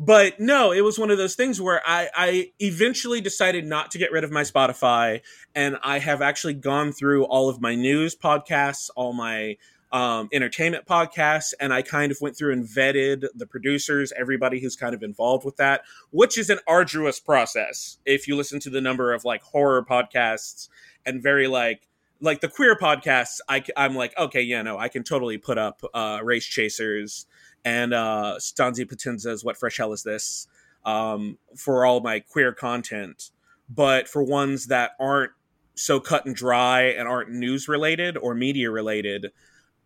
but 0.00 0.40
no, 0.40 0.72
it 0.72 0.80
was 0.80 0.98
one 0.98 1.10
of 1.10 1.18
those 1.18 1.34
things 1.34 1.60
where 1.60 1.82
I, 1.84 2.08
I 2.16 2.52
eventually 2.58 3.20
decided 3.20 3.66
not 3.66 3.90
to 3.90 3.98
get 3.98 4.10
rid 4.10 4.24
of 4.24 4.30
my 4.30 4.40
Spotify, 4.42 5.20
and 5.54 5.76
I 5.82 5.98
have 5.98 6.22
actually 6.22 6.54
gone 6.54 6.92
through 6.92 7.24
all 7.24 7.50
of 7.50 7.60
my 7.60 7.74
news 7.74 8.16
podcasts, 8.16 8.88
all 8.96 9.12
my 9.12 9.58
um, 9.92 10.30
entertainment 10.32 10.86
podcasts, 10.86 11.52
and 11.60 11.74
I 11.74 11.82
kind 11.82 12.10
of 12.10 12.18
went 12.18 12.34
through 12.34 12.54
and 12.54 12.64
vetted 12.64 13.26
the 13.34 13.46
producers, 13.46 14.10
everybody 14.16 14.58
who's 14.58 14.74
kind 14.74 14.94
of 14.94 15.02
involved 15.02 15.44
with 15.44 15.56
that, 15.56 15.82
which 16.12 16.38
is 16.38 16.48
an 16.48 16.60
arduous 16.66 17.20
process. 17.20 17.98
If 18.06 18.26
you 18.26 18.36
listen 18.36 18.58
to 18.60 18.70
the 18.70 18.80
number 18.80 19.12
of 19.12 19.26
like 19.26 19.42
horror 19.42 19.84
podcasts 19.84 20.70
and 21.04 21.22
very 21.22 21.46
like 21.46 21.86
like 22.22 22.40
the 22.40 22.48
queer 22.48 22.76
podcasts, 22.76 23.40
I, 23.48 23.64
I'm 23.76 23.94
like, 23.94 24.16
okay, 24.18 24.42
yeah, 24.42 24.62
no, 24.62 24.78
I 24.78 24.88
can 24.88 25.02
totally 25.02 25.38
put 25.38 25.56
up 25.58 25.82
uh, 25.94 26.20
Race 26.22 26.44
Chasers 26.44 27.26
and 27.64 27.92
uh, 27.92 28.34
Stanzi 28.38 28.86
Patinza's 28.86 29.44
What 29.44 29.56
Fresh 29.56 29.78
Hell 29.78 29.92
Is 29.92 30.02
This 30.02 30.46
um, 30.84 31.38
for 31.56 31.84
all 31.84 32.00
my 32.00 32.20
queer 32.20 32.52
content. 32.52 33.30
But 33.68 34.08
for 34.08 34.22
ones 34.22 34.66
that 34.66 34.92
aren't 34.98 35.32
so 35.74 36.00
cut 36.00 36.26
and 36.26 36.34
dry 36.34 36.82
and 36.82 37.06
aren't 37.06 37.30
news 37.30 37.68
related 37.68 38.16
or 38.16 38.34
media 38.34 38.70
related, 38.70 39.32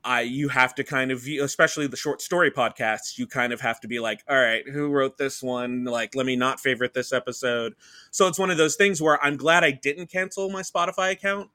I 0.05 0.23
you 0.23 0.49
have 0.49 0.75
to 0.77 0.85
kind 0.85 1.11
of 1.11 1.23
view, 1.23 1.43
especially 1.43 1.87
the 1.87 1.97
short 1.97 2.21
story 2.21 2.51
podcasts, 2.51 3.19
you 3.19 3.27
kind 3.27 3.53
of 3.53 3.61
have 3.61 3.81
to 3.81 3.89
be 3.89 4.01
like, 4.01 4.23
all 4.29 4.39
right, 4.39 4.69
who 4.69 4.89
wrote 4.89 5.17
this 5.17 5.43
one? 5.43 5.85
Like, 5.85 6.15
let 6.15 6.27
me 6.27 6.37
not 6.37 6.61
favorite 6.61 6.93
this 6.95 7.13
episode. 7.13 7.75
So 8.11 8.27
it's 8.27 8.39
one 8.39 8.51
of 8.51 8.59
those 8.59 8.77
things 8.77 9.01
where 9.01 9.23
I'm 9.25 9.37
glad 9.37 9.65
I 9.65 9.71
didn't 9.71 10.09
cancel 10.09 10.51
my 10.51 10.63
Spotify 10.63 11.13
account, 11.13 11.51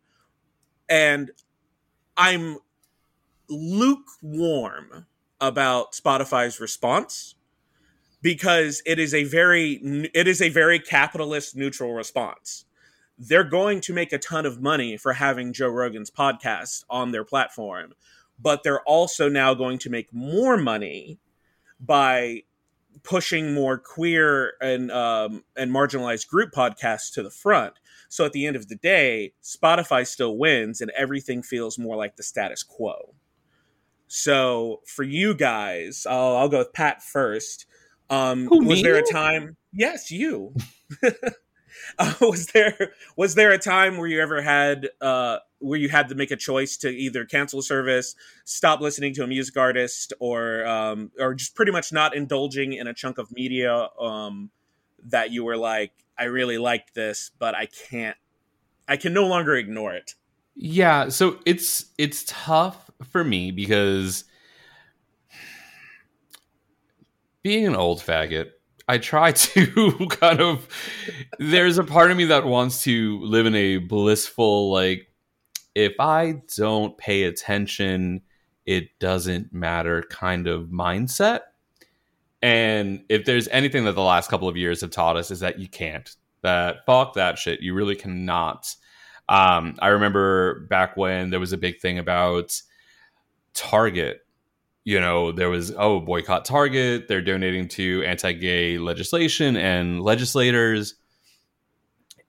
and 0.87 1.31
I'm 2.17 2.57
lukewarm 3.49 5.05
about 5.41 5.93
Spotify's 5.93 6.59
response 6.59 7.35
because 8.21 8.81
it 8.85 8.99
is 8.99 9.13
a 9.13 9.23
very 9.23 10.09
it 10.13 10.27
is 10.27 10.41
a 10.41 10.49
very 10.49 10.79
capitalist 10.79 11.55
neutral 11.55 11.93
response. 11.93 12.65
They're 13.17 13.43
going 13.43 13.81
to 13.81 13.93
make 13.93 14.13
a 14.13 14.17
ton 14.17 14.45
of 14.45 14.61
money 14.61 14.97
for 14.97 15.13
having 15.13 15.53
Joe 15.53 15.69
Rogan's 15.69 16.09
podcast 16.09 16.85
on 16.89 17.11
their 17.11 17.25
platform, 17.25 17.93
but 18.39 18.63
they're 18.63 18.83
also 18.83 19.27
now 19.29 19.53
going 19.53 19.77
to 19.79 19.89
make 19.89 20.13
more 20.13 20.57
money 20.57 21.19
by 21.79 22.43
pushing 23.03 23.53
more 23.53 23.77
queer 23.77 24.53
and 24.61 24.91
um, 24.91 25.43
and 25.55 25.71
marginalized 25.71 26.27
group 26.27 26.51
podcasts 26.51 27.13
to 27.13 27.23
the 27.23 27.29
front. 27.29 27.73
So 28.09 28.25
at 28.25 28.33
the 28.33 28.47
end 28.47 28.55
of 28.55 28.67
the 28.67 28.75
day, 28.75 29.33
Spotify 29.43 30.05
still 30.05 30.37
wins, 30.37 30.81
and 30.81 30.91
everything 30.91 31.43
feels 31.43 31.77
more 31.77 31.95
like 31.95 32.15
the 32.15 32.23
status 32.23 32.63
quo. 32.63 33.13
So 34.09 34.81
for 34.87 35.03
you 35.03 35.35
guys, 35.35 36.05
I'll, 36.09 36.35
I'll 36.35 36.49
go 36.49 36.57
with 36.57 36.73
Pat 36.73 37.03
first. 37.03 37.67
Um, 38.09 38.47
Who, 38.47 38.65
was 38.65 38.81
there 38.81 38.97
a 38.97 39.03
time? 39.03 39.55
Yes, 39.71 40.09
you. 40.09 40.55
uh, 41.99 42.13
was 42.19 42.47
there 42.47 42.93
was 43.15 43.35
there 43.35 43.51
a 43.51 43.59
time 43.59 43.97
where 43.97 44.07
you 44.07 44.19
ever 44.19 44.41
had 44.41 44.89
uh, 44.99 45.37
where 45.59 45.77
you 45.77 45.89
had 45.89 46.09
to 46.09 46.15
make 46.15 46.31
a 46.31 46.35
choice 46.35 46.75
to 46.77 46.89
either 46.89 47.23
cancel 47.23 47.61
service, 47.61 48.15
stop 48.45 48.81
listening 48.81 49.13
to 49.13 49.23
a 49.23 49.27
music 49.27 49.55
artist, 49.55 50.11
or 50.19 50.65
um, 50.65 51.11
or 51.19 51.35
just 51.35 51.55
pretty 51.55 51.71
much 51.71 51.93
not 51.93 52.15
indulging 52.15 52.73
in 52.73 52.87
a 52.87 52.95
chunk 52.95 53.19
of 53.19 53.31
media 53.31 53.89
um, 54.01 54.49
that 55.05 55.31
you 55.31 55.43
were 55.43 55.57
like, 55.57 55.91
I 56.17 56.23
really 56.23 56.57
liked 56.57 56.95
this, 56.95 57.29
but 57.37 57.53
I 57.53 57.67
can't, 57.67 58.17
I 58.87 58.97
can 58.97 59.13
no 59.13 59.27
longer 59.27 59.55
ignore 59.55 59.93
it. 59.93 60.15
Yeah, 60.55 61.09
so 61.09 61.37
it's 61.45 61.85
it's 61.99 62.23
tough 62.27 62.88
for 63.03 63.23
me 63.23 63.51
because 63.51 64.25
being 67.41 67.67
an 67.67 67.75
old 67.75 67.99
faggot, 67.99 68.51
I 68.87 68.97
try 68.97 69.31
to 69.33 70.07
kind 70.09 70.41
of 70.41 70.67
there's 71.37 71.77
a 71.77 71.83
part 71.83 72.11
of 72.11 72.17
me 72.17 72.25
that 72.25 72.45
wants 72.45 72.83
to 72.83 73.19
live 73.21 73.45
in 73.45 73.55
a 73.55 73.77
blissful 73.77 74.71
like 74.71 75.07
if 75.75 75.93
I 75.99 76.41
don't 76.57 76.97
pay 76.97 77.23
attention, 77.23 78.21
it 78.65 78.97
doesn't 78.99 79.53
matter 79.53 80.03
kind 80.09 80.47
of 80.47 80.67
mindset. 80.67 81.41
And 82.41 83.03
if 83.09 83.25
there's 83.25 83.47
anything 83.49 83.85
that 83.85 83.93
the 83.93 84.01
last 84.01 84.29
couple 84.29 84.47
of 84.47 84.57
years 84.57 84.81
have 84.81 84.91
taught 84.91 85.17
us 85.17 85.31
is 85.31 85.41
that 85.41 85.59
you 85.59 85.67
can't. 85.67 86.13
That 86.41 86.85
fuck 86.85 87.13
that 87.15 87.37
shit. 87.37 87.61
You 87.61 87.73
really 87.73 87.95
cannot. 87.95 88.73
Um, 89.27 89.75
I 89.79 89.89
remember 89.89 90.61
back 90.69 90.97
when 90.97 91.29
there 91.29 91.39
was 91.39 91.53
a 91.53 91.57
big 91.57 91.79
thing 91.79 91.99
about 91.99 92.59
Target. 93.53 94.25
You 94.83 94.99
know, 94.99 95.31
there 95.31 95.49
was 95.49 95.73
oh 95.77 95.99
boycott 95.99 96.45
Target. 96.45 97.07
They're 97.07 97.21
donating 97.21 97.67
to 97.69 98.03
anti-gay 98.05 98.77
legislation 98.77 99.55
and 99.55 100.01
legislators. 100.01 100.95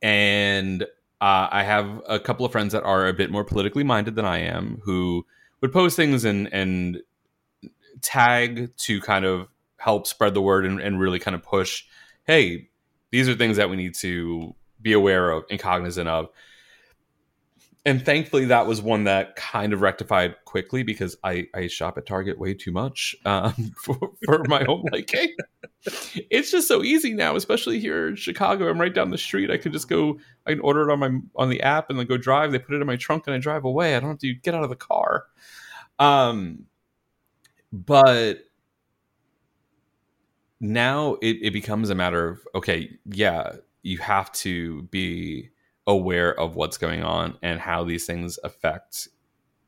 And 0.02 0.82
uh, 1.20 1.48
I 1.50 1.62
have 1.62 2.02
a 2.08 2.18
couple 2.18 2.46
of 2.46 2.52
friends 2.52 2.72
that 2.72 2.82
are 2.82 3.06
a 3.06 3.12
bit 3.12 3.30
more 3.30 3.44
politically 3.44 3.84
minded 3.84 4.14
than 4.14 4.24
I 4.24 4.38
am, 4.38 4.80
who 4.84 5.26
would 5.60 5.72
post 5.72 5.96
things 5.96 6.24
and 6.24 6.52
and 6.52 6.98
tag 8.02 8.76
to 8.78 9.00
kind 9.00 9.24
of 9.24 9.48
help 9.76 10.06
spread 10.06 10.34
the 10.34 10.42
word 10.42 10.64
and, 10.64 10.80
and 10.80 11.00
really 11.00 11.18
kind 11.18 11.34
of 11.34 11.42
push. 11.42 11.84
Hey, 12.24 12.68
these 13.10 13.28
are 13.28 13.34
things 13.34 13.56
that 13.56 13.70
we 13.70 13.76
need 13.76 13.94
to 13.96 14.54
be 14.80 14.92
aware 14.92 15.30
of 15.30 15.44
and 15.50 15.58
cognizant 15.58 16.08
of 16.08 16.28
and 17.86 18.04
thankfully 18.04 18.44
that 18.46 18.66
was 18.66 18.82
one 18.82 19.04
that 19.04 19.36
kind 19.36 19.72
of 19.72 19.80
rectified 19.80 20.34
quickly 20.44 20.82
because 20.82 21.16
I, 21.24 21.46
I 21.54 21.66
shop 21.66 21.96
at 21.96 22.06
Target 22.06 22.38
way 22.38 22.52
too 22.52 22.72
much 22.72 23.16
um, 23.24 23.72
for, 23.76 24.12
for 24.24 24.44
my 24.48 24.64
own 24.66 24.84
liking. 24.92 25.34
It's 26.30 26.50
just 26.50 26.68
so 26.68 26.82
easy 26.82 27.14
now, 27.14 27.36
especially 27.36 27.80
here 27.80 28.08
in 28.08 28.16
Chicago. 28.16 28.68
I'm 28.68 28.78
right 28.78 28.92
down 28.92 29.10
the 29.10 29.16
street. 29.16 29.50
I 29.50 29.56
can 29.56 29.72
just 29.72 29.88
go. 29.88 30.18
I 30.46 30.50
can 30.50 30.60
order 30.60 30.88
it 30.88 30.92
on 30.92 30.98
my 30.98 31.10
on 31.36 31.48
the 31.48 31.62
app 31.62 31.88
and 31.88 31.98
then 31.98 32.06
go 32.06 32.18
drive. 32.18 32.52
They 32.52 32.58
put 32.58 32.74
it 32.74 32.82
in 32.82 32.86
my 32.86 32.96
trunk 32.96 33.24
and 33.26 33.34
I 33.34 33.38
drive 33.38 33.64
away. 33.64 33.96
I 33.96 34.00
don't 34.00 34.10
have 34.10 34.18
to 34.18 34.34
get 34.34 34.54
out 34.54 34.62
of 34.62 34.68
the 34.68 34.76
car. 34.76 35.24
Um, 35.98 36.66
but 37.72 38.40
now 40.60 41.14
it, 41.22 41.38
it 41.40 41.52
becomes 41.54 41.88
a 41.88 41.94
matter 41.94 42.28
of 42.28 42.40
okay, 42.54 42.98
yeah, 43.06 43.52
you 43.82 43.96
have 43.98 44.30
to 44.32 44.82
be 44.84 45.48
aware 45.90 46.38
of 46.38 46.56
what's 46.56 46.78
going 46.78 47.02
on 47.02 47.36
and 47.42 47.60
how 47.60 47.84
these 47.84 48.06
things 48.06 48.38
affect 48.44 49.08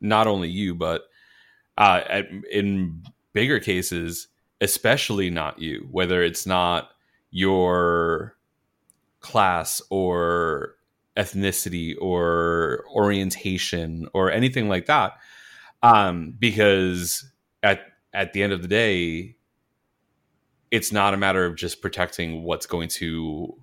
not 0.01 0.27
only 0.27 0.49
you 0.49 0.75
but 0.75 1.03
uh, 1.79 2.01
at, 2.09 2.27
in 2.51 3.03
bigger 3.33 3.59
cases 3.59 4.29
especially 4.61 5.31
not 5.31 5.61
you 5.61 5.89
whether 5.91 6.23
it's 6.23 6.47
not 6.47 6.91
your 7.31 8.37
class 9.21 9.81
or 9.91 10.77
ethnicity 11.17 11.95
or 12.01 12.85
orientation 12.95 14.09
or 14.13 14.31
anything 14.31 14.69
like 14.69 14.87
that. 14.87 15.13
Um, 15.83 16.35
because 16.39 17.31
at 17.63 17.81
at 18.13 18.33
the 18.33 18.43
end 18.43 18.53
of 18.53 18.63
the 18.63 18.69
day 18.69 19.37
it's 20.71 20.93
not 20.93 21.13
a 21.13 21.17
matter 21.17 21.45
of 21.45 21.57
just 21.57 21.83
protecting 21.83 22.45
what's 22.45 22.67
going 22.67 22.89
to 22.89 23.62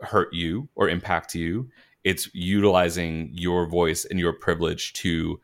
hurt 0.00 0.32
you 0.32 0.68
or 0.74 0.88
impact 0.88 1.34
you. 1.34 1.68
It's 2.04 2.32
utilizing 2.34 3.30
your 3.32 3.66
voice 3.66 4.04
and 4.04 4.18
your 4.18 4.32
privilege 4.32 4.92
to 4.94 5.40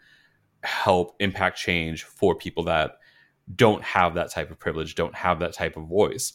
help 0.63 1.15
impact 1.21 1.59
change 1.59 2.05
for 2.05 2.35
people 2.35 2.65
that 2.65 2.99
don't 3.55 3.83
have 3.83 4.15
that 4.15 4.31
type 4.31 4.51
of 4.51 4.59
privilege, 4.59 4.95
don't 4.95 5.15
have 5.15 5.41
that 5.41 5.53
type 5.53 5.77
of 5.77 5.87
voice. 5.87 6.35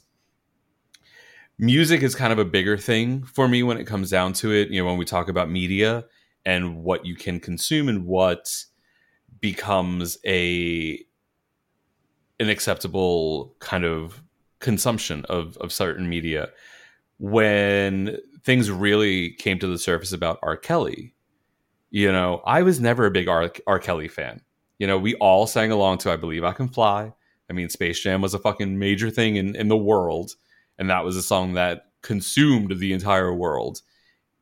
Music 1.57 2.03
is 2.03 2.15
kind 2.15 2.31
of 2.31 2.39
a 2.39 2.45
bigger 2.45 2.77
thing 2.77 3.23
for 3.23 3.47
me 3.47 3.63
when 3.63 3.77
it 3.77 3.85
comes 3.85 4.09
down 4.09 4.31
to 4.33 4.51
it. 4.51 4.69
You 4.69 4.81
know, 4.81 4.87
when 4.87 4.97
we 4.97 5.05
talk 5.05 5.27
about 5.27 5.49
media 5.49 6.05
and 6.45 6.83
what 6.83 7.05
you 7.05 7.15
can 7.15 7.39
consume 7.39 7.89
and 7.89 8.05
what 8.05 8.65
becomes 9.41 10.17
a 10.25 10.99
an 12.39 12.49
acceptable 12.49 13.55
kind 13.59 13.83
of 13.83 14.23
consumption 14.59 15.25
of 15.25 15.57
of 15.57 15.73
certain 15.73 16.07
media 16.07 16.49
when 17.19 18.17
things 18.43 18.71
really 18.71 19.31
came 19.31 19.59
to 19.59 19.67
the 19.67 19.77
surface 19.77 20.11
about 20.11 20.39
R. 20.41 20.57
Kelly, 20.57 21.13
you 21.91 22.11
know, 22.11 22.41
I 22.45 22.61
was 22.63 22.79
never 22.79 23.05
a 23.05 23.11
big 23.11 23.27
R. 23.27 23.51
R. 23.67 23.79
Kelly 23.79 24.07
fan. 24.07 24.41
You 24.77 24.87
know, 24.87 24.97
we 24.97 25.15
all 25.15 25.45
sang 25.45 25.71
along 25.71 25.99
to 25.99 26.11
I 26.11 26.15
Believe 26.15 26.43
I 26.43 26.53
Can 26.53 26.69
Fly. 26.69 27.13
I 27.49 27.53
mean, 27.53 27.69
Space 27.69 27.99
Jam 27.99 28.21
was 28.21 28.33
a 28.33 28.39
fucking 28.39 28.79
major 28.79 29.09
thing 29.09 29.35
in, 29.35 29.55
in 29.55 29.67
the 29.67 29.77
world. 29.77 30.35
And 30.77 30.89
that 30.89 31.03
was 31.03 31.17
a 31.17 31.21
song 31.21 31.53
that 31.53 31.87
consumed 32.01 32.79
the 32.79 32.93
entire 32.93 33.33
world. 33.33 33.81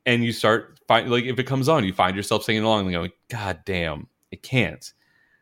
And 0.06 0.24
you 0.24 0.32
start 0.32 0.80
find 0.88 1.10
like 1.10 1.26
if 1.26 1.40
it 1.40 1.46
comes 1.46 1.68
on, 1.68 1.84
you 1.84 1.94
find 1.94 2.16
yourself 2.16 2.44
singing 2.44 2.64
along 2.64 2.86
and 2.86 2.94
going, 2.94 3.12
God 3.30 3.60
damn, 3.66 4.08
it 4.32 4.44
can't. 4.44 4.94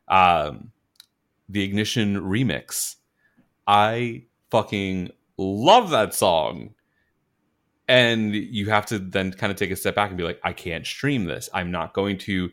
Um, 0.07 0.71
the 1.49 1.63
Ignition 1.63 2.21
remix. 2.21 2.95
I 3.67 4.25
fucking 4.51 5.11
love 5.37 5.89
that 5.89 6.13
song 6.13 6.74
and 7.87 8.33
you 8.33 8.69
have 8.69 8.85
to 8.87 8.99
then 8.99 9.31
kind 9.31 9.51
of 9.51 9.57
take 9.57 9.71
a 9.71 9.75
step 9.75 9.95
back 9.95 10.09
and 10.09 10.17
be 10.17 10.23
like 10.23 10.39
i 10.43 10.53
can't 10.53 10.85
stream 10.85 11.25
this. 11.25 11.49
I'm 11.53 11.71
not 11.71 11.93
going 11.93 12.17
to 12.19 12.49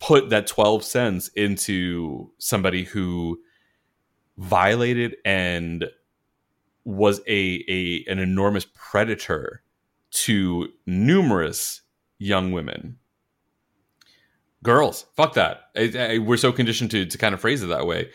put 0.00 0.30
that 0.30 0.46
12 0.46 0.82
cents 0.82 1.28
into 1.36 2.32
somebody 2.38 2.84
who 2.84 3.40
violated 4.38 5.16
and 5.24 5.84
was 6.84 7.20
a, 7.28 7.64
a 7.68 8.04
an 8.10 8.18
enormous 8.18 8.66
predator 8.74 9.62
to 10.10 10.68
numerous 10.86 11.82
young 12.18 12.50
women. 12.52 12.96
Girls 14.62 15.06
fuck 15.14 15.34
that. 15.34 15.70
I, 15.76 15.92
I, 15.96 16.18
we're 16.18 16.36
so 16.36 16.52
conditioned 16.52 16.90
to, 16.92 17.06
to 17.06 17.18
kind 17.18 17.34
of 17.34 17.40
phrase 17.40 17.62
it 17.62 17.68
that 17.68 17.86
way. 17.86 18.10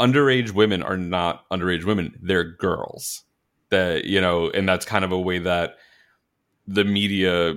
Underage 0.00 0.50
women 0.50 0.82
are 0.82 0.96
not 0.96 1.48
underage 1.50 1.84
women. 1.84 2.18
They're 2.20 2.44
girls 2.44 3.22
that 3.74 4.04
you 4.04 4.20
know 4.20 4.50
and 4.50 4.68
that's 4.68 4.86
kind 4.86 5.04
of 5.04 5.12
a 5.12 5.20
way 5.20 5.38
that 5.38 5.76
the 6.66 6.84
media 6.84 7.54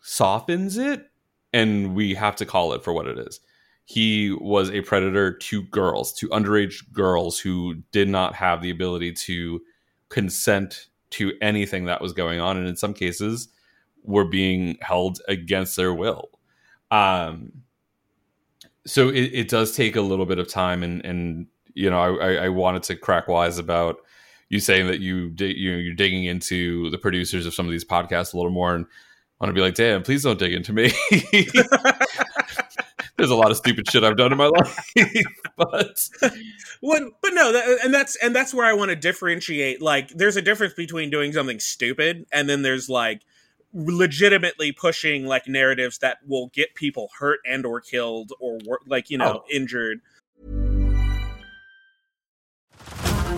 softens 0.00 0.78
it 0.78 1.10
and 1.52 1.94
we 1.94 2.14
have 2.14 2.36
to 2.36 2.46
call 2.46 2.72
it 2.72 2.82
for 2.84 2.92
what 2.92 3.06
it 3.06 3.18
is. 3.18 3.40
He 3.84 4.32
was 4.32 4.70
a 4.70 4.82
predator 4.82 5.32
to 5.32 5.62
girls 5.62 6.12
to 6.14 6.28
underage 6.28 6.90
girls 6.92 7.38
who 7.38 7.76
did 7.92 8.08
not 8.08 8.34
have 8.34 8.62
the 8.62 8.70
ability 8.70 9.12
to 9.12 9.60
consent 10.08 10.88
to 11.10 11.32
anything 11.40 11.86
that 11.86 12.00
was 12.00 12.12
going 12.12 12.40
on 12.40 12.56
and 12.56 12.66
in 12.66 12.76
some 12.76 12.94
cases 12.94 13.48
were 14.04 14.26
being 14.26 14.76
held 14.80 15.20
against 15.28 15.76
their 15.76 15.94
will. 15.94 16.30
Um 16.90 17.52
so 18.86 19.10
it, 19.10 19.30
it 19.32 19.48
does 19.48 19.76
take 19.76 19.96
a 19.96 20.00
little 20.00 20.26
bit 20.26 20.38
of 20.38 20.48
time, 20.48 20.82
and 20.82 21.04
and 21.04 21.46
you 21.74 21.90
know, 21.90 22.00
I, 22.00 22.46
I 22.46 22.48
wanted 22.48 22.82
to 22.84 22.96
crack 22.96 23.28
wise 23.28 23.58
about 23.58 23.98
you 24.50 24.60
saying 24.60 24.86
that 24.86 25.00
you 25.00 25.30
dig, 25.30 25.56
you 25.56 25.72
know, 25.72 25.78
you're 25.78 25.94
digging 25.94 26.24
into 26.24 26.90
the 26.90 26.98
producers 26.98 27.46
of 27.46 27.54
some 27.54 27.66
of 27.66 27.72
these 27.72 27.84
podcasts 27.84 28.32
a 28.34 28.36
little 28.36 28.52
more, 28.52 28.74
and 28.74 28.86
I 29.40 29.44
want 29.44 29.50
to 29.50 29.54
be 29.54 29.60
like, 29.60 29.74
damn, 29.74 30.02
please 30.02 30.22
don't 30.22 30.38
dig 30.38 30.52
into 30.52 30.72
me. 30.72 30.92
There's 33.16 33.30
a 33.30 33.34
lot 33.34 33.50
of 33.50 33.56
stupid 33.56 33.90
shit 33.90 34.04
I've 34.04 34.16
done 34.16 34.30
in 34.30 34.38
my 34.38 34.46
life, 34.58 34.78
but 35.56 35.98
Well, 36.80 37.10
but 37.20 37.34
no, 37.34 37.52
that, 37.52 37.80
and 37.84 37.92
that's 37.92 38.14
and 38.22 38.34
that's 38.34 38.54
where 38.54 38.64
I 38.64 38.74
want 38.74 38.90
to 38.90 38.96
differentiate. 38.96 39.82
Like, 39.82 40.10
there's 40.10 40.36
a 40.36 40.42
difference 40.42 40.74
between 40.74 41.10
doing 41.10 41.32
something 41.32 41.58
stupid 41.58 42.26
and 42.32 42.48
then 42.48 42.62
there's 42.62 42.88
like 42.88 43.22
legitimately 43.74 44.70
pushing 44.72 45.26
like 45.26 45.48
narratives 45.48 45.98
that 45.98 46.18
will 46.28 46.46
get 46.54 46.74
people 46.76 47.10
hurt 47.18 47.40
and 47.44 47.66
or 47.66 47.80
killed 47.80 48.32
or 48.40 48.58
like 48.86 49.10
you 49.10 49.18
know 49.18 49.42
Oh. 49.42 49.44
injured. 49.50 50.00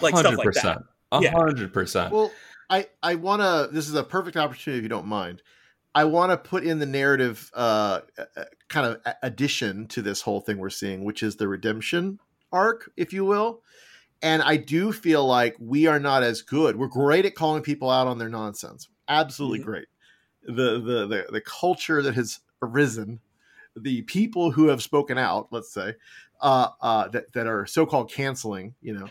Like 0.00 0.16
stuff 0.16 0.36
like 0.38 0.52
that. 0.52 0.82
A 1.12 1.30
hundred 1.30 1.72
percent. 1.72 2.12
Well, 2.12 2.32
I 2.70 2.86
I 3.02 3.14
want 3.14 3.42
to. 3.42 3.68
This 3.72 3.88
is 3.88 3.94
a 3.94 4.04
perfect 4.04 4.36
opportunity, 4.36 4.78
if 4.78 4.82
you 4.82 4.88
don't 4.88 5.06
mind. 5.06 5.42
I 5.94 6.04
want 6.04 6.30
to 6.30 6.36
put 6.36 6.64
in 6.64 6.78
the 6.78 6.86
narrative, 6.86 7.50
uh, 7.54 8.02
uh, 8.18 8.44
kind 8.68 8.86
of 8.86 9.14
addition 9.22 9.88
to 9.88 10.02
this 10.02 10.20
whole 10.20 10.40
thing 10.40 10.58
we're 10.58 10.70
seeing, 10.70 11.02
which 11.02 11.22
is 11.22 11.36
the 11.36 11.48
redemption 11.48 12.20
arc, 12.52 12.90
if 12.96 13.12
you 13.12 13.24
will. 13.24 13.62
And 14.20 14.42
I 14.42 14.58
do 14.58 14.92
feel 14.92 15.26
like 15.26 15.56
we 15.58 15.86
are 15.86 15.98
not 15.98 16.22
as 16.22 16.42
good. 16.42 16.76
We're 16.76 16.88
great 16.88 17.24
at 17.24 17.34
calling 17.34 17.62
people 17.62 17.90
out 17.90 18.06
on 18.06 18.18
their 18.18 18.28
nonsense. 18.28 18.88
Absolutely 19.08 19.60
Mhm. 19.60 19.64
great. 19.64 19.88
The, 20.42 20.80
the 20.80 21.06
the 21.06 21.26
the 21.32 21.40
culture 21.40 22.02
that 22.02 22.14
has 22.14 22.40
arisen, 22.62 23.20
the 23.74 24.02
people 24.02 24.50
who 24.50 24.68
have 24.68 24.82
spoken 24.82 25.18
out, 25.18 25.48
let's 25.50 25.72
say, 25.72 25.94
uh, 26.40 26.68
uh, 26.80 27.08
that 27.08 27.32
that 27.32 27.46
are 27.46 27.66
so-called 27.66 28.10
canceling, 28.10 28.74
you 28.80 28.92
know, 28.92 29.08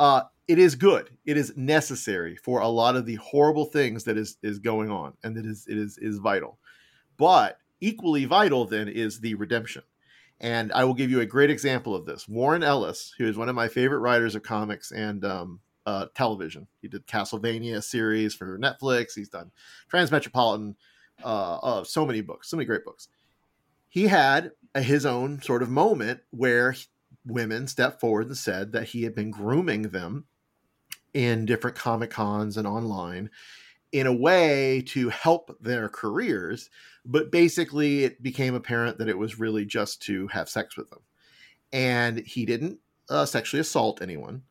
uh, 0.00 0.22
it 0.48 0.58
is 0.58 0.74
good. 0.74 1.10
It 1.26 1.36
is 1.36 1.52
necessary 1.56 2.34
for 2.34 2.60
a 2.60 2.68
lot 2.68 2.96
of 2.96 3.04
the 3.04 3.16
horrible 3.16 3.66
things 3.66 4.02
that 4.04 4.16
is 4.16 4.38
is 4.42 4.58
going 4.58 4.90
on, 4.90 5.12
and 5.22 5.36
that 5.36 5.44
is 5.46 5.66
it 5.68 5.76
is 5.76 5.98
is 5.98 6.18
vital. 6.18 6.58
But 7.18 7.58
equally 7.80 8.24
vital 8.24 8.64
then 8.64 8.88
is 8.88 9.20
the 9.20 9.34
redemption. 9.34 9.82
And 10.40 10.72
I 10.72 10.84
will 10.84 10.94
give 10.94 11.10
you 11.10 11.20
a 11.20 11.26
great 11.26 11.50
example 11.50 11.94
of 11.94 12.06
this. 12.06 12.26
Warren 12.26 12.62
Ellis, 12.62 13.14
who 13.18 13.26
is 13.28 13.36
one 13.36 13.50
of 13.50 13.54
my 13.54 13.68
favorite 13.68 13.98
writers 13.98 14.34
of 14.34 14.42
comics 14.42 14.90
and 14.90 15.22
um, 15.22 15.60
uh, 15.84 16.06
television. 16.14 16.66
He 16.80 16.88
did 16.88 17.06
Castlevania 17.06 17.84
series 17.84 18.34
for 18.34 18.58
Netflix. 18.58 19.14
He's 19.14 19.28
done 19.28 19.50
Transmetropolitan. 19.92 20.76
Uh, 21.22 21.56
uh, 21.56 21.84
so 21.84 22.06
many 22.06 22.22
books, 22.22 22.48
so 22.48 22.56
many 22.56 22.64
great 22.64 22.86
books. 22.86 23.08
He 23.90 24.06
had 24.06 24.52
his 24.74 25.04
own 25.04 25.42
sort 25.42 25.62
of 25.62 25.68
moment 25.68 26.20
where 26.30 26.72
he- 26.72 26.86
women 27.32 27.66
stepped 27.66 28.00
forward 28.00 28.26
and 28.26 28.36
said 28.36 28.72
that 28.72 28.88
he 28.88 29.02
had 29.02 29.14
been 29.14 29.30
grooming 29.30 29.82
them 29.82 30.26
in 31.12 31.44
different 31.44 31.76
comic 31.76 32.10
cons 32.10 32.56
and 32.56 32.66
online 32.66 33.30
in 33.92 34.06
a 34.06 34.12
way 34.12 34.82
to 34.86 35.08
help 35.08 35.56
their 35.60 35.88
careers 35.88 36.70
but 37.04 37.30
basically 37.30 38.04
it 38.04 38.22
became 38.22 38.54
apparent 38.54 38.98
that 38.98 39.08
it 39.08 39.18
was 39.18 39.38
really 39.38 39.64
just 39.64 40.02
to 40.02 40.28
have 40.28 40.48
sex 40.48 40.76
with 40.76 40.90
them. 40.90 41.00
And 41.72 42.18
he 42.18 42.44
didn't 42.44 42.78
uh, 43.08 43.26
sexually 43.26 43.60
assault 43.60 44.02
anyone 44.02 44.42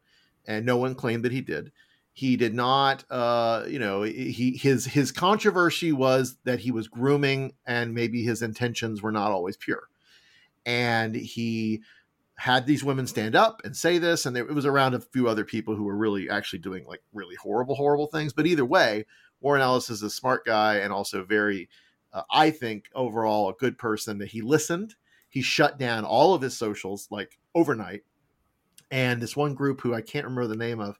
and 0.46 0.66
no 0.66 0.78
one 0.78 0.96
claimed 0.96 1.24
that 1.26 1.32
he 1.32 1.42
did. 1.42 1.72
He 2.12 2.36
did 2.36 2.54
not 2.54 3.06
uh 3.10 3.64
you 3.68 3.80
know 3.80 4.02
he 4.02 4.58
his 4.58 4.86
his 4.86 5.12
controversy 5.12 5.94
was 5.94 6.38
that 6.44 6.60
he 6.60 6.72
was 6.72 6.88
grooming 6.88 7.54
and 7.66 7.94
maybe 7.94 8.24
his 8.24 8.42
intentions 8.42 9.02
were 9.02 9.12
not 9.12 9.32
always 9.32 9.56
pure. 9.56 9.84
And 10.66 11.16
he 11.16 11.82
had 12.40 12.66
these 12.66 12.86
women 12.86 13.06
stand 13.06 13.36
up 13.36 13.62
and 13.66 13.76
say 13.76 13.98
this 13.98 14.26
and 14.26 14.38
it 14.38 14.48
was 14.48 14.66
around 14.66 14.94
a 14.94 15.00
few 15.02 15.28
other 15.28 15.44
people 15.44 15.76
who 15.76 15.84
were 15.84 15.98
really 15.98 16.30
actually 16.30 16.60
doing 16.60 16.86
like 16.88 17.02
really 17.12 17.36
horrible 17.36 17.76
horrible 17.76 18.08
things. 18.08 18.32
But 18.32 18.48
either 18.48 18.66
way 18.66 19.06
warren 19.42 19.62
ellis 19.62 19.90
is 19.90 20.04
a 20.04 20.10
smart 20.10 20.46
guy 20.46 20.78
and 20.78 20.92
also 20.92 21.24
very 21.24 21.70
uh, 22.12 22.24
i 22.30 22.50
think 22.50 22.90
overall 22.96 23.50
a 23.50 23.54
good 23.54 23.78
person 23.78 24.18
that 24.20 24.30
he 24.30 24.42
listened. 24.42 24.96
He 25.28 25.42
shut 25.42 25.78
down 25.78 26.06
all 26.06 26.34
of 26.34 26.42
his 26.42 26.58
socials 26.58 27.08
like 27.12 27.38
overnight. 27.54 28.02
And 28.90 29.22
this 29.22 29.36
one 29.36 29.54
group 29.54 29.82
who 29.82 29.94
i 29.94 30.02
can't 30.02 30.26
remember 30.26 30.48
the 30.48 30.56
name 30.56 30.80
of 30.80 30.98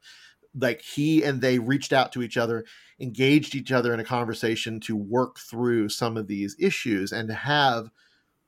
like 0.54 0.82
he 0.82 1.24
and 1.24 1.40
they 1.40 1.58
reached 1.58 1.94
out 1.94 2.12
to 2.12 2.22
each 2.22 2.36
other 2.36 2.66
engaged 3.00 3.56
each 3.56 3.72
other 3.72 3.94
in 3.94 4.02
a 4.02 4.06
conversation 4.06 4.80
to 4.82 4.96
work 4.96 5.40
through 5.40 5.88
some 5.88 6.18
of 6.18 6.28
these 6.28 6.56
issues 6.60 7.14
and 7.14 7.30
to 7.30 7.34
have 7.34 7.90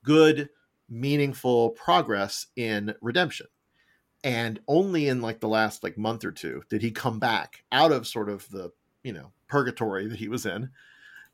good 0.03 0.49
meaningful 0.91 1.71
progress 1.71 2.47
in 2.55 2.93
redemption. 3.01 3.47
And 4.23 4.59
only 4.67 5.07
in 5.07 5.21
like 5.21 5.39
the 5.39 5.47
last 5.47 5.83
like 5.83 5.97
month 5.97 6.23
or 6.23 6.31
two 6.31 6.61
did 6.69 6.83
he 6.83 6.91
come 6.91 7.17
back 7.17 7.63
out 7.71 7.91
of 7.91 8.05
sort 8.05 8.29
of 8.29 8.47
the 8.49 8.71
you 9.03 9.13
know 9.13 9.31
purgatory 9.47 10.07
that 10.07 10.19
he 10.19 10.27
was 10.27 10.45
in 10.45 10.69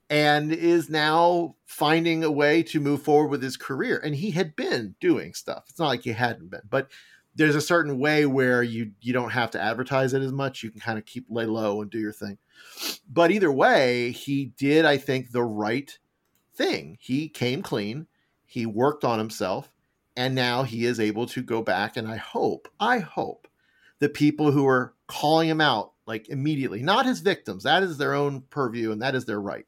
and 0.10 0.54
is 0.54 0.90
now 0.90 1.56
finding 1.66 2.24
a 2.24 2.32
way 2.32 2.64
to 2.64 2.80
move 2.80 3.02
forward 3.02 3.28
with 3.28 3.44
his 3.44 3.58
career. 3.58 4.00
And 4.02 4.16
he 4.16 4.32
had 4.32 4.56
been 4.56 4.96
doing 5.02 5.34
stuff. 5.34 5.66
It's 5.68 5.80
not 5.80 5.88
like 5.88 6.04
he 6.04 6.12
hadn't 6.12 6.50
been 6.50 6.62
but 6.70 6.90
there's 7.36 7.56
a 7.56 7.62
certain 7.62 8.00
way 8.00 8.26
where 8.26 8.64
you 8.64 8.92
you 9.02 9.14
don't 9.14 9.32
have 9.32 9.52
to 9.52 9.62
advertise 9.62 10.14
it 10.14 10.22
as 10.22 10.32
much. 10.32 10.64
You 10.64 10.72
can 10.72 10.80
kind 10.80 10.98
of 10.98 11.06
keep 11.06 11.26
lay 11.30 11.46
low 11.46 11.82
and 11.82 11.92
do 11.92 12.00
your 12.00 12.14
thing. 12.14 12.38
But 13.12 13.32
either 13.32 13.52
way 13.52 14.12
he 14.12 14.54
did 14.58 14.86
i 14.86 14.98
think 14.98 15.32
the 15.32 15.44
right 15.44 15.98
thing. 16.58 16.98
He 17.00 17.30
came 17.30 17.62
clean 17.62 18.08
he 18.48 18.66
worked 18.66 19.04
on 19.04 19.20
himself 19.20 19.72
and 20.16 20.34
now 20.34 20.64
he 20.64 20.86
is 20.86 21.00
able 21.00 21.28
to 21.28 21.44
go 21.44 21.62
back 21.62 21.96
and 21.96 22.08
i 22.08 22.16
hope 22.16 22.68
i 22.80 22.98
hope 22.98 23.48
the 24.00 24.10
people 24.10 24.52
who 24.52 24.68
are 24.68 24.94
calling 25.06 25.48
him 25.48 25.62
out 25.62 25.94
like 26.08 26.28
immediately 26.30 26.82
not 26.82 27.06
his 27.06 27.20
victims 27.20 27.64
that 27.64 27.84
is 27.84 27.98
their 27.98 28.14
own 28.14 28.42
purview 28.50 28.92
and 28.92 29.02
that 29.02 29.14
is 29.14 29.26
their 29.26 29.40
right 29.40 29.66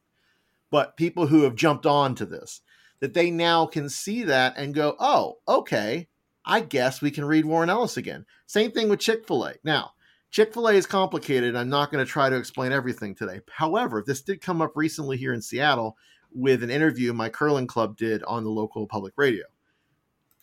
but 0.71 0.97
people 0.97 1.27
who 1.27 1.43
have 1.43 1.55
jumped 1.55 1.85
on 1.85 2.15
to 2.15 2.25
this 2.25 2.61
that 2.99 3.13
they 3.13 3.31
now 3.31 3.65
can 3.65 3.89
see 3.89 4.23
that 4.23 4.57
and 4.57 4.73
go 4.73 4.95
oh 4.99 5.37
okay 5.47 6.07
i 6.45 6.59
guess 6.59 7.01
we 7.01 7.11
can 7.11 7.25
read 7.25 7.45
warren 7.45 7.69
ellis 7.69 7.97
again. 7.97 8.25
Same 8.47 8.71
thing 8.71 8.89
with 8.89 8.99
chick-fil-a. 8.99 9.53
Now 9.63 9.91
chick-fil-a 10.31 10.73
is 10.73 10.85
complicated 10.85 11.55
i'm 11.55 11.69
not 11.69 11.91
going 11.91 12.03
to 12.03 12.11
try 12.11 12.29
to 12.29 12.37
explain 12.37 12.71
everything 12.71 13.15
today. 13.15 13.41
However 13.51 14.03
this 14.05 14.21
did 14.21 14.41
come 14.41 14.61
up 14.61 14.73
recently 14.75 15.17
here 15.17 15.33
in 15.33 15.41
seattle 15.41 15.97
with 16.33 16.63
an 16.63 16.69
interview 16.69 17.13
my 17.13 17.29
curling 17.29 17.67
club 17.67 17.97
did 17.97 18.23
on 18.23 18.43
the 18.43 18.49
local 18.49 18.87
public 18.87 19.13
radio. 19.15 19.45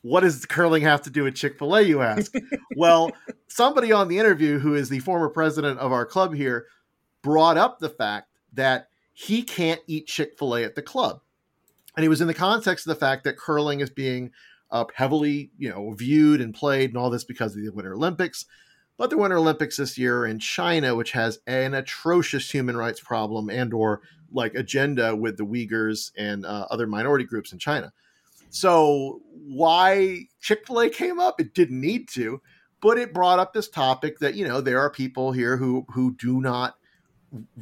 What 0.03 0.20
does 0.20 0.44
curling 0.46 0.83
have 0.83 1.03
to 1.03 1.11
do 1.11 1.25
with 1.25 1.35
Chick 1.35 1.59
fil 1.59 1.75
A, 1.75 1.83
you 1.83 2.01
ask? 2.01 2.33
well, 2.77 3.11
somebody 3.49 3.92
on 3.92 4.09
the 4.09 4.18
interview, 4.18 4.59
who 4.59 4.75
is 4.75 4.88
the 4.88 5.01
former 5.01 5.29
president 5.29 5.81
of 5.81 5.92
our 5.92 6.07
club 6.07 6.35
here, 6.35 6.66
brought 7.22 7.57
up 7.57 7.79
the 7.79 7.88
fact 7.88 8.29
that 8.53 8.88
he 9.12 9.42
can't 9.42 9.81
eat 9.87 10.07
Chick 10.07 10.38
fil 10.38 10.57
A 10.57 10.64
at 10.64 10.75
the 10.75 10.83
club. 10.83 11.20
And 11.96 12.05
it 12.05 12.09
was 12.09 12.20
in 12.20 12.29
the 12.29 12.35
context 12.35 12.87
of 12.87 12.90
the 12.94 13.01
fact 13.01 13.25
that 13.25 13.38
curling 13.38 13.81
is 13.81 13.90
being 13.90 14.31
uh, 14.70 14.85
heavily, 14.94 15.51
you 15.59 15.70
know, 15.70 15.92
viewed 15.92 16.40
and 16.40 16.55
played 16.55 16.90
and 16.90 16.99
all 16.99 17.11
this 17.11 17.25
because 17.25 17.57
of 17.57 17.62
the 17.62 17.70
Winter 17.70 17.94
Olympics. 17.94 18.44
But 18.96 19.11
the 19.11 19.18
Winter 19.18 19.37
Olympics 19.37 19.77
this 19.77 19.99
year 19.99 20.25
in 20.25 20.38
China, 20.38 20.94
which 20.94 21.12
has 21.12 21.38
an 21.46 21.75
atrocious 21.75 22.51
human 22.51 22.77
rights 22.77 23.01
problem 23.01 23.51
and 23.51 23.75
or 23.75 24.03
like 24.37 24.55
agenda 24.55 25.16
with 25.16 25.37
the 25.37 25.44
Uyghurs 25.44 26.12
and 26.16 26.46
uh, 26.46 26.66
other 26.70 26.87
minority 26.87 27.25
groups 27.25 27.53
in 27.53 27.59
China. 27.59 27.92
So 28.51 29.20
why 29.33 30.29
Chick-fil-A 30.40 30.90
came 30.90 31.18
up, 31.18 31.40
it 31.40 31.55
didn't 31.55 31.81
need 31.81 32.09
to, 32.11 32.40
but 32.81 32.99
it 32.99 33.12
brought 33.12 33.38
up 33.38 33.53
this 33.53 33.68
topic 33.68 34.18
that, 34.20 34.35
you 34.35 34.46
know, 34.46 34.61
there 34.61 34.79
are 34.79 34.90
people 34.90 35.33
here 35.33 35.57
who 35.57 35.85
who 35.90 36.14
do 36.14 36.40
not 36.40 36.77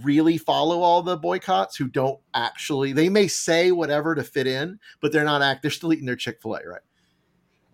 really 0.03 0.37
follow 0.37 0.83
all 0.83 1.03
the 1.03 1.17
boycotts, 1.17 1.77
who 1.77 1.89
don't 1.89 2.21
actually 2.35 2.93
they 2.93 3.09
may 3.09 3.27
say 3.27 3.73
whatever 3.73 4.15
to 4.15 4.23
fit 4.23 4.47
in, 4.47 4.79
but 5.01 5.13
they're 5.13 5.25
not 5.25 5.43
act 5.43 5.63
they're 5.63 5.71
still 5.71 5.93
eating 5.93 6.07
their 6.07 6.17
Chick-fil-A, 6.17 6.69
right? 6.69 6.83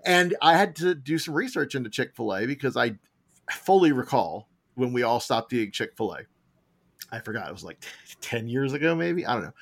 And 0.04 0.36
I 0.40 0.56
had 0.56 0.76
to 0.76 0.94
do 0.94 1.18
some 1.18 1.34
research 1.34 1.74
into 1.74 1.90
Chick-fil-A 1.90 2.46
because 2.46 2.76
I 2.76 2.98
fully 3.50 3.92
recall 3.92 4.48
when 4.76 4.92
we 4.92 5.02
all 5.02 5.20
stopped 5.20 5.52
eating 5.52 5.72
Chick-fil-A. 5.72 6.20
I 7.10 7.20
forgot 7.20 7.48
it 7.48 7.52
was 7.52 7.64
like 7.64 7.84
10 8.20 8.48
years 8.48 8.72
ago, 8.72 8.94
maybe. 8.94 9.26
I 9.26 9.34
don't 9.34 9.44
know. 9.44 9.54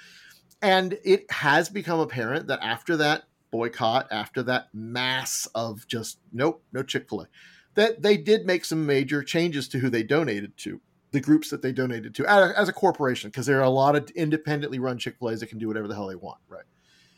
And 0.61 0.99
it 1.05 1.31
has 1.31 1.69
become 1.69 2.01
apparent 2.01 2.49
that 2.49 2.61
after 2.63 2.97
that 2.97 3.25
boycott 3.51 4.09
after 4.11 4.43
that 4.45 4.69
mass 4.75 5.47
of 5.55 5.87
just 5.87 6.19
nope, 6.33 6.63
no 6.73 6.83
Chick 6.83 7.09
fil 7.09 7.23
A, 7.23 7.27
that 7.75 8.03
they 8.03 8.17
did 8.17 8.47
make 8.47 8.65
some 8.65 8.85
major 8.85 9.23
changes 9.23 9.69
to 9.69 9.79
who 9.79 9.91
they 9.91 10.03
donated 10.03 10.57
to, 10.59 10.81
the 11.13 11.21
groups 11.21 11.51
that 11.51 11.63
they 11.63 11.73
donated 11.73 12.15
to 12.17 12.27
as 12.27 12.69
a, 12.69 12.73
corporation, 12.73 13.31
because 13.31 13.47
there 13.47 13.59
are 13.59 13.65
a 13.65 13.71
lot 13.71 13.97
of 13.97 14.11
independently 14.11 14.79
run 14.79 14.99
Chick 14.99 15.17
fil 15.19 15.31
A's 15.31 15.41
that 15.41 15.49
can 15.49 15.59
do 15.59 15.69
whatever 15.69 15.89
the 15.89 15.95
hell 15.95 16.09
they 16.09 16.15
want, 16.15 16.39
right? 16.49 16.65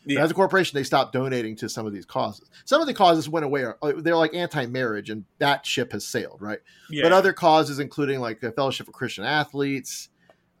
Yeah. 0.05 0.23
As 0.23 0.31
a 0.31 0.33
corporation, 0.33 0.75
they 0.75 0.83
stopped 0.83 1.13
donating 1.13 1.55
to 1.57 1.69
some 1.69 1.85
of 1.85 1.93
these 1.93 2.05
causes. 2.05 2.49
Some 2.65 2.81
of 2.81 2.87
the 2.87 2.93
causes 2.93 3.29
went 3.29 3.45
away. 3.45 3.65
uh, 3.65 3.93
They're 3.97 4.15
like 4.15 4.33
anti-marriage, 4.33 5.09
and 5.11 5.25
that 5.37 5.65
ship 5.65 5.91
has 5.91 6.05
sailed, 6.05 6.41
right? 6.41 6.59
Yeah. 6.89 7.03
But 7.03 7.11
other 7.11 7.33
causes, 7.33 7.77
including 7.79 8.19
like 8.19 8.39
the 8.41 8.51
Fellowship 8.51 8.87
of 8.87 8.95
Christian 8.95 9.25
Athletes, 9.25 10.09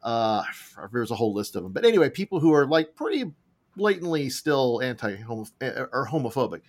uh, 0.03 0.43
there's 0.91 1.11
a 1.11 1.15
whole 1.15 1.33
list 1.33 1.55
of 1.55 1.63
them. 1.63 1.71
But 1.71 1.85
anyway, 1.85 2.09
people 2.09 2.39
who 2.39 2.53
are 2.53 2.67
like 2.67 2.95
pretty 2.95 3.31
blatantly 3.75 4.29
still 4.29 4.81
anti 4.81 5.17
or 5.23 6.07
homophobic, 6.11 6.61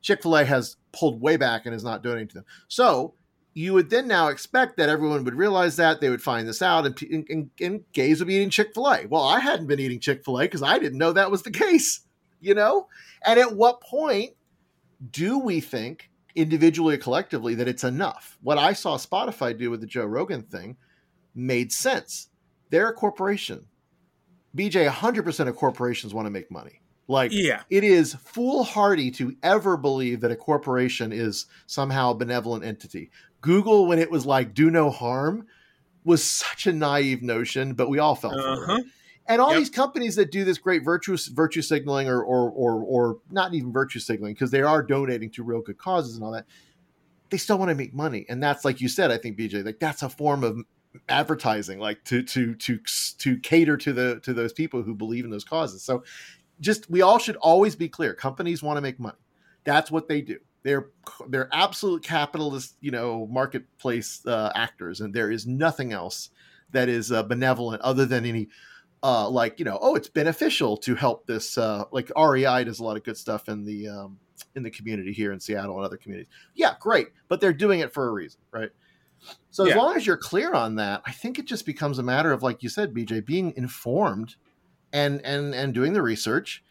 Chick 0.00 0.22
Fil 0.22 0.36
A 0.36 0.44
has 0.44 0.76
pulled 0.92 1.20
way 1.20 1.36
back 1.36 1.66
and 1.66 1.74
is 1.74 1.84
not 1.84 2.02
donating 2.02 2.28
to 2.28 2.34
them. 2.34 2.44
So 2.66 3.14
you 3.54 3.74
would 3.74 3.90
then 3.90 4.06
now 4.06 4.28
expect 4.28 4.76
that 4.76 4.88
everyone 4.88 5.24
would 5.24 5.34
realize 5.34 5.76
that 5.76 6.00
they 6.00 6.10
would 6.10 6.22
find 6.22 6.46
this 6.46 6.62
out, 6.62 6.86
and, 6.86 7.02
and, 7.02 7.26
and, 7.28 7.50
and 7.60 7.92
gays 7.92 8.20
would 8.20 8.28
be 8.28 8.34
eating 8.34 8.50
Chick 8.50 8.72
Fil 8.74 8.88
A. 8.88 9.06
Well, 9.06 9.24
I 9.24 9.40
hadn't 9.40 9.66
been 9.66 9.80
eating 9.80 9.98
Chick 10.00 10.24
Fil 10.24 10.38
A 10.38 10.44
because 10.44 10.62
I 10.62 10.78
didn't 10.78 10.98
know 10.98 11.12
that 11.12 11.30
was 11.30 11.42
the 11.42 11.50
case, 11.50 12.00
you 12.40 12.54
know. 12.54 12.88
And 13.24 13.38
at 13.38 13.54
what 13.54 13.80
point 13.80 14.32
do 15.10 15.38
we 15.38 15.60
think 15.60 16.10
individually 16.34 16.94
or 16.94 16.98
collectively 16.98 17.54
that 17.56 17.68
it's 17.68 17.84
enough? 17.84 18.38
What 18.42 18.58
I 18.58 18.72
saw 18.72 18.96
Spotify 18.96 19.56
do 19.56 19.70
with 19.70 19.80
the 19.80 19.86
Joe 19.86 20.04
Rogan 20.06 20.42
thing 20.42 20.76
made 21.34 21.72
sense. 21.72 22.28
They're 22.70 22.88
a 22.88 22.94
corporation. 22.94 23.66
BJ, 24.56 24.88
100% 24.88 25.48
of 25.48 25.56
corporations 25.56 26.14
want 26.14 26.26
to 26.26 26.30
make 26.30 26.50
money. 26.50 26.80
Like, 27.06 27.32
yeah. 27.32 27.62
it 27.70 27.84
is 27.84 28.14
foolhardy 28.14 29.10
to 29.12 29.34
ever 29.42 29.76
believe 29.76 30.20
that 30.20 30.30
a 30.30 30.36
corporation 30.36 31.12
is 31.12 31.46
somehow 31.66 32.10
a 32.10 32.14
benevolent 32.14 32.64
entity. 32.64 33.10
Google, 33.40 33.86
when 33.86 33.98
it 33.98 34.10
was 34.10 34.26
like 34.26 34.52
do 34.52 34.70
no 34.70 34.90
harm, 34.90 35.46
was 36.04 36.22
such 36.22 36.66
a 36.66 36.72
naive 36.72 37.22
notion, 37.22 37.72
but 37.74 37.88
we 37.88 37.98
all 37.98 38.14
fell 38.14 38.32
for 38.32 38.38
Uh-huh. 38.38 38.76
it. 38.76 38.86
And 39.28 39.42
all 39.42 39.50
Yep. 39.52 39.58
these 39.58 39.70
companies 39.70 40.16
that 40.16 40.32
do 40.32 40.44
this 40.44 40.56
great 40.58 40.82
virtue 40.82 41.16
virtue 41.32 41.62
signaling 41.62 42.08
or 42.08 42.22
or 42.22 42.50
or, 42.50 42.82
or 42.82 43.18
not 43.30 43.52
even 43.54 43.72
virtue 43.72 43.98
signaling 43.98 44.34
because 44.34 44.50
they 44.50 44.62
are 44.62 44.82
donating 44.82 45.30
to 45.32 45.42
real 45.42 45.60
good 45.60 45.78
causes 45.78 46.16
and 46.16 46.24
all 46.24 46.32
that, 46.32 46.46
they 47.30 47.36
still 47.36 47.58
want 47.58 47.68
to 47.68 47.74
make 47.74 47.92
money. 47.94 48.24
And 48.28 48.42
that's 48.42 48.64
like 48.64 48.80
you 48.80 48.88
said, 48.88 49.10
I 49.10 49.18
think 49.18 49.38
BJ, 49.38 49.64
like 49.64 49.78
that's 49.78 50.02
a 50.02 50.08
form 50.08 50.42
of 50.42 50.58
advertising, 51.10 51.78
like 51.78 52.02
to 52.04 52.22
to 52.22 52.54
to 52.54 52.78
to 53.18 53.38
cater 53.38 53.76
to 53.76 53.92
the 53.92 54.20
to 54.20 54.32
those 54.32 54.54
people 54.54 54.82
who 54.82 54.94
believe 54.94 55.24
in 55.24 55.30
those 55.30 55.44
causes. 55.44 55.82
So 55.82 56.04
just 56.60 56.90
we 56.90 57.02
all 57.02 57.18
should 57.18 57.36
always 57.36 57.76
be 57.76 57.88
clear. 57.88 58.14
Companies 58.14 58.62
want 58.62 58.78
to 58.78 58.80
make 58.80 58.98
money. 58.98 59.18
That's 59.64 59.90
what 59.90 60.08
they 60.08 60.22
do. 60.22 60.38
They're 60.62 60.88
they're 61.28 61.48
absolute 61.52 62.02
capitalist, 62.02 62.76
you 62.80 62.90
know, 62.90 63.26
marketplace 63.30 64.22
uh, 64.26 64.52
actors, 64.54 65.00
and 65.00 65.12
there 65.14 65.30
is 65.30 65.46
nothing 65.46 65.92
else 65.92 66.30
that 66.72 66.88
is 66.88 67.12
uh, 67.12 67.22
benevolent 67.22 67.80
other 67.82 68.06
than 68.06 68.24
any 68.26 68.48
uh, 69.02 69.28
like 69.28 69.58
you 69.58 69.64
know, 69.64 69.78
oh, 69.80 69.94
it's 69.94 70.08
beneficial 70.08 70.76
to 70.78 70.94
help 70.94 71.26
this. 71.26 71.56
Uh, 71.58 71.84
like 71.92 72.10
REI 72.16 72.64
does 72.64 72.80
a 72.80 72.84
lot 72.84 72.96
of 72.96 73.04
good 73.04 73.16
stuff 73.16 73.48
in 73.48 73.64
the 73.64 73.88
um, 73.88 74.18
in 74.54 74.62
the 74.62 74.70
community 74.70 75.12
here 75.12 75.32
in 75.32 75.40
Seattle 75.40 75.76
and 75.76 75.84
other 75.84 75.96
communities. 75.96 76.30
Yeah, 76.54 76.74
great, 76.80 77.08
but 77.28 77.40
they're 77.40 77.52
doing 77.52 77.80
it 77.80 77.92
for 77.92 78.08
a 78.08 78.12
reason, 78.12 78.40
right? 78.52 78.70
So 79.50 79.64
as 79.64 79.70
Yeah. 79.70 79.76
long 79.76 79.96
as 79.96 80.06
you're 80.06 80.16
clear 80.16 80.52
on 80.52 80.76
that, 80.76 81.02
I 81.06 81.12
think 81.12 81.38
it 81.38 81.46
just 81.46 81.66
becomes 81.66 81.98
a 81.98 82.02
matter 82.02 82.32
of 82.32 82.42
like 82.42 82.62
you 82.62 82.68
said, 82.68 82.94
BJ, 82.94 83.20
being 83.20 83.52
informed 83.56 84.36
and 84.92 85.20
and 85.24 85.54
and 85.54 85.74
doing 85.74 85.92
the 85.92 86.02
research 86.02 86.64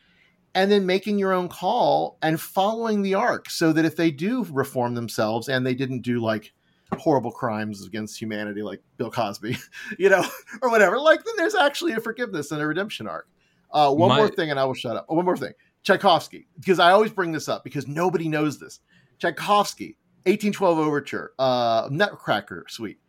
and 0.55 0.71
then 0.71 0.85
making 0.85 1.19
your 1.19 1.33
own 1.33 1.49
call 1.49 2.17
and 2.21 2.41
following 2.41 3.01
the 3.03 3.13
arc 3.13 3.49
so 3.49 3.71
that 3.73 3.85
if 3.85 3.95
they 3.95 4.11
do 4.11 4.43
reform 4.51 4.95
themselves 4.95 5.49
and 5.49 5.65
they 5.65 5.75
didn't 5.75 6.01
do 6.01 6.19
like 6.19 6.53
horrible 6.97 7.31
crimes 7.31 7.85
against 7.85 8.19
humanity 8.19 8.61
like 8.61 8.81
Bill 8.97 9.11
Cosby, 9.11 9.57
you 9.99 10.09
know, 10.09 10.25
or 10.61 10.69
whatever, 10.69 10.99
like 10.99 11.23
then 11.23 11.35
there's 11.37 11.55
actually 11.55 11.93
a 11.93 11.99
forgiveness 11.99 12.51
and 12.51 12.61
a 12.61 12.67
redemption 12.67 13.07
arc. 13.07 13.27
Uh, 13.71 13.93
one 13.93 14.09
My- 14.09 14.17
more 14.17 14.29
thing 14.29 14.49
and 14.51 14.59
I 14.59 14.65
will 14.65 14.73
shut 14.73 14.95
up. 14.95 15.05
Oh, 15.09 15.15
one 15.15 15.25
more 15.25 15.37
thing. 15.37 15.53
Tchaikovsky, 15.83 16.47
because 16.59 16.79
I 16.79 16.91
always 16.91 17.11
bring 17.11 17.31
this 17.31 17.47
up 17.47 17.63
because 17.63 17.87
nobody 17.87 18.27
knows 18.27 18.59
this. 18.59 18.79
Tchaikovsky, 19.19 19.97
1812 20.25 20.79
Overture, 20.79 21.31
uh, 21.39 21.87
Nutcracker 21.91 22.65
Suite. 22.67 22.99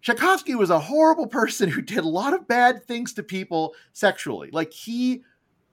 Tchaikovsky 0.00 0.56
was 0.56 0.70
a 0.70 0.80
horrible 0.80 1.28
person 1.28 1.68
who 1.68 1.80
did 1.80 1.98
a 1.98 2.08
lot 2.08 2.34
of 2.34 2.48
bad 2.48 2.84
things 2.84 3.12
to 3.14 3.22
people 3.22 3.74
sexually. 3.92 4.50
Like 4.52 4.72
he, 4.72 5.22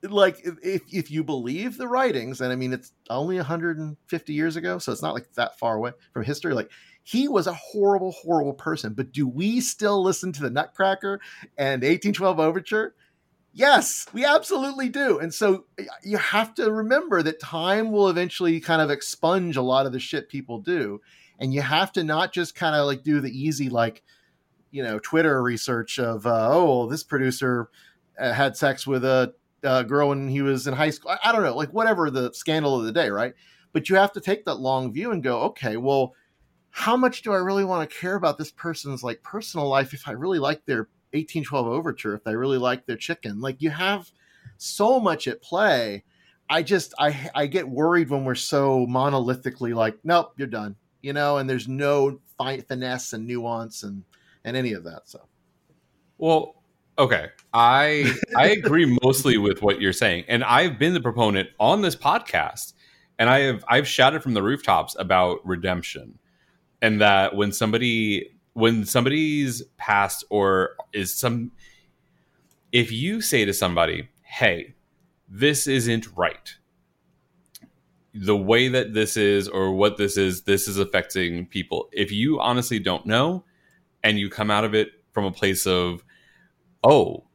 like 0.03 0.39
if 0.63 0.83
if 0.91 1.09
you 1.09 1.23
believe 1.23 1.77
the 1.77 1.87
writings, 1.87 2.39
and 2.41 2.53
I 2.53 2.55
mean 2.55 2.71
it's 2.71 2.93
only 3.09 3.37
150 3.37 4.33
years 4.33 4.55
ago, 4.55 4.77
so 4.77 4.91
it's 4.91 5.01
not 5.01 5.15
like 5.15 5.33
that 5.33 5.57
far 5.57 5.75
away 5.75 5.93
from 6.13 6.23
history. 6.23 6.53
Like 6.53 6.69
he 7.09 7.27
was 7.27 7.47
a 7.47 7.53
horrible, 7.53 8.11
horrible 8.11 8.53
person. 8.53 8.93
But 8.93 9.11
do 9.11 9.27
we 9.27 9.61
still 9.61 10.03
listen 10.03 10.31
to 10.33 10.43
the 10.43 10.51
Nutcracker 10.51 11.19
and 11.57 11.81
1812 11.81 12.39
Overture? 12.39 12.93
Yes, 13.51 14.05
we 14.13 14.25
absolutely 14.25 14.89
do. 14.89 15.17
And 15.17 15.33
so 15.33 15.65
you 16.03 16.17
have 16.17 16.53
to 16.55 16.71
remember 16.71 17.23
that 17.23 17.39
time 17.39 17.91
will 17.91 18.09
eventually 18.09 18.59
kind 18.59 18.79
of 18.79 18.91
expunge 18.91 19.57
a 19.57 19.63
lot 19.63 19.87
of 19.87 19.91
the 19.91 19.99
shit 19.99 20.29
people 20.29 20.59
do. 20.59 21.01
And 21.39 21.51
you 21.51 21.63
have 21.63 21.91
to 21.93 22.03
not 22.03 22.31
just 22.31 22.53
kind 22.53 22.75
of 22.75 22.85
like 22.85 23.01
do 23.01 23.21
the 23.21 23.31
easy, 23.31 23.69
like, 23.69 24.03
you 24.69 24.83
know, 24.83 24.99
Twitter 24.99 25.41
research 25.41 25.97
of, 25.97 26.27
uh, 26.27 26.49
oh, 26.51 26.87
this 26.87 27.03
producer 27.03 27.71
uh, 28.19 28.33
had 28.33 28.55
sex 28.55 28.85
with 28.85 29.03
a, 29.03 29.33
a 29.63 29.83
girl 29.83 30.09
when 30.09 30.27
he 30.27 30.43
was 30.43 30.67
in 30.67 30.75
high 30.75 30.91
school. 30.91 31.09
I, 31.09 31.29
I 31.29 31.31
don't 31.31 31.41
know, 31.41 31.55
like 31.55 31.73
whatever 31.73 32.11
the 32.11 32.31
scandal 32.33 32.79
of 32.79 32.85
the 32.85 32.91
day, 32.91 33.09
right? 33.09 33.33
But 33.73 33.89
you 33.89 33.95
have 33.95 34.11
to 34.13 34.21
take 34.21 34.45
that 34.45 34.59
long 34.59 34.93
view 34.93 35.09
and 35.09 35.23
go, 35.23 35.41
okay, 35.41 35.75
well, 35.75 36.13
how 36.71 36.95
much 36.95 37.21
do 37.21 37.33
I 37.33 37.37
really 37.37 37.65
want 37.65 37.89
to 37.89 37.95
care 37.95 38.15
about 38.15 38.37
this 38.37 38.51
person's 38.51 39.03
like 39.03 39.23
personal 39.23 39.67
life 39.67 39.93
if 39.93 40.07
I 40.07 40.11
really 40.11 40.39
like 40.39 40.65
their 40.65 40.87
1812 41.11 41.67
overture 41.67 42.13
if 42.13 42.27
I 42.27 42.31
really 42.31 42.57
like 42.57 42.85
their 42.85 42.95
chicken. 42.95 43.41
Like 43.41 43.61
you 43.61 43.71
have 43.71 44.11
so 44.57 44.99
much 44.99 45.27
at 45.27 45.41
play. 45.41 46.03
I 46.49 46.63
just 46.63 46.93
I 46.99 47.29
I 47.35 47.47
get 47.47 47.67
worried 47.67 48.09
when 48.09 48.25
we're 48.25 48.35
so 48.35 48.85
monolithically 48.87 49.73
like, 49.73 49.97
nope, 50.03 50.33
you're 50.37 50.47
done. 50.47 50.75
You 51.01 51.13
know, 51.13 51.37
and 51.37 51.49
there's 51.49 51.67
no 51.67 52.19
fi- 52.37 52.61
finesse 52.61 53.13
and 53.13 53.25
nuance 53.25 53.83
and 53.83 54.03
and 54.43 54.55
any 54.55 54.73
of 54.73 54.83
that. 54.83 55.03
So 55.05 55.21
Well, 56.17 56.55
okay. 56.97 57.27
I 57.53 58.13
I 58.35 58.49
agree 58.49 58.97
mostly 59.03 59.37
with 59.37 59.61
what 59.61 59.81
you're 59.81 59.93
saying. 59.93 60.25
And 60.27 60.43
I've 60.43 60.77
been 60.77 60.93
the 60.93 61.01
proponent 61.01 61.49
on 61.59 61.81
this 61.81 61.95
podcast 61.95 62.73
and 63.17 63.29
I 63.29 63.39
have 63.41 63.63
I've 63.67 63.87
shouted 63.87 64.21
from 64.23 64.33
the 64.33 64.43
rooftops 64.43 64.95
about 64.97 65.45
redemption. 65.45 66.19
And 66.81 67.01
that 67.01 67.35
when 67.35 67.51
somebody 67.51 68.31
when 68.53 68.85
somebody's 68.85 69.63
past 69.77 70.23
or 70.29 70.75
is 70.93 71.13
some 71.13 71.51
if 72.71 72.91
you 72.91 73.21
say 73.21 73.45
to 73.45 73.53
somebody, 73.53 74.09
"Hey, 74.23 74.75
this 75.27 75.67
isn't 75.67 76.07
right." 76.15 76.55
The 78.13 78.37
way 78.37 78.67
that 78.69 78.93
this 78.93 79.17
is 79.17 79.47
or 79.47 79.73
what 79.73 79.97
this 79.97 80.17
is, 80.17 80.43
this 80.43 80.67
is 80.67 80.77
affecting 80.77 81.45
people. 81.45 81.89
If 81.91 82.11
you 82.11 82.39
honestly 82.39 82.79
don't 82.79 83.05
know 83.05 83.45
and 84.03 84.19
you 84.19 84.29
come 84.29 84.49
out 84.49 84.63
of 84.63 84.73
it 84.73 84.89
from 85.11 85.25
a 85.25 85.31
place 85.31 85.67
of 85.67 86.03
oh, 86.83 87.25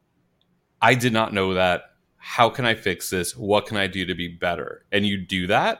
I 0.81 0.95
did 0.95 1.13
not 1.13 1.33
know 1.33 1.53
that. 1.53 1.83
How 2.17 2.49
can 2.49 2.65
I 2.65 2.73
fix 2.73 3.09
this? 3.09 3.35
What 3.35 3.67
can 3.67 3.77
I 3.77 3.87
do 3.87 4.05
to 4.05 4.15
be 4.15 4.27
better? 4.27 4.85
And 4.91 5.05
you 5.05 5.17
do 5.17 5.47
that, 5.47 5.79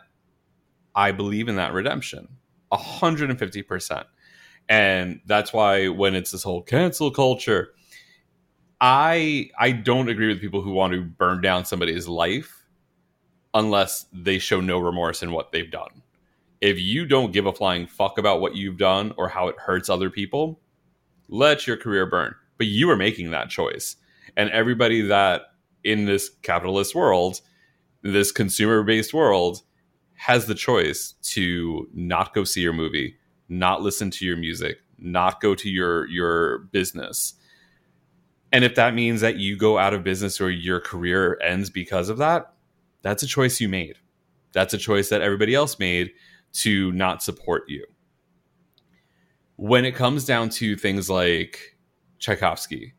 I 0.96 1.12
believe 1.12 1.48
in 1.48 1.56
that 1.56 1.74
redemption 1.74 2.28
150%. 2.72 4.06
And 4.68 5.22
that's 5.26 5.54
why 5.54 5.88
when 5.88 6.16
it's 6.16 6.32
this 6.32 6.44
whole 6.44 6.62
cancel 6.62 7.12
culture, 7.12 7.74
I 8.82 9.50
I 9.58 9.72
don't 9.72 10.10
agree 10.10 10.28
with 10.28 10.42
people 10.42 10.62
who 10.62 10.72
want 10.72 10.94
to 10.94 11.02
burn 11.02 11.42
down 11.42 11.66
somebody's 11.66 12.08
life 12.08 12.66
unless 13.54 14.06
they 14.12 14.38
show 14.38 14.60
no 14.60 14.80
remorse 14.80 15.24
in 15.24 15.32
what 15.32 15.52
they've 15.52 15.72
done. 15.72 16.02
If 16.62 16.80
you 16.80 17.06
don't 17.06 17.32
give 17.32 17.46
a 17.46 17.54
flying 17.54 17.88
fuck 17.88 18.18
about 18.18 18.42
what 18.42 18.56
you've 18.56 18.78
done 18.78 19.14
or 19.18 19.30
how 19.30 19.48
it 19.48 19.56
hurts 19.58 19.90
other 19.90 20.10
people, 20.10 20.60
let 21.30 21.68
your 21.68 21.78
career 21.78 22.06
burn. 22.06 22.36
But 22.58 22.68
you 22.68 22.90
are 22.90 22.98
making 22.98 23.32
that 23.32 23.50
choice. 23.50 23.96
And 24.36 24.50
everybody 24.50 25.02
that 25.02 25.44
in 25.84 26.06
this 26.06 26.30
capitalist 26.42 26.96
world, 26.96 27.42
this 28.02 28.32
consumer 28.32 28.84
based 28.84 29.14
world, 29.14 29.62
has 30.16 30.46
the 30.46 30.56
choice 30.56 31.14
to 31.22 31.88
not 31.94 32.34
go 32.34 32.44
see 32.44 32.62
your 32.62 32.74
movie, 32.74 33.18
not 33.48 33.82
listen 33.82 34.10
to 34.12 34.26
your 34.26 34.38
music, 34.38 34.78
not 34.98 35.42
go 35.42 35.56
to 35.56 35.70
your 35.70 36.08
your 36.08 36.60
business. 36.72 37.34
And 38.52 38.64
if 38.64 38.76
that 38.76 38.94
means 38.94 39.22
that 39.22 39.38
you 39.38 39.58
go 39.58 39.78
out 39.78 39.94
of 39.94 40.04
business 40.04 40.40
or 40.40 40.50
your 40.50 40.80
career 40.80 41.38
ends 41.44 41.70
because 41.70 42.10
of 42.10 42.18
that, 42.18 42.54
that's 43.02 43.22
a 43.22 43.28
choice 43.28 43.60
you 43.60 43.70
made. 43.70 43.98
That's 44.54 44.74
a 44.74 44.78
choice 44.78 45.10
that 45.10 45.22
everybody 45.22 45.54
else 45.54 45.78
made 45.78 46.12
to 46.54 46.92
not 46.94 47.22
support 47.22 47.66
you. 47.68 47.86
When 49.58 49.86
it 49.86 49.94
comes 49.94 50.26
down 50.26 50.50
to 50.52 50.76
things 50.76 51.10
like 51.10 51.78
Tchaikovsky, 52.20 52.94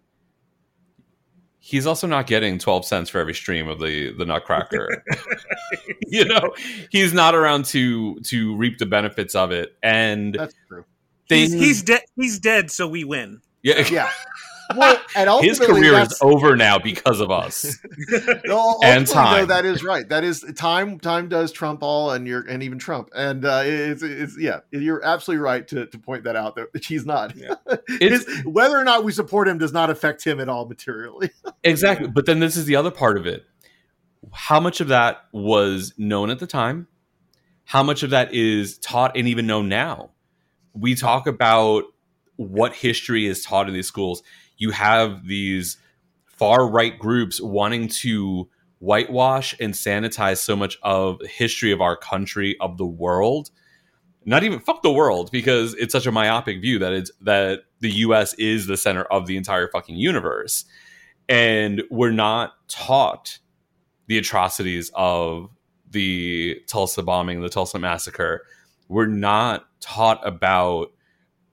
he's 1.67 1.85
also 1.85 2.07
not 2.07 2.29
getting 2.29 2.59
12 2.59 2.85
cents 2.85 3.11
for 3.11 3.19
every 3.19 3.35
stream 3.35 3.67
of 3.67 3.81
the 3.81 4.13
the 4.13 4.25
nutcracker 4.25 5.03
you 6.07 6.25
know 6.25 6.55
he's 6.91 7.13
not 7.13 7.35
around 7.35 7.65
to 7.65 8.21
to 8.21 8.55
reap 8.57 8.79
the 8.79 8.87
benefits 8.87 9.35
of 9.35 9.51
it 9.51 9.77
and 9.83 10.35
That's 10.35 10.55
true. 10.69 10.85
He's, 11.29 11.53
he's 11.53 11.83
dead. 11.83 12.03
He's 12.15 12.39
dead, 12.39 12.71
so 12.71 12.87
we 12.87 13.05
win. 13.05 13.41
yeah, 13.63 13.87
Yeah. 13.91 14.11
Well, 14.75 14.99
and 15.15 15.45
his 15.45 15.61
career 15.61 15.95
is 16.01 16.19
over 16.23 16.57
now 16.57 16.79
because 16.79 17.21
of 17.21 17.31
us 17.31 17.77
No, 18.45 18.79
And 18.83 19.07
ultimately, 19.07 19.07
though, 19.07 19.13
time. 19.13 19.47
that 19.49 19.65
is 19.65 19.85
right. 19.85 20.09
That 20.09 20.25
is 20.25 20.45
time. 20.57 20.99
Time 20.99 21.29
does 21.29 21.53
trump 21.53 21.83
all, 21.83 22.11
and 22.11 22.27
you're 22.27 22.41
and 22.43 22.63
even 22.63 22.79
Trump. 22.79 23.11
And 23.15 23.45
uh, 23.45 23.63
it's, 23.65 24.03
it's 24.03 24.39
yeah, 24.39 24.61
you're 24.71 25.05
absolutely 25.05 25.43
right 25.43 25.67
to, 25.69 25.87
to 25.87 25.99
point 25.99 26.25
that 26.25 26.37
out. 26.37 26.57
That 26.57 26.85
he's 26.85 27.07
not. 27.07 27.37
Yeah. 27.37 27.55
It's- 28.01 28.25
His- 28.27 28.45
whether 28.45 28.77
or 28.77 28.85
not 28.85 29.05
we 29.05 29.13
support 29.13 29.47
him 29.49 29.59
does 29.59 29.73
not 29.73 29.91
affect 29.91 30.25
him 30.25 30.41
at 30.41 30.49
all 30.49 30.67
materially. 30.67 31.31
exactly 31.63 32.09
but 32.09 32.27
then 32.27 32.41
this 32.41 32.57
is 32.57 32.65
the 32.65 32.77
other 32.77 32.91
part 32.91 33.17
of 33.17 33.27
it 33.27 33.45
how 34.33 34.59
much 34.61 34.81
of 34.81 34.89
that 34.89 35.25
was 35.33 35.95
known 35.99 36.31
at 36.31 36.39
the 36.39 36.47
time 36.47 36.89
how 37.65 37.83
much 37.83 38.03
of 38.03 38.11
that 38.11 38.33
is 38.35 38.79
taught 38.79 39.17
and 39.17 39.29
even 39.29 39.47
known 39.47 39.69
now 39.69 40.11
we 40.73 40.95
talk 40.95 41.27
about 41.27 41.85
what 42.37 42.75
history 42.75 43.27
is 43.27 43.43
taught 43.45 43.69
in 43.69 43.75
these 43.75 43.87
schools 43.87 44.23
you 44.57 44.71
have 44.71 45.27
these 45.27 45.77
far 46.25 46.69
right 46.69 46.99
groups 46.99 47.41
wanting 47.41 47.89
to 47.89 48.49
whitewash 48.79 49.55
and 49.59 49.75
sanitize 49.75 50.39
so 50.39 50.55
much 50.55 50.77
of 50.83 51.21
history 51.23 51.73
of 51.73 51.81
our 51.81 51.97
country 51.97 52.57
of 52.61 52.77
the 52.77 52.87
world 52.87 53.51
not 54.29 54.43
even 54.43 54.59
fuck 54.59 54.83
the 54.83 54.93
world 54.93 55.31
because 55.31 55.75
it's 55.75 55.93
such 55.93 56.07
a 56.07 56.13
myopic 56.13 56.61
view 56.61 56.79
that 56.79 56.93
it's 56.93 57.11
that 57.21 57.61
the 57.81 57.91
US 57.91 58.35
is 58.35 58.67
the 58.67 58.77
center 58.77 59.05
of 59.05 59.27
the 59.27 59.37
entire 59.37 59.69
fucking 59.69 59.97
universe 59.97 60.65
and 61.29 61.83
we're 61.91 62.11
not 62.11 62.53
taught 62.69 63.39
the 64.07 64.19
atrocities 64.19 64.91
of 64.95 65.51
the 65.91 66.61
Tulsa 66.67 67.03
bombing, 67.03 67.41
the 67.41 67.49
Tulsa 67.49 67.79
massacre. 67.79 68.43
We're 68.89 69.07
not 69.07 69.67
taught 69.81 70.27
about 70.27 70.93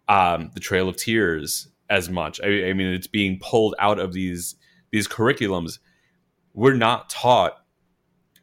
um, 0.08 0.51
the 0.54 0.60
Trail 0.60 0.89
of 0.89 0.97
Tears 0.97 1.68
as 1.94 2.10
much. 2.10 2.41
I, 2.41 2.70
I 2.70 2.74
mean, 2.74 2.88
it's 2.88 3.08
being 3.08 3.39
pulled 3.39 3.76
out 3.80 4.00
of 4.00 4.14
these 4.14 4.56
these 4.91 5.08
curriculums. 5.08 5.80
We're 6.54 6.76
not 6.76 7.10
taught 7.10 7.54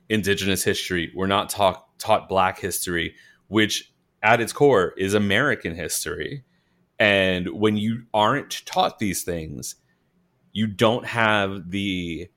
Indigenous 0.09 0.62
history. 0.62 1.12
We're 1.14 1.26
not 1.26 1.51
taught 1.51 1.98
taught 1.98 2.28
Black 2.28 2.59
history, 2.59 3.14
which 3.48 3.92
at 4.22 4.40
its 4.40 4.53
core 4.53 4.94
is 4.96 5.14
American 5.14 5.74
history. 5.74 6.44
And 6.98 7.48
when 7.48 7.76
you 7.76 8.03
aren't 8.14 8.64
taught 8.66 8.98
these 8.98 9.24
things, 9.24 9.74
you 10.53 10.66
don't 10.66 11.07
have 11.07 11.70
the 11.70 12.28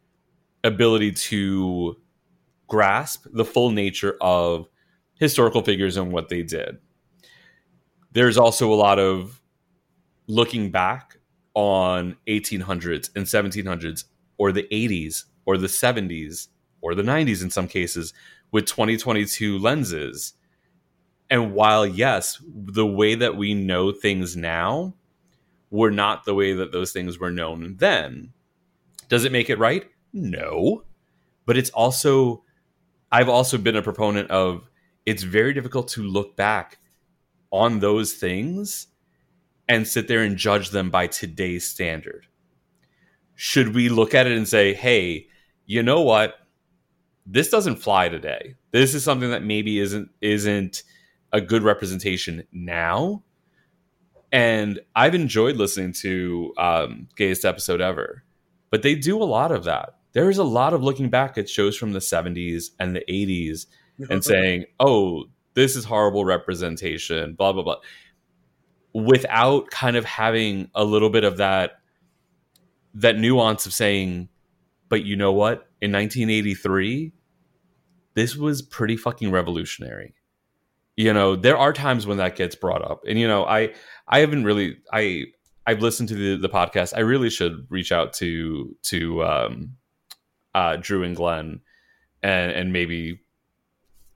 ability 0.64 1.12
to 1.12 1.98
grasp 2.68 3.26
the 3.32 3.46
full 3.46 3.70
nature 3.70 4.16
of 4.22 4.68
historical 5.20 5.62
figures 5.62 5.98
and 5.98 6.12
what 6.12 6.30
they 6.30 6.42
did. 6.42 6.78
There's 8.14 8.38
also 8.38 8.72
a 8.72 8.76
lot 8.76 9.00
of 9.00 9.43
looking 10.28 10.72
back 10.72 11.18
on 11.54 12.16
1800s 12.28 13.10
and 13.16 13.26
1700s 13.26 14.06
or 14.38 14.52
the 14.52 14.68
80s 14.72 15.26
or 15.46 15.58
the 15.58 15.68
70s 15.68 16.48
or 16.82 16.96
the 16.96 17.04
90s 17.04 17.44
in 17.44 17.50
some 17.50 17.68
cases 17.68 18.14
with 18.52 18.66
2022 18.66 19.58
lenses. 19.58 20.34
And 21.30 21.54
while 21.54 21.86
yes, 21.86 22.42
the 22.46 22.86
way 22.86 23.16
that 23.16 23.36
we 23.36 23.54
know 23.54 23.92
things 23.92 24.36
now 24.36 24.94
were 25.70 25.92
not 25.92 26.26
the 26.26 26.36
way 26.36 26.54
that 26.54 26.72
those 26.72 26.92
things 26.92 27.20
were 27.20 27.32
known 27.32 27.76
then. 27.78 28.32
Does 29.10 29.26
it 29.26 29.32
make 29.32 29.50
it 29.50 29.58
right? 29.58 29.90
No. 30.14 30.84
But 31.46 31.58
it's 31.58 31.72
also, 31.72 32.44
I've 33.12 33.30
also 33.30 33.58
been 33.58 33.76
a 33.76 33.82
proponent 33.82 34.30
of 34.30 34.70
it's 35.06 35.24
very 35.24 35.54
difficult 35.54 35.88
to 35.90 36.04
look 36.04 36.36
back 36.36 36.78
on 37.52 37.80
those 37.80 38.14
things 38.14 38.88
and 39.68 39.88
sit 39.88 40.08
there 40.08 40.22
and 40.22 40.38
judge 40.38 40.70
them 40.70 40.90
by 40.90 41.08
today's 41.08 41.66
standard. 41.66 42.28
Should 43.36 43.74
we 43.74 43.90
look 43.90 44.14
at 44.14 44.28
it 44.28 44.38
and 44.38 44.48
say, 44.48 44.74
hey, 44.74 45.28
you 45.66 45.82
know 45.84 46.02
what? 46.02 46.36
This 47.26 47.50
doesn't 47.50 47.78
fly 47.78 48.10
today. 48.10 48.56
This 48.72 48.94
is 48.94 49.04
something 49.04 49.32
that 49.32 49.44
maybe 49.44 49.80
isn't 49.80 50.10
isn't 50.22 50.84
a 51.32 51.42
good 51.42 51.64
representation 51.64 52.44
now 52.52 53.24
and 54.34 54.80
I've 54.96 55.14
enjoyed 55.14 55.58
listening 55.58 55.94
to 56.02 56.54
um, 56.58 57.08
Gayest 57.16 57.46
Episode 57.46 57.82
Ever, 57.82 58.24
but 58.72 58.82
they 58.82 58.96
do 58.96 59.22
a 59.22 59.24
lot 59.24 59.52
of 59.52 59.64
that. 59.66 59.94
There 60.14 60.32
is 60.32 60.40
a 60.40 60.44
lot 60.44 60.74
of 60.74 60.84
looking 60.84 61.10
back 61.10 61.38
at 61.38 61.48
shows 61.48 61.78
from 61.78 61.94
the 61.94 62.00
70s 62.00 62.72
and 62.80 62.96
the 62.96 63.04
80s 63.08 63.68
and 64.10 64.24
saying, 64.26 64.66
oh, 64.80 65.26
this 65.54 65.76
is 65.76 65.86
horrible 65.86 66.26
representation, 66.26 67.36
blah, 67.36 67.54
blah, 67.54 67.62
blah, 67.62 67.76
without 68.94 69.70
kind 69.72 69.96
of 69.96 70.06
having 70.06 70.70
a 70.76 70.84
little 70.84 71.10
bit 71.10 71.24
of 71.24 71.38
that 71.38 71.80
that 72.96 73.18
nuance 73.18 73.66
of 73.66 73.74
saying, 73.74 74.30
but 74.88 75.04
you 75.04 75.16
know 75.16 75.32
what? 75.32 75.68
In 75.82 75.92
1983, 75.92 77.12
this 78.14 78.36
was 78.36 78.62
pretty 78.62 78.96
fucking 78.96 79.32
revolutionary. 79.32 80.14
You 80.96 81.12
know 81.12 81.36
there 81.36 81.58
are 81.58 81.74
times 81.74 82.06
when 82.06 82.18
that 82.18 82.36
gets 82.36 82.56
brought 82.56 82.84
up. 82.84 83.04
And 83.08 83.20
you 83.20 83.28
know 83.28 83.46
i 83.46 83.74
i 84.08 84.20
haven't 84.20 84.44
really 84.44 84.78
i 84.92 85.24
i've 85.66 85.82
listened 85.82 86.10
to 86.10 86.16
the 86.16 86.38
the 86.38 86.50
podcast. 86.50 86.94
I 86.96 87.00
really 87.00 87.32
should 87.32 87.66
reach 87.70 87.92
out 87.92 88.14
to 88.14 88.76
to 88.84 89.24
um 89.24 89.76
uh 90.54 90.76
drew 90.76 91.02
and 91.04 91.16
glen 91.16 91.62
and 92.22 92.52
and 92.52 92.72
maybe 92.72 93.22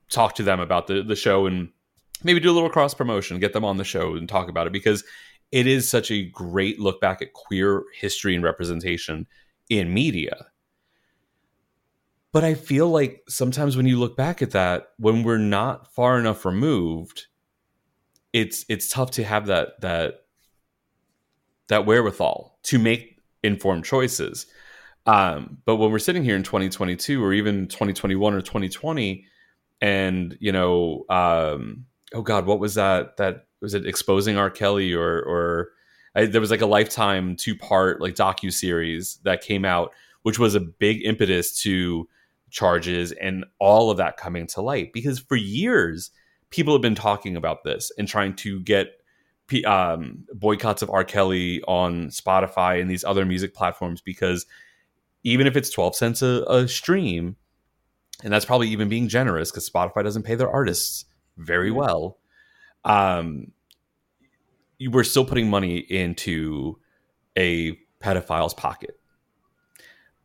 talk 0.09 0.35
to 0.35 0.43
them 0.43 0.59
about 0.59 0.85
the 0.85 1.01
the 1.01 1.15
show 1.15 1.47
and 1.47 1.69
maybe 2.23 2.39
do 2.39 2.51
a 2.51 2.53
little 2.53 2.69
cross 2.69 2.93
promotion 2.93 3.39
get 3.39 3.53
them 3.53 3.65
on 3.65 3.77
the 3.77 3.83
show 3.83 4.15
and 4.15 4.29
talk 4.29 4.49
about 4.49 4.67
it 4.67 4.73
because 4.73 5.03
it 5.51 5.65
is 5.67 5.87
such 5.87 6.11
a 6.11 6.25
great 6.25 6.79
look 6.79 6.99
back 6.99 7.21
at 7.21 7.33
queer 7.33 7.83
history 7.93 8.35
and 8.35 8.43
representation 8.43 9.27
in 9.69 9.93
media 9.93 10.47
but 12.37 12.43
I 12.43 12.53
feel 12.53 12.89
like 12.89 13.23
sometimes 13.27 13.75
when 13.75 13.87
you 13.87 13.97
look 13.97 14.15
back 14.15 14.41
at 14.43 14.51
that, 14.51 14.89
when 14.97 15.23
we're 15.23 15.37
not 15.37 15.93
far 15.93 16.19
enough 16.19 16.45
removed, 16.45 17.25
it's 18.33 18.65
it's 18.69 18.89
tough 18.89 19.11
to 19.11 19.23
have 19.23 19.47
that 19.47 19.81
that 19.81 20.25
that 21.67 21.85
wherewithal 21.85 22.59
to 22.63 22.79
make 22.79 23.19
informed 23.43 23.85
choices. 23.85 24.45
Um, 25.05 25.59
but 25.65 25.77
when 25.77 25.89
we're 25.89 25.99
sitting 25.99 26.23
here 26.23 26.35
in 26.35 26.43
2022 26.43 27.23
or 27.23 27.33
even 27.33 27.67
2021 27.67 28.33
or 28.33 28.41
2020, 28.41 29.25
and 29.81 30.37
you 30.39 30.51
know, 30.51 31.05
um, 31.09 31.85
oh 32.13 32.21
God, 32.21 32.45
what 32.45 32.59
was 32.59 32.75
that? 32.75 33.17
That 33.17 33.47
was 33.61 33.73
it 33.73 33.85
exposing 33.85 34.37
R. 34.37 34.49
Kelly 34.49 34.93
or 34.93 35.21
or 35.21 35.69
I, 36.15 36.25
there 36.25 36.41
was 36.41 36.51
like 36.51 36.61
a 36.61 36.67
lifetime 36.67 37.35
two 37.35 37.55
part 37.55 38.01
like 38.01 38.15
docu 38.15 38.51
series 38.51 39.19
that 39.23 39.41
came 39.41 39.65
out, 39.65 39.91
which 40.23 40.39
was 40.39 40.55
a 40.55 40.59
big 40.59 41.05
impetus 41.05 41.61
to 41.61 42.07
charges 42.49 43.11
and 43.11 43.45
all 43.59 43.91
of 43.91 43.97
that 43.97 44.17
coming 44.17 44.47
to 44.47 44.61
light 44.61 44.93
because 44.93 45.19
for 45.19 45.35
years 45.35 46.11
people 46.49 46.73
have 46.73 46.81
been 46.81 46.95
talking 46.95 47.35
about 47.35 47.65
this 47.65 47.91
and 47.97 48.07
trying 48.07 48.33
to 48.33 48.61
get 48.61 49.01
um, 49.65 50.25
boycotts 50.33 50.81
of 50.81 50.89
R. 50.89 51.03
Kelly 51.03 51.61
on 51.67 52.07
Spotify 52.07 52.81
and 52.81 52.89
these 52.89 53.03
other 53.03 53.25
music 53.25 53.53
platforms 53.53 54.01
because 54.01 54.45
even 55.23 55.47
if 55.47 55.55
it's 55.55 55.69
12 55.69 55.95
cents 55.95 56.21
a, 56.21 56.43
a 56.47 56.67
stream, 56.67 57.35
and 58.23 58.33
that's 58.33 58.45
probably 58.45 58.69
even 58.69 58.89
being 58.89 59.07
generous 59.07 59.51
because 59.51 59.69
Spotify 59.69 60.03
doesn't 60.03 60.23
pay 60.23 60.35
their 60.35 60.49
artists 60.49 61.05
very 61.37 61.71
well, 61.71 62.17
um, 62.85 63.51
you 64.77 64.91
were 64.91 65.03
still 65.03 65.25
putting 65.25 65.49
money 65.49 65.77
into 65.77 66.77
a 67.37 67.77
pedophile's 67.99 68.53
pocket. 68.53 68.99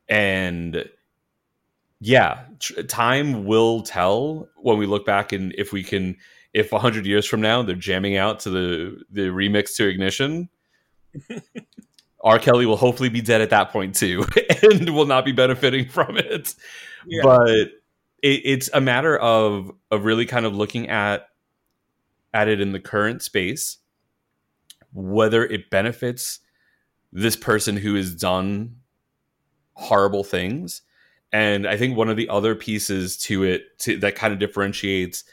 And 0.09 0.85
yeah, 2.01 2.45
tr- 2.59 2.83
time 2.83 3.45
will 3.45 3.83
tell 3.83 4.49
when 4.57 4.79
we 4.79 4.87
look 4.87 5.07
back 5.07 5.33
and 5.33 5.55
if 5.57 5.73
we 5.73 5.83
can 5.83 6.17
if 6.53 6.71
100 6.71 7.07
years 7.07 7.25
from 7.27 7.41
now 7.41 7.63
they're 7.63 7.75
jamming 7.77 8.17
out 8.17 8.41
to 8.41 8.51
the 8.51 9.03
the 9.11 9.23
remix 9.29 9.75
to 9.77 9.89
ignition 9.89 10.51
r 12.25 12.39
kelly 12.39 12.67
will 12.67 12.77
hopefully 12.77 13.09
be 13.09 13.23
dead 13.23 13.41
at 13.41 13.51
that 13.51 13.71
point 13.71 13.95
too 13.95 14.27
and 14.63 14.91
will 14.95 15.07
not 15.07 15.25
be 15.25 15.33
benefiting 15.33 15.89
from 15.89 16.19
it 16.19 16.55
Yeah. 17.07 17.23
but 17.23 17.69
it, 18.23 18.41
it's 18.45 18.71
a 18.73 18.81
matter 18.81 19.19
of 19.19 19.71
of 19.91 20.05
really 20.05 20.27
kind 20.27 20.47
of 20.47 20.55
looking 20.55 20.89
at 20.89 21.29
at 22.33 22.49
it 22.49 22.61
in 22.61 22.73
the 22.73 22.81
current 22.81 23.23
space 23.23 23.79
whether 24.95 25.45
it 25.45 25.71
benefits 25.71 26.41
this 27.13 27.37
person 27.37 27.77
who 27.77 27.95
has 27.95 28.15
done 28.15 28.77
horrible 29.75 30.25
things. 30.25 30.83
And 31.33 31.67
i 31.67 31.77
think 31.77 31.97
one 31.97 32.11
of 32.11 32.17
the 32.17 32.29
other 32.29 32.55
pieces 32.55 33.17
to 33.17 33.43
it 33.45 33.79
to, 33.81 33.99
that 33.99 34.17
kind 34.17 34.33
of 34.33 34.39
differentiates 34.39 35.25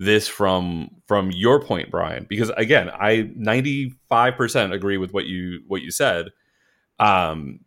this 0.00 0.28
from 0.28 0.88
from 1.08 1.32
your 1.32 1.60
point 1.60 1.90
brian 1.90 2.24
because 2.28 2.50
again 2.50 2.88
i 2.90 3.28
95% 3.36 4.72
agree 4.72 4.96
with 4.96 5.12
what 5.12 5.26
you 5.26 5.60
what 5.66 5.82
you 5.82 5.90
said. 5.90 6.28
Um 7.00 7.60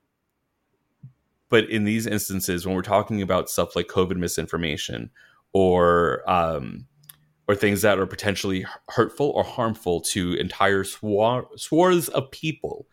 but 1.52 1.70
in 1.70 1.84
these 1.84 2.08
instances, 2.08 2.66
when 2.66 2.74
we're 2.74 2.82
talking 2.82 3.22
about 3.22 3.50
stuff 3.50 3.76
like 3.76 3.88
COVID 3.88 4.16
misinformation 4.16 5.12
or 5.52 6.24
um, 6.28 6.88
or 7.46 7.56
things 7.56 7.82
that 7.82 8.00
are 8.00 8.08
potentially 8.08 8.66
hurtful 8.88 9.30
or 9.32 9.44
harmful 9.44 10.00
to 10.00 10.34
entire 10.36 10.86
swar- 10.86 11.50
of 12.14 12.32
people, 12.32 12.88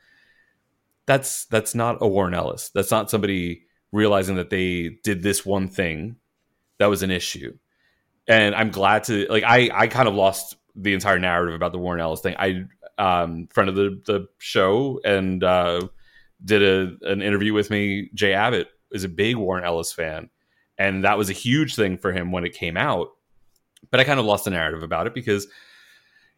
that's 1.06 1.44
that's 1.46 1.76
not 1.76 1.98
a 2.00 2.08
Warren 2.08 2.34
Ellis. 2.34 2.70
That's 2.74 2.90
not 2.90 3.10
somebody 3.10 3.62
realizing 3.92 4.34
that 4.34 4.50
they 4.50 4.98
did 5.04 5.22
this 5.22 5.46
one 5.46 5.68
thing 5.68 6.16
that 6.78 6.86
was 6.86 7.04
an 7.04 7.12
issue. 7.12 7.56
And 8.26 8.56
I'm 8.56 8.70
glad 8.70 9.04
to 9.04 9.24
like 9.30 9.44
I 9.44 9.70
I 9.72 9.86
kind 9.86 10.08
of 10.08 10.14
lost 10.14 10.56
the 10.74 10.94
entire 10.94 11.20
narrative 11.20 11.54
about 11.54 11.70
the 11.70 11.78
Warren 11.78 12.00
Ellis 12.00 12.22
thing. 12.22 12.34
I 12.36 12.64
um 12.98 13.46
friend 13.52 13.70
of 13.70 13.76
the 13.76 14.02
the 14.04 14.26
show 14.38 15.00
and 15.04 15.44
uh 15.44 15.86
did 16.44 16.62
a 16.62 17.10
an 17.10 17.22
interview 17.22 17.52
with 17.52 17.70
me. 17.70 18.10
Jay 18.14 18.32
Abbott 18.32 18.68
is 18.92 19.04
a 19.04 19.08
big 19.08 19.36
Warren 19.36 19.64
Ellis 19.64 19.92
fan, 19.92 20.30
and 20.78 21.04
that 21.04 21.18
was 21.18 21.30
a 21.30 21.34
huge 21.34 21.74
thing 21.74 21.98
for 21.98 22.12
him 22.12 22.32
when 22.32 22.44
it 22.44 22.54
came 22.54 22.76
out. 22.76 23.08
But 23.90 24.00
I 24.00 24.04
kind 24.04 24.20
of 24.20 24.26
lost 24.26 24.44
the 24.44 24.50
narrative 24.50 24.82
about 24.82 25.06
it 25.06 25.14
because 25.14 25.46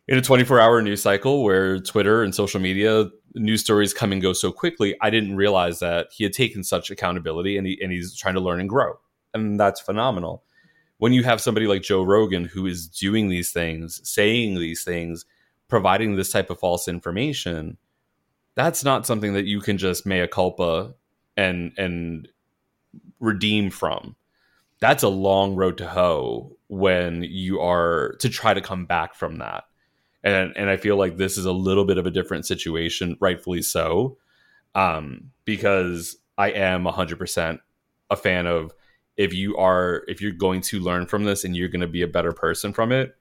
in 0.09 0.19
a 0.19 0.23
24 0.23 0.61
hour 0.61 0.83
news 0.83 1.03
cycle 1.03 1.45
where 1.45 1.79
Twitter 1.79 2.23
and 2.23 2.35
social 2.35 2.61
media 2.61 3.09
news 3.35 3.61
stories 3.61 3.95
come 3.95 4.13
and 4.13 4.21
go 4.21 4.33
so 4.33 4.51
quickly, 4.51 4.97
I 5.01 5.09
didn't 5.09 5.37
realize 5.37 5.79
that 5.79 6.09
he 6.13 6.25
had 6.25 6.33
taken 6.33 6.65
such 6.65 6.91
accountability 6.91 7.57
and, 7.57 7.67
he, 7.67 7.79
and 7.81 7.93
he's 7.93 8.17
trying 8.17 8.35
to 8.35 8.41
learn 8.41 8.61
and 8.61 8.69
grow. 8.69 8.99
And 9.33 9.59
that's 9.59 9.81
phenomenal. 9.81 10.43
When 10.99 11.13
you 11.13 11.23
have 11.23 11.41
somebody 11.41 11.67
like 11.67 11.83
Joe 11.83 12.03
Rogan 12.03 12.45
who 12.45 12.67
is 12.67 12.89
doing 12.89 13.29
these 13.29 13.53
things, 13.53 14.01
saying 14.03 14.57
these 14.57 14.83
things, 14.83 15.25
providing 15.69 16.17
this 16.17 16.33
type 16.33 16.51
of 16.51 16.59
false 16.59 16.89
information, 16.89 17.79
that's 18.65 18.85
not 18.85 19.07
something 19.07 19.33
that 19.35 19.47
you 19.47 19.61
can 19.61 19.79
just 19.79 20.07
mea 20.07 20.27
culpa 20.27 20.95
and 21.37 21.73
and 21.79 22.29
redeem 23.19 23.71
from. 23.71 24.17
That's 24.81 25.03
a 25.03 25.09
long 25.09 25.55
road 25.55 25.79
to 25.79 25.89
hoe 25.89 26.57
when 26.69 27.23
you 27.23 27.61
are 27.61 28.17
to 28.21 28.29
try 28.29 28.55
to 28.55 28.61
come 28.61 28.87
back 28.87 29.15
from 29.15 29.37
that. 29.39 29.65
And 30.23 30.53
and 30.57 30.69
I 30.69 30.77
feel 30.77 30.97
like 30.97 31.17
this 31.17 31.39
is 31.39 31.47
a 31.47 31.53
little 31.53 31.85
bit 31.85 31.99
of 31.99 32.07
a 32.07 32.11
different 32.11 32.47
situation, 32.47 33.17
rightfully 33.21 33.63
so. 33.63 34.19
Um, 34.75 35.33
because 35.45 36.17
I 36.39 36.51
am 36.53 36.85
100% 36.85 37.59
a 38.09 38.17
fan 38.17 38.47
of 38.47 38.73
if 39.17 39.35
you 39.35 39.57
are 39.57 40.05
if 40.07 40.21
you're 40.21 40.33
going 40.33 40.61
to 40.63 40.81
learn 40.81 41.07
from 41.07 41.25
this 41.25 41.45
and 41.45 41.57
you're 41.57 41.69
going 41.69 41.81
to 41.81 41.89
be 41.89 42.03
a 42.03 42.07
better 42.07 42.33
person 42.33 42.73
from 42.73 42.93
it, 42.93 43.17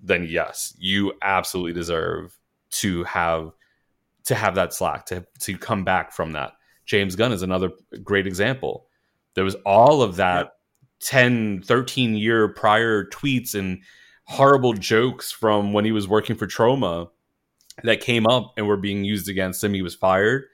then 0.00 0.26
yes, 0.28 0.74
you 0.78 1.12
absolutely 1.22 1.72
deserve 1.72 2.38
to 2.70 3.04
have 3.04 3.52
to 4.24 4.34
have 4.34 4.54
that 4.54 4.72
slack 4.72 5.06
to 5.06 5.26
to 5.40 5.56
come 5.58 5.84
back 5.84 6.12
from 6.12 6.32
that. 6.32 6.52
James 6.86 7.16
Gunn 7.16 7.32
is 7.32 7.42
another 7.42 7.70
great 8.02 8.26
example. 8.26 8.86
There 9.34 9.44
was 9.44 9.56
all 9.66 10.02
of 10.02 10.16
that 10.16 10.52
10, 11.00 11.62
13 11.62 12.16
year 12.16 12.48
prior 12.48 13.04
tweets 13.04 13.54
and 13.54 13.82
horrible 14.24 14.72
jokes 14.72 15.30
from 15.30 15.72
when 15.72 15.84
he 15.84 15.92
was 15.92 16.08
working 16.08 16.36
for 16.36 16.46
Troma 16.46 17.08
that 17.82 18.00
came 18.00 18.26
up 18.26 18.54
and 18.56 18.66
were 18.66 18.76
being 18.76 19.04
used 19.04 19.28
against 19.28 19.62
him. 19.62 19.74
He 19.74 19.82
was 19.82 19.94
fired 19.94 20.44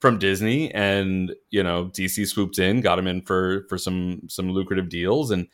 from 0.00 0.18
Disney 0.18 0.72
and, 0.72 1.34
you 1.50 1.62
know, 1.62 1.86
DC 1.86 2.26
swooped 2.26 2.58
in, 2.58 2.80
got 2.80 2.98
him 2.98 3.06
in 3.06 3.22
for 3.22 3.66
for 3.68 3.78
some 3.78 4.22
some 4.28 4.50
lucrative 4.50 4.88
deals 4.88 5.30
and 5.30 5.46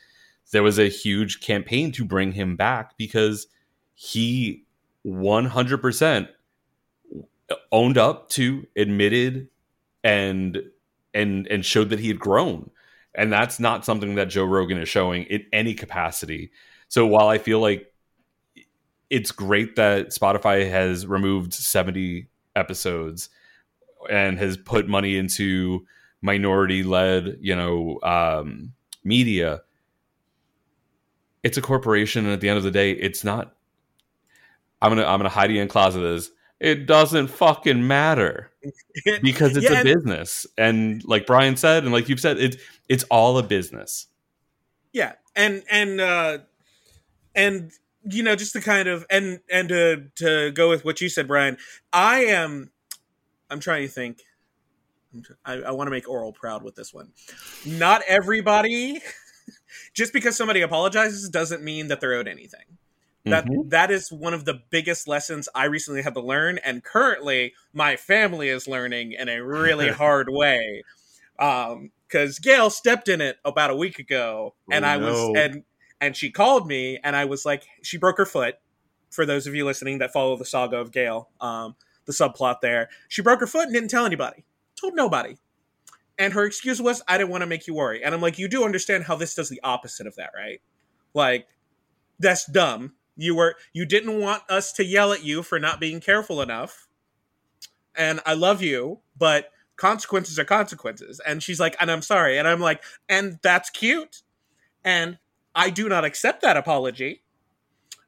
there 0.51 0.63
was 0.63 0.79
a 0.79 0.89
huge 0.89 1.41
campaign 1.41 1.93
to 1.93 2.05
bring 2.05 2.33
him 2.33 2.57
back 2.57 2.97
because 2.97 3.47
he 3.95 4.65
100% 5.07 6.29
owned 7.73 7.99
up 7.99 8.29
to, 8.31 8.67
admitted, 8.77 9.49
and 10.05 10.63
and 11.15 11.47
and 11.47 11.65
showed 11.65 11.91
that 11.91 11.99
he 11.99 12.09
had 12.09 12.19
grown. 12.19 12.71
And 13.15 13.33
that's 13.33 13.59
not 13.59 13.85
something 13.85 14.15
that 14.15 14.29
Joe 14.29 14.45
Rogan 14.45 14.79
is 14.79 14.89
showing 14.89 15.25
in 15.25 15.45
any 15.53 15.75
capacity. 15.75 16.51
So 16.89 17.07
while 17.07 17.29
I 17.29 17.39
feel 17.39 17.61
like 17.61 17.93
it's 19.11 19.33
great 19.33 19.77
that 19.77 20.11
Spotify 20.11 20.71
has 20.71 21.07
removed 21.07 21.53
70 21.55 22.29
episodes 22.55 23.31
and 24.11 24.39
has 24.39 24.57
put 24.57 24.89
money 24.89 25.17
into 25.17 25.87
minority 26.21 26.83
led, 26.83 27.39
you 27.41 27.57
know, 27.57 27.99
um, 28.03 28.73
media, 29.03 29.63
it's 31.43 31.57
a 31.57 31.63
corporation 31.63 32.25
and 32.25 32.35
at 32.35 32.41
the 32.41 32.49
end 32.49 32.59
of 32.59 32.65
the 32.65 32.71
day, 32.71 32.93
it's 32.93 33.25
not 33.25 33.57
I'm 34.81 34.91
gonna 34.91 35.05
I'm 35.05 35.19
gonna 35.19 35.29
hide 35.29 35.51
in 35.51 35.69
closet 35.69 36.01
this 36.01 36.31
it 36.61 36.87
doesn't 36.87 37.29
fucking 37.29 37.87
matter 37.87 38.51
because 39.23 39.57
it's 39.57 39.71
yeah, 39.71 39.81
a 39.81 39.85
business. 39.85 40.47
And 40.57 41.05
like 41.05 41.27
brian 41.27 41.57
said 41.57 41.85
and 41.85 41.93
like 41.93 42.09
you've 42.09 42.21
said 42.21 42.39
it's 42.39 42.57
it's 42.89 43.05
all 43.05 43.39
a 43.39 43.43
business. 43.43 44.07
Yeah 44.93 45.13
and 45.39 45.63
and 45.71 46.01
uh 46.01 46.39
and 47.35 47.73
you 48.03 48.23
know 48.23 48.37
just 48.37 48.53
to 48.53 48.61
kind 48.61 48.89
of 48.89 49.07
and 49.09 49.41
and 49.51 49.71
to 49.71 50.05
to 50.17 50.51
go 50.51 50.69
with 50.69 50.85
what 50.85 51.01
you 51.01 51.09
said 51.09 51.27
brian 51.27 51.57
i 51.93 52.25
am 52.25 52.71
i'm 53.49 53.61
trying 53.61 53.87
to 53.87 53.89
think. 53.89 54.21
I, 55.43 55.55
I 55.55 55.71
want 55.71 55.87
to 55.87 55.91
make 55.91 56.07
oral 56.07 56.35
proud 56.35 56.63
with 56.63 56.75
this 56.75 56.93
one. 56.93 57.13
Not 57.65 58.03
everybody 58.07 59.01
just 59.95 60.13
because 60.13 60.37
somebody 60.37 60.61
apologizes 60.61 61.31
doesn't 61.31 61.63
mean 61.63 61.89
that 61.89 61.99
they're 61.99 62.13
owed 62.13 62.29
anything 62.29 62.78
that 63.31 63.45
mm-hmm. 63.47 63.69
that 63.71 63.91
is 63.91 64.11
one 64.11 64.35
of 64.35 64.45
the 64.45 64.61
biggest 64.71 65.09
lessons 65.09 65.49
I 65.55 65.65
recently 65.67 66.03
had 66.03 66.15
to 66.15 66.21
learn, 66.21 66.59
and 66.59 66.83
currently 66.83 67.55
my 67.73 67.97
family 67.97 68.49
is 68.49 68.69
learning 68.69 69.13
in 69.13 69.29
a 69.29 69.43
really 69.43 69.89
hard 69.93 70.29
way. 70.31 70.83
Um, 71.39 71.93
because 72.09 72.39
Gail 72.39 72.71
stepped 72.71 73.09
in 73.09 73.21
it 73.21 73.37
about 73.45 73.71
a 73.71 73.77
week 73.77 73.99
ago, 73.99 74.55
and 74.71 74.85
oh, 74.85 74.89
I 74.89 74.97
was 74.97 75.15
no. 75.15 75.37
and 75.37 75.65
and 76.01 76.17
she 76.17 76.31
called 76.31 76.67
me, 76.67 76.99
and 77.03 77.15
I 77.15 77.25
was 77.25 77.45
like, 77.45 77.67
she 77.83 77.99
broke 77.99 78.19
her 78.19 78.27
foot. 78.27 78.57
For 79.11 79.25
those 79.25 79.47
of 79.47 79.55
you 79.55 79.65
listening 79.65 79.99
that 79.99 80.13
follow 80.13 80.37
the 80.37 80.45
saga 80.45 80.77
of 80.77 80.93
Gail, 80.93 81.31
um, 81.41 81.77
the 82.05 82.13
subplot 82.13 82.61
there, 82.61 82.89
she 83.09 83.23
broke 83.23 83.41
her 83.41 83.47
foot 83.47 83.65
and 83.65 83.73
didn't 83.73 83.89
tell 83.89 84.05
anybody, 84.05 84.45
told 84.79 84.95
nobody. 84.95 85.37
And 86.19 86.33
her 86.35 86.45
excuse 86.45 86.81
was, 86.81 87.03
I 87.09 87.17
didn't 87.17 87.31
want 87.31 87.43
to 87.43 87.47
make 87.47 87.67
you 87.67 87.75
worry. 87.75 88.05
And 88.05 88.15
I'm 88.15 88.21
like, 88.21 88.39
you 88.39 88.49
do 88.49 88.65
understand 88.65 89.05
how 89.05 89.17
this 89.17 89.35
does 89.35 89.49
the 89.49 89.61
opposite 89.63 90.07
of 90.07 90.17
that, 90.17 90.31
right? 90.37 90.61
Like, 91.15 91.47
that's 92.19 92.45
dumb 92.45 92.95
you 93.19 93.35
were 93.35 93.57
you 93.73 93.85
didn't 93.85 94.19
want 94.21 94.45
us 94.49 94.73
to 94.73 94.85
yell 94.85 95.13
at 95.13 95.25
you 95.25 95.43
for 95.43 95.59
not 95.59 95.81
being 95.81 96.01
careful 96.01 96.41
enough. 96.41 96.89
And 97.95 98.21
I 98.25 98.35
love 98.35 98.63
you, 98.63 99.01
but 99.19 99.51
consequences 99.77 100.39
are 100.39 100.45
consequences. 100.45 101.21
And 101.27 101.43
she's 101.43 101.59
like, 101.59 101.77
and 101.81 101.91
I'm 101.91 102.01
sorry. 102.01 102.39
And 102.39 102.47
I'm 102.47 102.61
like, 102.61 102.83
and 103.09 103.41
that's 103.43 103.71
cute. 103.71 104.23
And 104.85 105.19
I 105.55 105.71
do 105.71 105.89
not 105.89 106.05
accept 106.05 106.43
that 106.43 106.57
apology 106.57 107.25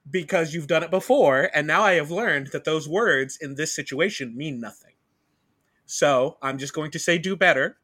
because 0.08 0.54
you've 0.54 0.68
done 0.68 0.84
it 0.84 0.92
before. 0.92 1.50
And 1.52 1.66
now 1.66 1.82
I 1.82 1.94
have 1.94 2.12
learned 2.12 2.48
that 2.52 2.64
those 2.64 2.88
words 2.88 3.36
in 3.40 3.56
this 3.56 3.74
situation 3.74 4.36
mean 4.36 4.61
nothing. 4.61 4.94
So 5.86 6.38
I'm 6.40 6.56
just 6.56 6.72
going 6.72 6.92
to 6.92 7.00
say 7.00 7.18
do 7.18 7.34
better. 7.34 7.78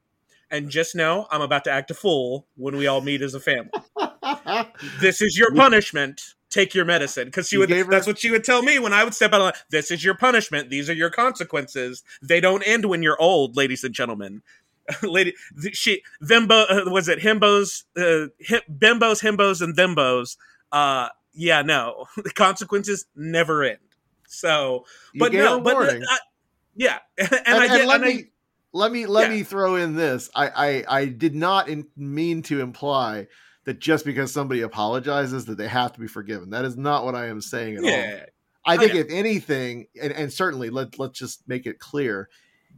And 0.49 0.71
just 0.71 0.95
know 0.95 1.27
I'm 1.33 1.41
about 1.43 1.65
to 1.65 1.73
act 1.73 1.91
a 1.91 1.95
fool 1.95 2.47
when 2.55 2.77
we 2.77 2.87
all 2.87 3.01
meet 3.01 3.21
as 3.21 3.35
a 3.35 3.41
family. 3.41 3.73
this 5.01 5.21
is 5.21 5.37
your 5.37 5.53
punishment 5.53 6.36
take 6.57 6.75
your 6.75 6.85
medicine. 6.85 7.27
Because 7.27 7.49
she 7.49 7.59
would 7.59 7.71
her- 7.71 7.85
that's 7.85 8.07
what 8.07 8.19
she 8.19 8.31
would 8.31 8.45
tell 8.45 8.63
me 8.63 8.79
when 8.79 8.93
i 8.93 9.05
would 9.05 9.15
step 9.15 9.33
out 9.33 9.41
of 9.41 9.65
this 9.71 9.91
is 9.91 10.03
your 10.05 10.15
punishment. 10.15 10.71
These 10.71 10.89
are 10.91 10.95
your 10.95 11.11
consequences. 11.11 12.03
They 12.23 12.41
don't 12.41 12.63
end 12.63 12.87
when 12.87 13.03
you're 13.03 13.21
old 13.21 13.57
ladies 13.57 13.85
and 13.85 13.95
gentlemen. 13.95 14.43
Lady 15.03 15.35
she 15.73 16.03
thembo 16.23 16.65
uh, 16.71 16.91
was 16.91 17.09
it 17.09 17.19
himbos 17.19 17.85
uh, 17.97 18.29
him, 18.39 18.61
bimbos 18.71 19.21
himbos 19.21 19.61
and 19.61 19.77
thembos 19.77 20.37
uh 20.73 21.09
yeah 21.33 21.63
no. 21.63 22.07
The 22.17 22.31
consequences 22.31 23.07
never 23.15 23.65
end. 23.65 23.79
So 24.29 24.85
but 25.19 25.33
no 25.33 25.61
but 25.61 25.77
uh, 25.77 26.17
yeah. 26.75 26.99
And, 27.19 27.33
and, 27.33 27.43
and, 27.47 27.57
i 27.59 27.67
get 27.67 27.81
and 27.81 27.89
let 27.89 28.01
me 28.01 28.13
I, 28.13 28.25
let 28.73 28.93
me 28.93 29.07
let 29.07 29.31
yeah. 29.31 29.37
me 29.37 29.43
throw 29.43 29.77
in 29.77 29.97
this. 29.97 30.31
I 30.35 30.49
i, 30.49 31.01
I 31.01 31.05
did 31.07 31.35
not 31.35 31.69
in, 31.69 31.87
mean 31.97 32.43
to 32.43 32.61
imply 32.61 33.27
that 33.67 33.81
just 33.81 34.05
because 34.05 34.33
somebody 34.33 34.63
apologizes 34.63 35.45
that 35.45 35.59
they 35.59 35.69
have 35.69 35.93
to 35.93 36.01
be 36.01 36.07
forgiven. 36.07 36.51
That 36.51 36.65
is 36.65 36.77
not 36.77 37.05
what 37.05 37.15
I 37.15 37.27
am 37.27 37.41
saying 37.41 37.77
at 37.77 37.85
yeah. 37.85 38.21
all. 38.21 38.27
I 38.69 38.77
think 38.79 38.95
if 38.95 39.09
anything, 39.11 39.87
and, 40.01 40.13
and 40.13 40.33
certainly 40.33 40.71
let 40.71 40.99
let's 40.99 41.19
just 41.19 41.47
make 41.47 41.67
it 41.67 41.79
clear, 41.79 42.29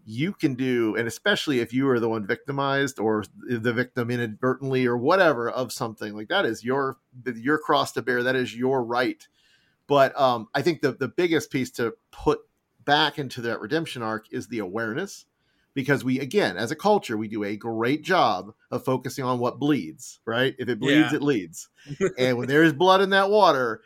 you 0.05 0.33
can 0.33 0.55
do, 0.55 0.97
and 0.97 1.09
especially 1.09 1.61
if 1.61 1.73
you 1.73 1.89
are 1.89 2.01
the 2.01 2.09
one 2.09 2.27
victimized 2.27 2.99
or 2.99 3.25
the 3.47 3.73
victim 3.73 4.11
inadvertently 4.11 4.87
or 4.87 4.99
whatever 4.99 5.49
of 5.49 5.73
something 5.73 6.15
like 6.15 6.29
that 6.29 6.45
is 6.45 6.65
your 6.65 6.99
your 7.37 7.59
cross 7.59 7.93
to 7.93 8.03
bear. 8.03 8.23
That 8.23 8.37
is 8.37 8.55
your 8.55 8.83
right. 8.83 9.27
But 9.87 10.19
um, 10.19 10.49
I 10.55 10.61
think 10.61 10.83
the 10.83 10.93
the 10.93 11.09
biggest 11.09 11.51
piece 11.51 11.71
to 11.73 11.95
put 12.11 12.41
back 12.85 13.19
into 13.19 13.41
that 13.43 13.61
redemption 13.61 14.03
arc 14.03 14.27
is 14.31 14.49
the 14.49 14.59
awareness 14.59 15.27
because 15.79 16.03
we 16.03 16.19
again 16.19 16.57
as 16.57 16.73
a 16.73 16.77
culture 16.77 17.17
we 17.17 17.29
do 17.29 17.45
a 17.45 17.57
great 17.57 18.03
job 18.03 18.53
of 18.73 18.85
focusing 18.85 19.25
on 19.25 19.39
what 19.39 19.61
bleeds 19.61 20.19
right 20.25 20.57
if 20.59 20.69
it 20.69 20.81
bleeds 20.81 21.13
yeah. 21.13 21.15
it 21.15 21.23
leads 21.23 21.69
and 22.19 22.37
when 22.37 22.49
there 22.49 22.65
is 22.65 22.73
blood 22.73 23.01
in 23.01 23.11
that 23.11 23.31
water 23.31 23.81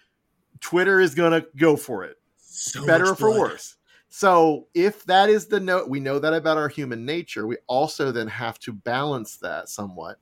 twitter 0.61 1.01
is 1.01 1.15
going 1.15 1.33
to 1.33 1.47
go 1.55 1.77
for 1.77 2.03
it 2.03 2.17
so 2.39 2.87
better 2.87 3.11
or 3.11 3.15
for 3.15 3.39
worse 3.39 3.77
So 4.15 4.69
if 4.75 5.05
that 5.05 5.31
is 5.31 5.47
the 5.47 5.59
note, 5.59 5.89
we 5.89 5.99
know 5.99 6.19
that 6.19 6.35
about 6.35 6.59
our 6.59 6.69
human 6.69 7.07
nature. 7.07 7.47
We 7.47 7.57
also 7.67 8.13
then 8.13 8.29
have 8.29 8.59
to 8.59 8.73
balance 8.75 9.39
that 9.39 9.71
somewhat 9.71 10.19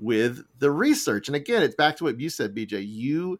with 0.00 0.42
the 0.58 0.72
research. 0.72 1.28
And 1.28 1.36
again, 1.36 1.62
it's 1.62 1.76
back 1.76 1.96
to 1.98 2.04
what 2.04 2.18
you 2.18 2.30
said, 2.30 2.52
BJ. 2.52 2.84
You 2.84 3.38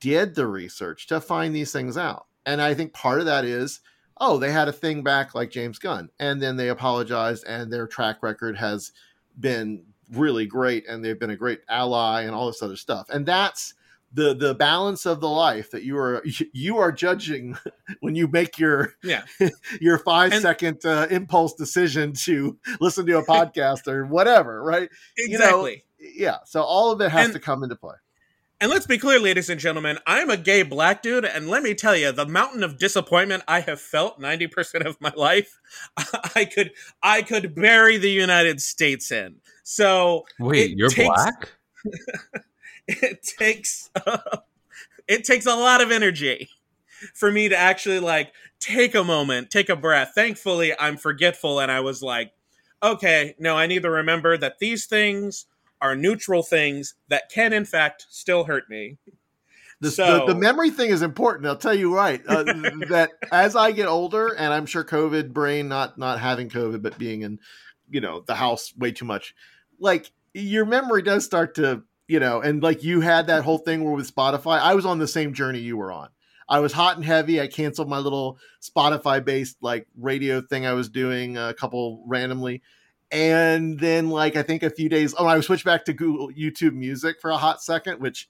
did 0.00 0.34
the 0.34 0.48
research 0.48 1.06
to 1.06 1.20
find 1.20 1.54
these 1.54 1.70
things 1.70 1.96
out. 1.96 2.26
And 2.44 2.60
I 2.60 2.74
think 2.74 2.92
part 2.92 3.20
of 3.20 3.26
that 3.26 3.44
is, 3.44 3.80
oh, 4.18 4.38
they 4.38 4.50
had 4.52 4.68
a 4.68 4.72
thing 4.72 5.02
back 5.02 5.34
like 5.34 5.50
James 5.50 5.78
Gunn, 5.78 6.08
and 6.18 6.40
then 6.42 6.56
they 6.56 6.68
apologized, 6.68 7.44
and 7.46 7.72
their 7.72 7.86
track 7.86 8.22
record 8.22 8.56
has 8.56 8.92
been 9.38 9.84
really 10.12 10.46
great, 10.46 10.86
and 10.88 11.04
they've 11.04 11.18
been 11.18 11.30
a 11.30 11.36
great 11.36 11.60
ally, 11.68 12.22
and 12.22 12.34
all 12.34 12.46
this 12.46 12.62
other 12.62 12.76
stuff. 12.76 13.08
And 13.10 13.26
that's 13.26 13.74
the 14.12 14.34
the 14.34 14.54
balance 14.54 15.04
of 15.04 15.20
the 15.20 15.28
life 15.28 15.70
that 15.72 15.82
you 15.82 15.98
are 15.98 16.22
you 16.52 16.78
are 16.78 16.92
judging 16.92 17.56
when 18.00 18.14
you 18.14 18.28
make 18.28 18.58
your 18.58 18.94
Yeah. 19.02 19.24
your 19.80 19.98
five 19.98 20.32
And- 20.32 20.40
second 20.42 20.84
uh, 20.86 21.08
impulse 21.10 21.54
decision 21.54 22.12
to 22.24 22.56
listen 22.80 23.04
to 23.06 23.18
a 23.18 23.24
podcast 23.26 23.88
or 23.88 24.06
whatever, 24.06 24.62
right? 24.62 24.88
You 25.18 25.38
know, 25.38 25.64
Exactly. 25.66 25.84
Yeah. 25.98 26.36
So 26.46 26.62
all 26.62 26.92
of 26.92 27.00
it 27.00 27.10
has 27.10 27.26
And- 27.26 27.34
to 27.34 27.40
come 27.40 27.62
into 27.64 27.76
play. 27.76 27.96
And 28.58 28.70
let's 28.70 28.86
be 28.86 28.96
clear, 28.96 29.20
ladies 29.20 29.50
and 29.50 29.60
gentlemen, 29.60 29.98
I'm 30.06 30.30
a 30.30 30.36
gay 30.38 30.62
black 30.62 31.02
dude, 31.02 31.26
and 31.26 31.48
let 31.48 31.62
me 31.62 31.74
tell 31.74 31.94
you, 31.94 32.10
the 32.10 32.24
mountain 32.24 32.64
of 32.64 32.78
disappointment 32.78 33.42
I 33.46 33.60
have 33.60 33.80
felt 33.80 34.18
90% 34.18 34.86
of 34.86 34.98
my 34.98 35.12
life, 35.14 35.60
I 36.34 36.46
could 36.46 36.72
I 37.02 37.20
could 37.20 37.54
bury 37.54 37.98
the 37.98 38.10
United 38.10 38.62
States 38.62 39.12
in. 39.12 39.36
So 39.62 40.24
Wait, 40.38 40.76
you're 40.76 40.88
takes- 40.88 41.08
black? 41.08 41.52
it 42.88 43.22
takes 43.38 43.90
it 45.08 45.24
takes 45.24 45.44
a 45.44 45.54
lot 45.54 45.82
of 45.82 45.90
energy 45.90 46.48
for 47.14 47.30
me 47.30 47.50
to 47.50 47.56
actually 47.56 47.98
like 47.98 48.32
take 48.58 48.94
a 48.94 49.04
moment, 49.04 49.50
take 49.50 49.68
a 49.68 49.76
breath. 49.76 50.12
Thankfully, 50.14 50.72
I'm 50.78 50.96
forgetful 50.96 51.60
and 51.60 51.70
I 51.70 51.80
was 51.80 52.02
like, 52.02 52.32
okay, 52.82 53.34
no, 53.38 53.54
I 53.56 53.66
need 53.66 53.82
to 53.82 53.90
remember 53.90 54.38
that 54.38 54.60
these 54.60 54.86
things 54.86 55.44
are 55.86 55.96
neutral 55.96 56.42
things 56.42 56.94
that 57.08 57.30
can 57.30 57.52
in 57.52 57.64
fact 57.64 58.06
still 58.10 58.44
hurt 58.44 58.68
me. 58.68 58.98
The, 59.80 59.90
So- 59.90 60.26
the, 60.26 60.32
the 60.34 60.40
memory 60.40 60.70
thing 60.70 60.90
is 60.90 61.02
important. 61.02 61.46
I'll 61.46 61.56
tell 61.56 61.74
you 61.74 61.94
right 61.94 62.22
uh, 62.26 62.42
that 62.88 63.10
as 63.30 63.54
I 63.56 63.72
get 63.72 63.86
older, 63.86 64.28
and 64.28 64.52
I'm 64.52 64.66
sure 64.66 64.84
COVID 64.84 65.32
brain, 65.32 65.68
not 65.68 65.98
not 65.98 66.18
having 66.18 66.48
COVID, 66.48 66.82
but 66.82 66.98
being 66.98 67.22
in, 67.22 67.38
you 67.90 68.00
know, 68.00 68.20
the 68.26 68.34
house 68.34 68.72
way 68.76 68.92
too 68.92 69.04
much, 69.04 69.34
like 69.78 70.10
your 70.34 70.64
memory 70.64 71.02
does 71.02 71.24
start 71.24 71.54
to, 71.56 71.82
you 72.08 72.20
know, 72.20 72.40
and 72.40 72.62
like 72.62 72.82
you 72.84 73.00
had 73.00 73.26
that 73.26 73.44
whole 73.44 73.58
thing 73.58 73.84
where 73.84 73.94
with 73.94 74.14
Spotify, 74.14 74.58
I 74.58 74.74
was 74.74 74.86
on 74.86 74.98
the 74.98 75.08
same 75.08 75.34
journey 75.34 75.60
you 75.60 75.76
were 75.76 75.92
on. 75.92 76.08
I 76.48 76.60
was 76.60 76.72
hot 76.72 76.96
and 76.96 77.04
heavy. 77.04 77.40
I 77.40 77.48
canceled 77.48 77.88
my 77.88 77.98
little 77.98 78.38
Spotify 78.62 79.24
based 79.24 79.56
like 79.60 79.86
radio 79.98 80.40
thing 80.40 80.64
I 80.64 80.74
was 80.74 80.88
doing 80.88 81.36
a 81.36 81.52
couple 81.52 82.04
randomly. 82.06 82.62
And 83.10 83.78
then 83.78 84.10
like 84.10 84.36
I 84.36 84.42
think 84.42 84.62
a 84.62 84.70
few 84.70 84.88
days 84.88 85.14
oh 85.16 85.26
I 85.26 85.40
switched 85.40 85.64
back 85.64 85.84
to 85.84 85.92
Google 85.92 86.30
YouTube 86.30 86.74
Music 86.74 87.20
for 87.20 87.30
a 87.30 87.36
hot 87.36 87.62
second, 87.62 88.00
which 88.00 88.28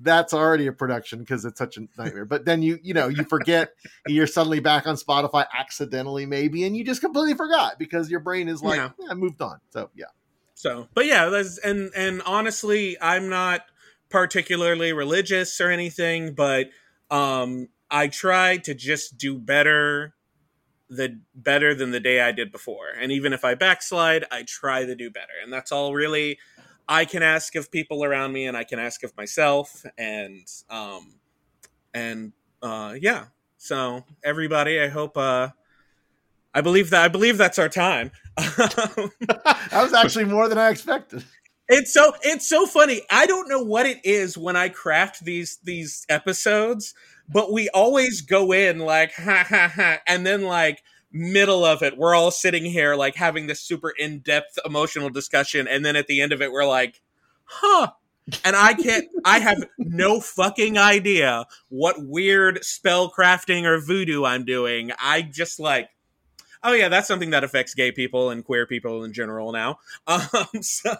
that's 0.00 0.32
already 0.32 0.66
a 0.66 0.72
production 0.72 1.20
because 1.20 1.44
it's 1.44 1.58
such 1.58 1.76
a 1.76 1.80
nightmare. 1.96 2.24
But 2.24 2.44
then 2.44 2.62
you 2.62 2.78
you 2.82 2.94
know 2.94 3.08
you 3.08 3.24
forget 3.24 3.72
you're 4.06 4.26
suddenly 4.26 4.60
back 4.60 4.86
on 4.86 4.96
Spotify 4.96 5.46
accidentally 5.56 6.26
maybe, 6.26 6.64
and 6.64 6.76
you 6.76 6.84
just 6.84 7.00
completely 7.00 7.34
forgot 7.34 7.78
because 7.78 8.10
your 8.10 8.20
brain 8.20 8.48
is 8.48 8.62
like 8.62 8.78
Yeah. 8.78 8.90
yeah, 8.98 9.14
moved 9.14 9.42
on. 9.42 9.60
So 9.70 9.90
yeah, 9.94 10.06
So, 10.54 10.88
but 10.94 11.06
yeah, 11.06 11.26
that's, 11.26 11.58
and 11.58 11.90
and 11.96 12.22
honestly, 12.22 12.96
I'm 13.00 13.28
not 13.28 13.62
particularly 14.08 14.92
religious 14.92 15.60
or 15.60 15.70
anything, 15.70 16.34
but 16.34 16.70
um, 17.10 17.68
I 17.90 18.08
try 18.08 18.56
to 18.58 18.74
just 18.74 19.18
do 19.18 19.38
better, 19.38 20.14
the 20.88 21.20
better 21.34 21.74
than 21.74 21.90
the 21.90 22.00
day 22.00 22.20
I 22.20 22.32
did 22.32 22.50
before. 22.50 22.88
And 22.98 23.12
even 23.12 23.32
if 23.32 23.44
I 23.44 23.54
backslide, 23.54 24.24
I 24.30 24.42
try 24.42 24.84
to 24.84 24.94
do 24.94 25.10
better, 25.10 25.32
and 25.42 25.52
that's 25.52 25.72
all 25.72 25.94
really 25.94 26.38
I 26.88 27.04
can 27.04 27.22
ask 27.22 27.54
of 27.54 27.70
people 27.70 28.04
around 28.04 28.32
me, 28.32 28.46
and 28.46 28.56
I 28.56 28.64
can 28.64 28.78
ask 28.78 29.02
of 29.02 29.16
myself, 29.16 29.84
and 29.96 30.46
um, 30.70 31.14
and 31.92 32.32
uh, 32.62 32.94
yeah. 32.98 33.26
So 33.58 34.04
everybody, 34.22 34.80
I 34.80 34.88
hope 34.88 35.16
uh. 35.16 35.48
I 36.54 36.62
believe 36.62 36.90
that 36.90 37.04
I 37.04 37.08
believe 37.08 37.36
that's 37.36 37.58
our 37.58 37.68
time. 37.68 38.10
that 38.36 39.70
was 39.72 39.92
actually 39.92 40.24
more 40.24 40.48
than 40.48 40.58
I 40.58 40.70
expected. 40.70 41.22
It's 41.68 41.92
so 41.92 42.14
it's 42.22 42.48
so 42.48 42.66
funny. 42.66 43.02
I 43.10 43.26
don't 43.26 43.48
know 43.48 43.62
what 43.62 43.84
it 43.84 43.98
is 44.02 44.38
when 44.38 44.56
I 44.56 44.70
craft 44.70 45.24
these 45.24 45.58
these 45.62 46.06
episodes, 46.08 46.94
but 47.28 47.52
we 47.52 47.68
always 47.70 48.20
go 48.22 48.52
in 48.52 48.78
like 48.78 49.12
ha 49.16 49.44
ha 49.48 49.72
ha, 49.74 49.98
and 50.06 50.26
then 50.26 50.42
like 50.42 50.82
middle 51.12 51.64
of 51.64 51.82
it, 51.82 51.96
we're 51.96 52.14
all 52.14 52.30
sitting 52.30 52.64
here 52.64 52.94
like 52.94 53.16
having 53.16 53.46
this 53.46 53.60
super 53.60 53.90
in 53.90 54.20
depth 54.20 54.58
emotional 54.64 55.10
discussion, 55.10 55.66
and 55.68 55.84
then 55.84 55.96
at 55.96 56.06
the 56.06 56.20
end 56.20 56.32
of 56.32 56.42
it, 56.42 56.52
we're 56.52 56.66
like, 56.66 57.00
huh. 57.44 57.92
And 58.44 58.54
I 58.54 58.74
can't. 58.74 59.06
I 59.24 59.38
have 59.38 59.64
no 59.78 60.20
fucking 60.20 60.76
idea 60.76 61.46
what 61.70 61.96
weird 61.98 62.62
spell 62.62 63.10
crafting 63.10 63.64
or 63.64 63.80
voodoo 63.80 64.24
I'm 64.24 64.44
doing. 64.44 64.92
I 65.00 65.22
just 65.22 65.58
like, 65.58 65.88
oh 66.62 66.72
yeah, 66.72 66.88
that's 66.88 67.08
something 67.08 67.30
that 67.30 67.44
affects 67.44 67.74
gay 67.74 67.92
people 67.92 68.30
and 68.30 68.44
queer 68.44 68.66
people 68.66 69.04
in 69.04 69.12
general 69.12 69.52
now. 69.52 69.78
Um, 70.06 70.62
so 70.62 70.96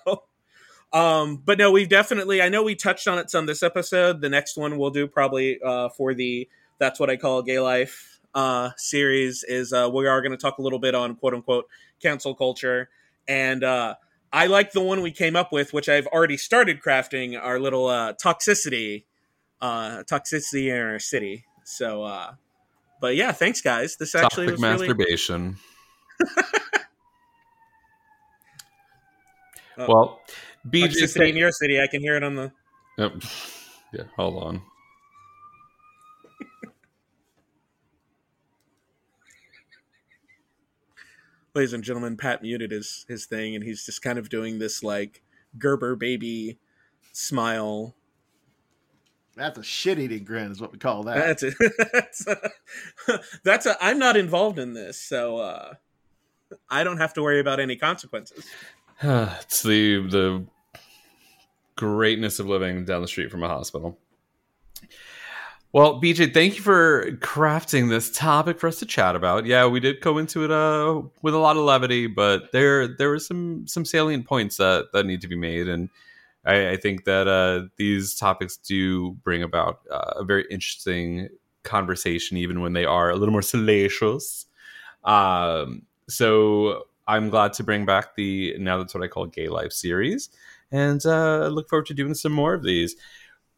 um, 0.93 1.43
but 1.45 1.59
no, 1.59 1.71
we've 1.71 1.89
definitely. 1.89 2.41
I 2.41 2.49
know 2.49 2.63
we 2.63 2.75
touched 2.75 3.07
on 3.09 3.19
it 3.19 3.31
some 3.31 3.47
this 3.47 3.63
episode. 3.63 4.21
The 4.21 4.29
next 4.29 4.57
one 4.57 4.79
we'll 4.79 4.91
do 4.91 5.07
probably 5.07 5.61
uh, 5.63 5.91
for 5.91 6.15
the 6.15 6.49
"That's 6.79 6.99
What 6.99 7.11
I 7.11 7.17
Call 7.17 7.43
Gay 7.43 7.61
Life" 7.61 8.21
uh, 8.35 8.71
series 8.77 9.45
is 9.45 9.73
uh, 9.73 9.91
we 9.93 10.07
are 10.07 10.23
going 10.23 10.33
to 10.33 10.39
talk 10.39 10.59
a 10.59 10.63
little 10.63 10.79
bit 10.79 10.95
on 10.95 11.17
quote 11.17 11.35
unquote 11.35 11.67
cancel 12.01 12.35
culture, 12.35 12.89
and 13.27 13.63
uh, 13.63 13.97
I 14.33 14.47
like 14.47 14.73
the 14.73 14.81
one 14.81 15.03
we 15.03 15.11
came 15.11 15.37
up 15.37 15.53
with, 15.53 15.75
which 15.75 15.91
I've 15.91 16.07
already 16.07 16.39
started 16.39 16.81
crafting 16.81 17.39
our 17.39 17.61
little 17.61 17.87
uh, 17.87 18.15
toxicity, 18.15 19.05
uh, 19.61 20.05
toxicity 20.05 20.69
in 20.69 20.81
our 20.81 20.99
city. 20.99 21.45
So, 21.65 22.03
uh, 22.05 22.33
but 22.99 23.15
yeah, 23.15 23.33
thanks 23.33 23.61
guys. 23.61 23.97
This 23.97 24.15
actually 24.15 24.51
was 24.51 24.61
really 24.61 24.89
masturbation. 24.89 25.57
Oh. 29.79 29.87
Well, 29.87 30.21
BJ, 30.67 30.89
toxicity 30.89 31.31
in 31.31 31.37
your 31.37 31.53
city. 31.53 31.81
I 31.81 31.87
can 31.87 32.01
hear 32.01 32.17
it 32.17 32.23
on 32.23 32.37
the. 32.37 32.53
Yep. 32.97 33.13
Yeah, 33.93 34.05
hold 34.17 34.43
on. 34.43 34.63
ladies 41.59 41.73
and 41.73 41.83
gentlemen, 41.83 42.17
Pat 42.17 42.41
muted 42.41 42.71
his 42.71 43.05
his 43.09 43.27
thing, 43.27 43.57
and 43.57 43.65
he's 43.65 43.85
just 43.85 44.01
kind 44.01 44.19
of 44.19 44.29
doing 44.29 44.61
this 44.61 44.85
like 44.85 45.23
Gerber 45.59 45.97
baby 45.97 46.59
smile. 47.13 47.97
That's 49.35 49.59
a 49.59 49.65
shit 49.65 49.99
eating 49.99 50.25
grin, 50.25 50.53
is 50.53 50.61
what 50.61 50.73
we 50.73 50.79
call 50.79 51.03
that. 51.05 51.17
That's 51.17 51.43
it. 51.43 51.55
that's 51.93 52.27
a, 52.27 52.51
that's 53.45 53.67
a. 53.67 53.77
I'm 53.81 53.99
not 53.99 54.17
involved 54.17 54.59
in 54.61 54.73
this, 54.73 55.01
so 55.01 55.39
uh, 55.39 55.75
I 56.71 56.85
don't 56.85 56.99
have 56.99 57.13
to 57.15 57.23
worry 57.23 57.41
about 57.41 57.59
any 57.59 57.77
consequences. 57.77 58.47
it's 59.03 59.63
the 59.63 60.01
the 60.09 60.45
greatness 61.77 62.41
of 62.41 62.47
living 62.47 62.85
down 62.85 63.01
the 63.01 63.09
street 63.09 63.31
from 63.31 63.45
a 63.45 63.49
hospital. 63.49 63.97
Well, 65.73 66.01
BJ, 66.01 66.33
thank 66.33 66.57
you 66.57 66.63
for 66.63 67.13
crafting 67.21 67.91
this 67.91 68.11
topic 68.11 68.59
for 68.59 68.67
us 68.67 68.79
to 68.81 68.87
chat 68.87 69.15
about. 69.15 69.47
Yeah, 69.47 69.67
we 69.67 69.79
did 69.79 70.01
go 70.01 70.19
into 70.19 70.43
it 70.45 70.51
uh, 70.51 71.03
with 71.23 71.35
a 71.35 71.39
lot 71.39 71.57
of 71.57 71.63
levity, 71.63 72.09
but 72.09 72.51
there 72.53 72.89
there 72.89 73.11
were 73.11 73.21
some 73.21 73.69
some 73.69 73.85
salient 73.85 74.27
points 74.27 74.57
that 74.57 74.87
that 74.93 75.07
need 75.07 75.21
to 75.21 75.29
be 75.29 75.37
made, 75.37 75.69
and 75.69 75.91
I, 76.45 76.71
I 76.71 76.77
think 76.77 77.05
that 77.05 77.29
uh, 77.29 77.69
these 77.77 78.17
topics 78.17 78.57
do 78.57 79.13
bring 79.23 79.45
about 79.45 79.81
uh, 79.91 80.15
a 80.17 80.25
very 80.25 80.47
interesting 80.51 81.29
conversation, 81.63 82.37
even 82.37 82.63
when 82.63 82.73
they 82.73 82.85
are 82.85 83.11
a 83.11 83.17
little 83.17 83.33
more 83.33 83.43
salacious. 83.43 84.47
Um, 85.05 85.83
so 86.09 86.87
I'm 87.09 87.31
glad 87.31 87.55
to 87.55 87.65
bring 87.65 87.87
back 87.87 88.15
the 88.15 88.55
now 88.59 88.77
that's 88.79 88.95
what 88.95 89.03
I 89.03 89.09
call 89.09 89.27
gay 89.27 89.49
life 89.49 89.73
series, 89.73 90.29
and 90.71 91.05
uh, 91.07 91.49
look 91.49 91.69
forward 91.69 91.87
to 91.87 91.95
doing 91.95 92.15
some 92.15 92.33
more 92.33 92.55
of 92.55 92.63
these. 92.63 92.95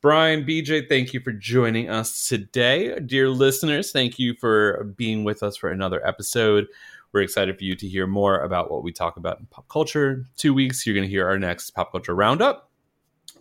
Brian, 0.00 0.44
BJ, 0.44 0.88
thank 0.88 1.12
you 1.12 1.20
for 1.20 1.32
joining 1.32 1.90
us 1.90 2.26
today. 2.26 2.98
Dear 3.00 3.28
listeners, 3.28 3.92
thank 3.92 4.18
you 4.18 4.34
for 4.34 4.94
being 4.96 5.24
with 5.24 5.42
us 5.42 5.58
for 5.58 5.68
another 5.68 6.06
episode. 6.06 6.68
We're 7.12 7.20
excited 7.22 7.58
for 7.58 7.64
you 7.64 7.74
to 7.74 7.88
hear 7.88 8.06
more 8.06 8.38
about 8.38 8.70
what 8.70 8.82
we 8.82 8.92
talk 8.92 9.16
about 9.18 9.40
in 9.40 9.46
pop 9.46 9.68
culture. 9.68 10.24
Two 10.36 10.54
weeks, 10.54 10.86
you're 10.86 10.94
going 10.94 11.06
to 11.06 11.10
hear 11.10 11.26
our 11.26 11.38
next 11.38 11.72
pop 11.72 11.92
culture 11.92 12.14
roundup. 12.14 12.70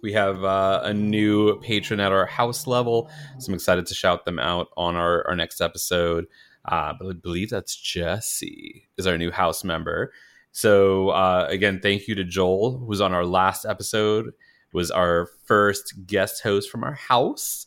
We 0.02 0.12
have 0.14 0.44
uh, 0.44 0.82
a 0.84 0.94
new 0.94 1.60
patron 1.62 2.00
at 2.00 2.12
our 2.12 2.26
house 2.26 2.68
level, 2.68 3.10
so 3.38 3.50
I'm 3.50 3.54
excited 3.54 3.86
to 3.86 3.94
shout 3.94 4.26
them 4.26 4.40
out 4.40 4.68
on 4.76 4.96
our, 4.96 5.26
our 5.28 5.36
next 5.36 5.62
episode. 5.62 6.26
Uh, 6.66 6.94
but 7.00 7.10
I 7.10 7.14
believe 7.14 7.50
that's 7.50 7.76
Jesse 7.76 8.88
is 8.98 9.08
our 9.08 9.18
new 9.18 9.32
house 9.32 9.64
member. 9.64 10.14
So 10.52 11.10
uh, 11.10 11.48
again, 11.50 11.80
thank 11.82 12.08
you 12.08 12.16
to 12.16 12.24
Joel, 12.24 12.78
who 12.78 12.86
was 12.86 13.02
on 13.02 13.14
our 13.14 13.26
last 13.26 13.66
episode 13.66 14.34
was 14.74 14.92
our 14.92 15.28
first 15.46 16.06
guest 16.06 16.44
host 16.44 16.70
from 16.70 16.84
our 16.84 16.94
house 16.94 17.66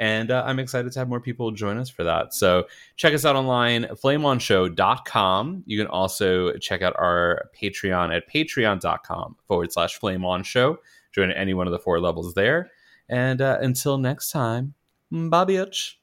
And 0.00 0.30
uh, 0.30 0.42
I'm 0.46 0.58
excited 0.58 0.90
to 0.92 0.98
have 0.98 1.08
more 1.10 1.20
people 1.20 1.50
join 1.50 1.76
us 1.76 1.90
for 1.90 2.04
that. 2.04 2.32
So 2.32 2.66
check 2.96 3.12
us 3.12 3.26
out 3.26 3.36
online, 3.36 3.84
flameonshow.com. 3.84 5.62
You 5.66 5.78
can 5.78 5.86
also 5.88 6.54
check 6.54 6.80
out 6.80 6.94
our 6.98 7.50
Patreon 7.60 8.16
at 8.16 8.28
patreon.com 8.28 9.36
forward 9.46 9.70
slash 9.72 10.00
flameonshow. 10.00 10.76
Join 11.12 11.30
any 11.30 11.52
one 11.52 11.66
of 11.66 11.72
the 11.72 11.78
four 11.78 12.00
levels 12.00 12.32
there. 12.32 12.70
And 13.10 13.42
uh, 13.42 13.58
until 13.60 13.98
next 13.98 14.30
time, 14.30 14.72
bye 15.10 15.44
bitch. 15.44 15.96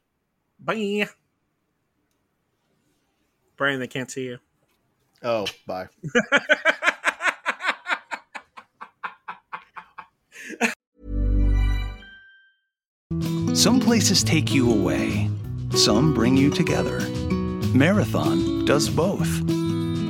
Bye. 0.59 1.09
Brian, 3.57 3.79
they 3.79 3.87
can't 3.87 4.11
see 4.11 4.25
you. 4.25 4.37
Oh, 5.23 5.47
bye. 5.65 5.87
Some 13.53 13.79
places 13.79 14.23
take 14.23 14.53
you 14.53 14.71
away, 14.71 15.31
some 15.71 16.13
bring 16.13 16.37
you 16.37 16.51
together. 16.51 16.99
Marathon 17.73 18.65
does 18.65 18.87
both. 18.87 19.41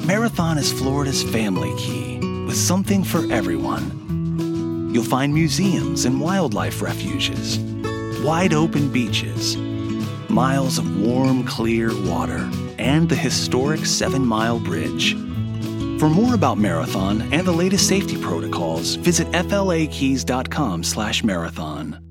Marathon 0.06 0.58
is 0.58 0.74
Florida's 0.74 1.24
family 1.24 1.74
key 1.78 2.20
with 2.46 2.58
something 2.58 3.06
for 3.06 3.20
everyone. 3.32 4.92
You'll 4.94 5.04
find 5.06 5.34
museums 5.34 6.04
and 6.04 6.20
wildlife 6.20 6.82
refuges, 6.82 7.60
wide 8.22 8.54
open 8.54 8.92
beaches, 8.92 9.56
miles 10.28 10.78
of 10.78 11.00
warm, 11.00 11.46
clear 11.46 11.92
water, 12.06 12.50
and 12.80 13.10
the 13.10 13.16
historic 13.16 13.86
Seven 13.86 14.26
Mile 14.26 14.60
Bridge. 14.60 15.16
For 16.00 16.10
more 16.10 16.36
about 16.36 16.58
Marathon 16.58 17.22
and 17.34 17.46
the 17.46 17.52
latest 17.52 17.88
safety 17.88 18.18
protocols, 18.18 18.96
visit 18.96 19.28
flakeys.com/marathon. 19.34 22.07